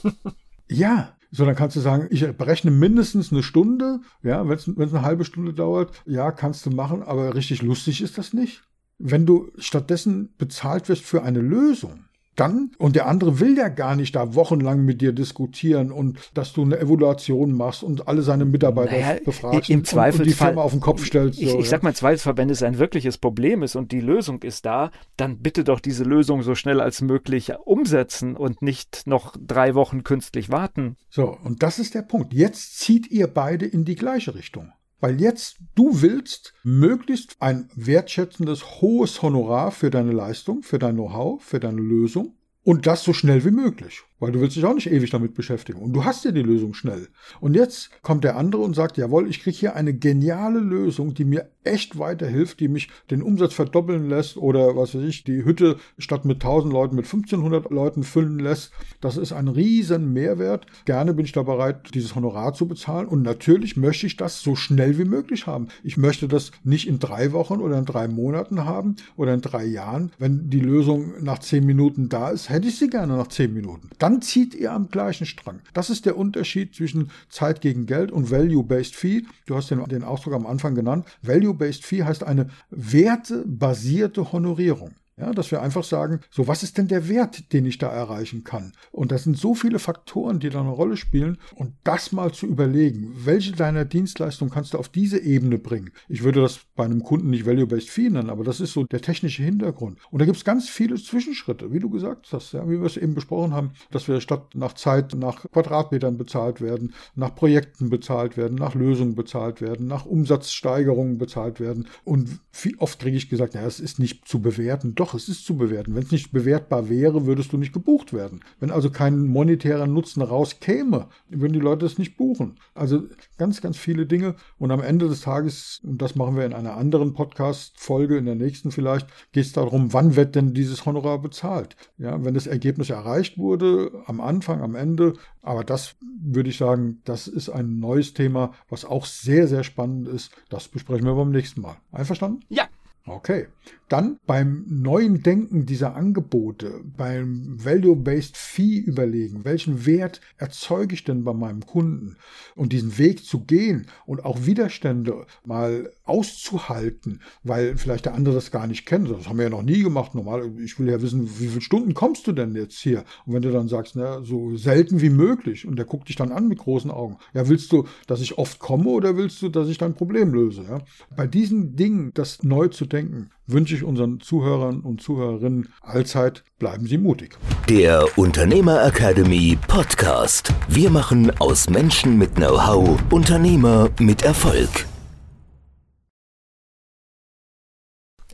Ja, 0.69 1.15
so 1.31 1.45
dann 1.45 1.55
kannst 1.55 1.75
du 1.75 1.79
sagen, 1.79 2.07
ich 2.11 2.21
berechne 2.37 2.71
mindestens 2.71 3.31
eine 3.31 3.43
Stunde. 3.43 3.99
Ja, 4.23 4.47
wenn 4.47 4.55
es 4.57 4.67
eine 4.67 5.01
halbe 5.01 5.25
Stunde 5.25 5.53
dauert, 5.53 6.01
ja, 6.05 6.31
kannst 6.31 6.65
du 6.65 6.69
machen, 6.71 7.03
aber 7.03 7.35
richtig 7.35 7.61
lustig 7.61 8.01
ist 8.01 8.17
das 8.17 8.33
nicht. 8.33 8.63
Wenn 8.99 9.25
du 9.25 9.51
stattdessen 9.57 10.33
bezahlt 10.37 10.89
wirst 10.89 11.03
für 11.03 11.23
eine 11.23 11.39
Lösung, 11.39 12.05
dann, 12.39 12.71
und 12.77 12.95
der 12.95 13.07
andere 13.07 13.39
will 13.39 13.57
ja 13.57 13.67
gar 13.67 13.95
nicht 13.95 14.15
da 14.15 14.33
wochenlang 14.33 14.85
mit 14.85 15.01
dir 15.01 15.11
diskutieren 15.11 15.91
und 15.91 16.17
dass 16.33 16.53
du 16.53 16.61
eine 16.61 16.79
Evaluation 16.79 17.51
machst 17.51 17.83
und 17.83 18.07
alle 18.07 18.21
seine 18.21 18.45
Mitarbeiter 18.45 18.93
Naja, 18.93 19.19
befragst 19.25 19.69
im 19.69 19.79
und, 19.79 19.93
und 19.93 20.25
die 20.25 20.31
Firma 20.31 20.61
auf 20.61 20.71
den 20.71 20.79
Kopf 20.79 21.05
stellst. 21.05 21.41
Ich, 21.41 21.49
so, 21.49 21.59
ich 21.59 21.65
ja. 21.65 21.71
sag 21.71 21.83
mal, 21.83 21.93
Zweifelsfall, 21.93 22.37
wenn 22.37 22.49
es 22.49 22.63
ein 22.63 22.77
wirkliches 22.77 23.17
Problem 23.17 23.61
ist 23.61 23.75
und 23.75 23.91
die 23.91 23.99
Lösung 23.99 24.41
ist 24.41 24.65
da, 24.65 24.91
dann 25.17 25.39
bitte 25.39 25.65
doch 25.65 25.81
diese 25.81 26.05
Lösung 26.05 26.41
so 26.41 26.55
schnell 26.55 26.79
als 26.79 27.01
möglich 27.01 27.51
umsetzen 27.65 28.37
und 28.37 28.61
nicht 28.61 29.03
noch 29.05 29.35
drei 29.37 29.75
Wochen 29.75 30.03
künstlich 30.03 30.49
warten. 30.49 30.95
So, 31.09 31.37
und 31.43 31.61
das 31.61 31.77
ist 31.77 31.93
der 31.93 32.03
Punkt. 32.03 32.33
Jetzt 32.33 32.79
zieht 32.79 33.11
ihr 33.11 33.27
beide 33.27 33.65
in 33.65 33.83
die 33.83 33.95
gleiche 33.95 34.35
Richtung. 34.35 34.71
Weil 34.99 35.21
jetzt 35.21 35.57
du 35.75 36.01
willst 36.01 36.53
möglichst 36.63 37.37
ein 37.39 37.69
wertschätzendes, 37.75 38.81
hohes 38.81 39.21
Honorar 39.21 39.71
für 39.71 39.89
deine 39.89 40.11
Leistung, 40.11 40.61
für 40.63 40.79
dein 40.79 40.95
Know-how, 40.95 41.41
für 41.41 41.59
deine 41.59 41.81
Lösung 41.81 42.35
und 42.63 42.85
das 42.85 43.03
so 43.03 43.13
schnell 43.13 43.45
wie 43.45 43.51
möglich. 43.51 44.03
Weil 44.19 44.31
du 44.31 44.41
willst 44.41 44.55
dich 44.55 44.65
auch 44.65 44.73
nicht 44.73 44.91
ewig 44.91 45.09
damit 45.09 45.33
beschäftigen. 45.33 45.79
Und 45.79 45.93
du 45.93 46.03
hast 46.03 46.25
ja 46.25 46.31
die 46.31 46.41
Lösung 46.41 46.73
schnell. 46.73 47.07
Und 47.39 47.55
jetzt 47.55 47.89
kommt 48.01 48.23
der 48.23 48.35
andere 48.37 48.61
und 48.61 48.75
sagt, 48.75 48.97
jawohl, 48.97 49.29
ich 49.29 49.41
kriege 49.41 49.57
hier 49.57 49.75
eine 49.75 49.93
geniale 49.93 50.59
Lösung, 50.59 51.13
die 51.13 51.25
mir 51.25 51.49
echt 51.63 51.99
weiterhilft, 51.99 52.59
die 52.59 52.67
mich 52.67 52.89
den 53.11 53.21
Umsatz 53.21 53.53
verdoppeln 53.53 54.09
lässt 54.09 54.37
oder 54.37 54.75
was 54.75 54.95
weiß 54.95 55.03
ich, 55.03 55.23
die 55.23 55.45
Hütte 55.45 55.77
statt 55.97 56.25
mit 56.25 56.37
1000 56.37 56.73
Leuten 56.73 56.95
mit 56.95 57.05
1500 57.05 57.69
Leuten 57.69 58.03
füllen 58.03 58.39
lässt. 58.39 58.71
Das 59.01 59.17
ist 59.17 59.33
ein 59.33 59.47
riesen 59.47 60.13
Mehrwert. 60.13 60.65
Gerne 60.85 61.13
bin 61.13 61.25
ich 61.25 61.31
da 61.31 61.43
bereit, 61.43 61.93
dieses 61.93 62.15
Honorar 62.15 62.53
zu 62.53 62.67
bezahlen. 62.67 63.07
Und 63.07 63.21
natürlich 63.21 63.77
möchte 63.77 64.07
ich 64.07 64.17
das 64.17 64.41
so 64.41 64.55
schnell 64.55 64.97
wie 64.97 65.05
möglich 65.05 65.47
haben. 65.47 65.67
Ich 65.83 65.97
möchte 65.97 66.27
das 66.27 66.51
nicht 66.63 66.87
in 66.87 66.99
drei 66.99 67.31
Wochen 67.33 67.59
oder 67.59 67.77
in 67.77 67.85
drei 67.85 68.07
Monaten 68.07 68.65
haben 68.65 68.95
oder 69.15 69.33
in 69.33 69.41
drei 69.41 69.65
Jahren. 69.65 70.11
Wenn 70.17 70.49
die 70.49 70.59
Lösung 70.59 71.13
nach 71.21 71.39
zehn 71.39 71.65
Minuten 71.65 72.09
da 72.09 72.29
ist, 72.29 72.49
hätte 72.49 72.67
ich 72.67 72.77
sie 72.77 72.89
gerne 72.89 73.15
nach 73.15 73.27
zehn 73.27 73.53
Minuten. 73.53 73.89
Dann 73.99 74.08
zieht 74.21 74.55
ihr 74.55 74.71
am 74.71 74.89
gleichen 74.89 75.25
Strang. 75.25 75.61
Das 75.73 75.89
ist 75.89 76.05
der 76.05 76.17
Unterschied 76.17 76.75
zwischen 76.75 77.11
Zeit 77.29 77.61
gegen 77.61 77.85
Geld 77.85 78.11
und 78.11 78.31
Value-Based 78.31 78.95
Fee. 78.95 79.23
Du 79.45 79.55
hast 79.55 79.71
den, 79.71 79.83
den 79.85 80.03
Ausdruck 80.03 80.33
am 80.33 80.45
Anfang 80.45 80.75
genannt. 80.75 81.05
Value-Based 81.21 81.85
Fee 81.85 82.03
heißt 82.03 82.23
eine 82.23 82.49
wertebasierte 82.71 84.31
Honorierung. 84.31 84.95
Ja, 85.19 85.33
dass 85.33 85.51
wir 85.51 85.61
einfach 85.61 85.83
sagen, 85.83 86.21
so 86.31 86.47
was 86.47 86.63
ist 86.63 86.77
denn 86.77 86.87
der 86.87 87.09
Wert, 87.09 87.51
den 87.51 87.65
ich 87.65 87.77
da 87.77 87.89
erreichen 87.89 88.43
kann? 88.45 88.71
Und 88.91 89.11
das 89.11 89.23
sind 89.23 89.37
so 89.37 89.53
viele 89.53 89.79
Faktoren, 89.79 90.39
die 90.39 90.49
da 90.49 90.61
eine 90.61 90.69
Rolle 90.69 90.95
spielen. 90.95 91.37
Und 91.55 91.73
das 91.83 92.11
mal 92.13 92.31
zu 92.31 92.47
überlegen, 92.47 93.11
welche 93.25 93.51
deiner 93.51 93.83
Dienstleistungen 93.83 94.51
kannst 94.51 94.73
du 94.73 94.77
auf 94.77 94.87
diese 94.87 95.19
Ebene 95.19 95.57
bringen? 95.57 95.91
Ich 96.07 96.23
würde 96.23 96.41
das 96.41 96.61
bei 96.75 96.85
einem 96.85 97.03
Kunden 97.03 97.29
nicht 97.31 97.45
Value-Based 97.45 97.89
Fee 97.89 98.09
nennen, 98.09 98.29
aber 98.29 98.45
das 98.45 98.61
ist 98.61 98.71
so 98.71 98.85
der 98.85 99.01
technische 99.01 99.43
Hintergrund. 99.43 99.97
Und 100.09 100.19
da 100.19 100.25
gibt 100.25 100.37
es 100.37 100.45
ganz 100.45 100.69
viele 100.69 100.95
Zwischenschritte, 100.95 101.73
wie 101.73 101.79
du 101.79 101.89
gesagt 101.89 102.27
hast, 102.31 102.53
ja, 102.53 102.65
wie 102.69 102.79
wir 102.79 102.85
es 102.85 102.97
eben 102.97 103.13
besprochen 103.13 103.53
haben, 103.53 103.71
dass 103.91 104.07
wir 104.07 104.21
statt 104.21 104.55
nach 104.55 104.73
Zeit 104.73 105.13
nach 105.15 105.45
Quadratmetern 105.51 106.17
bezahlt 106.17 106.61
werden, 106.61 106.93
nach 107.15 107.35
Projekten 107.35 107.89
bezahlt 107.89 108.37
werden, 108.37 108.55
nach 108.55 108.75
Lösungen 108.75 109.15
bezahlt 109.15 109.59
werden, 109.59 109.87
nach 109.87 110.05
Umsatzsteigerungen 110.05 111.17
bezahlt 111.17 111.59
werden. 111.59 111.87
Und 112.05 112.39
viel, 112.51 112.75
oft 112.77 112.99
kriege 112.99 113.17
ich 113.17 113.29
gesagt, 113.29 113.55
ja, 113.55 113.65
es 113.65 113.79
ist 113.79 113.99
nicht 113.99 114.27
zu 114.27 114.41
bewerten. 114.41 114.95
Doch, 114.95 115.08
es 115.13 115.29
ist 115.29 115.45
zu 115.45 115.57
bewerten. 115.57 115.95
Wenn 115.95 116.03
es 116.03 116.11
nicht 116.11 116.31
bewertbar 116.31 116.89
wäre, 116.89 117.25
würdest 117.25 117.53
du 117.53 117.57
nicht 117.57 117.73
gebucht 117.73 118.13
werden. 118.13 118.41
Wenn 118.59 118.71
also 118.71 118.89
kein 118.89 119.27
monetärer 119.27 119.87
Nutzen 119.87 120.21
rauskäme, 120.21 121.07
würden 121.29 121.53
die 121.53 121.59
Leute 121.59 121.85
es 121.85 121.97
nicht 121.97 122.17
buchen. 122.17 122.59
Also 122.73 123.03
ganz, 123.37 123.61
ganz 123.61 123.77
viele 123.77 124.05
Dinge. 124.05 124.35
Und 124.57 124.71
am 124.71 124.81
Ende 124.81 125.07
des 125.07 125.21
Tages, 125.21 125.81
und 125.83 126.01
das 126.01 126.15
machen 126.15 126.35
wir 126.35 126.45
in 126.45 126.53
einer 126.53 126.77
anderen 126.77 127.13
Podcast-Folge, 127.13 128.17
in 128.17 128.25
der 128.25 128.35
nächsten 128.35 128.71
vielleicht, 128.71 129.07
geht 129.31 129.45
es 129.45 129.53
darum, 129.53 129.93
wann 129.93 130.15
wird 130.15 130.35
denn 130.35 130.53
dieses 130.53 130.85
Honorar 130.85 131.21
bezahlt? 131.21 131.75
Ja, 131.97 132.23
wenn 132.23 132.33
das 132.33 132.47
Ergebnis 132.47 132.89
erreicht 132.89 133.37
wurde, 133.37 133.91
am 134.05 134.21
Anfang, 134.21 134.61
am 134.61 134.75
Ende. 134.75 135.13
Aber 135.41 135.63
das 135.63 135.95
würde 136.21 136.49
ich 136.49 136.57
sagen, 136.57 137.01
das 137.05 137.27
ist 137.27 137.49
ein 137.49 137.79
neues 137.79 138.13
Thema, 138.13 138.53
was 138.69 138.85
auch 138.85 139.05
sehr, 139.05 139.47
sehr 139.47 139.63
spannend 139.63 140.07
ist. 140.07 140.31
Das 140.49 140.67
besprechen 140.67 141.05
wir 141.05 141.15
beim 141.15 141.31
nächsten 141.31 141.61
Mal. 141.61 141.77
Einverstanden? 141.91 142.41
Ja. 142.49 142.67
Okay. 143.05 143.47
Dann 143.89 144.19
beim 144.27 144.65
neuen 144.67 145.23
Denken 145.23 145.65
dieser 145.65 145.95
Angebote, 145.95 146.81
beim 146.95 147.57
Value-Based 147.63 148.37
Fee 148.37 148.77
überlegen, 148.77 149.45
welchen 149.45 149.87
Wert 149.87 150.21
erzeuge 150.37 150.93
ich 150.93 151.03
denn 151.03 151.23
bei 151.23 151.33
meinem 151.33 151.65
Kunden 151.65 152.15
und 152.55 152.71
diesen 152.71 152.99
Weg 152.99 153.25
zu 153.25 153.45
gehen 153.45 153.87
und 154.05 154.23
auch 154.23 154.45
Widerstände 154.45 155.25
mal 155.43 155.91
auszuhalten, 156.03 157.21
weil 157.43 157.77
vielleicht 157.77 158.05
der 158.05 158.13
andere 158.13 158.35
das 158.35 158.51
gar 158.51 158.67
nicht 158.67 158.85
kennt. 158.85 159.09
Das 159.09 159.27
haben 159.27 159.37
wir 159.37 159.45
ja 159.45 159.49
noch 159.49 159.63
nie 159.63 159.81
gemacht. 159.81 160.13
Normal, 160.13 160.51
ich 160.63 160.79
will 160.79 160.87
ja 160.87 161.01
wissen, 161.01 161.27
wie 161.39 161.47
viele 161.47 161.61
Stunden 161.61 161.95
kommst 161.95 162.27
du 162.27 162.31
denn 162.31 162.53
jetzt 162.55 162.77
hier? 162.77 163.03
Und 163.25 163.33
wenn 163.33 163.41
du 163.41 163.51
dann 163.51 163.67
sagst, 163.67 163.95
na, 163.95 164.23
so 164.23 164.55
selten 164.55 165.01
wie 165.01 165.09
möglich 165.09 165.65
und 165.65 165.77
der 165.77 165.85
guckt 165.85 166.09
dich 166.09 166.15
dann 166.15 166.31
an 166.31 166.47
mit 166.47 166.59
großen 166.59 166.91
Augen. 166.91 167.17
Ja, 167.33 167.49
willst 167.49 167.71
du, 167.71 167.85
dass 168.05 168.21
ich 168.21 168.37
oft 168.37 168.59
komme 168.59 168.89
oder 168.89 169.17
willst 169.17 169.41
du, 169.41 169.49
dass 169.49 169.67
ich 169.67 169.79
dein 169.79 169.95
Problem 169.95 170.31
löse? 170.31 170.63
Ja? 170.69 170.81
Bei 171.15 171.25
diesen 171.25 171.75
Dingen, 171.75 172.11
das 172.13 172.43
neu 172.43 172.67
zu 172.67 172.85
denken, 172.85 173.31
wünsche 173.51 173.75
ich 173.75 173.83
unseren 173.83 174.19
Zuhörern 174.19 174.81
und 174.81 175.01
Zuhörerinnen 175.01 175.69
allzeit, 175.81 176.43
bleiben 176.59 176.85
Sie 176.85 176.97
mutig. 176.97 177.37
Der 177.67 178.05
Unternehmer 178.17 178.85
Academy 178.85 179.57
Podcast. 179.67 180.53
Wir 180.67 180.89
machen 180.89 181.31
aus 181.39 181.69
Menschen 181.69 182.17
mit 182.17 182.35
Know-how 182.35 182.99
Unternehmer 183.11 183.89
mit 183.99 184.21
Erfolg. 184.23 184.85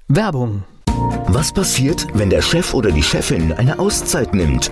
Werbung. 0.08 0.64
Was 1.28 1.52
passiert, 1.52 2.08
wenn 2.14 2.30
der 2.30 2.42
Chef 2.42 2.74
oder 2.74 2.92
die 2.92 3.04
Chefin 3.04 3.52
eine 3.52 3.80
Auszeit 3.80 4.34
nimmt 4.34 4.72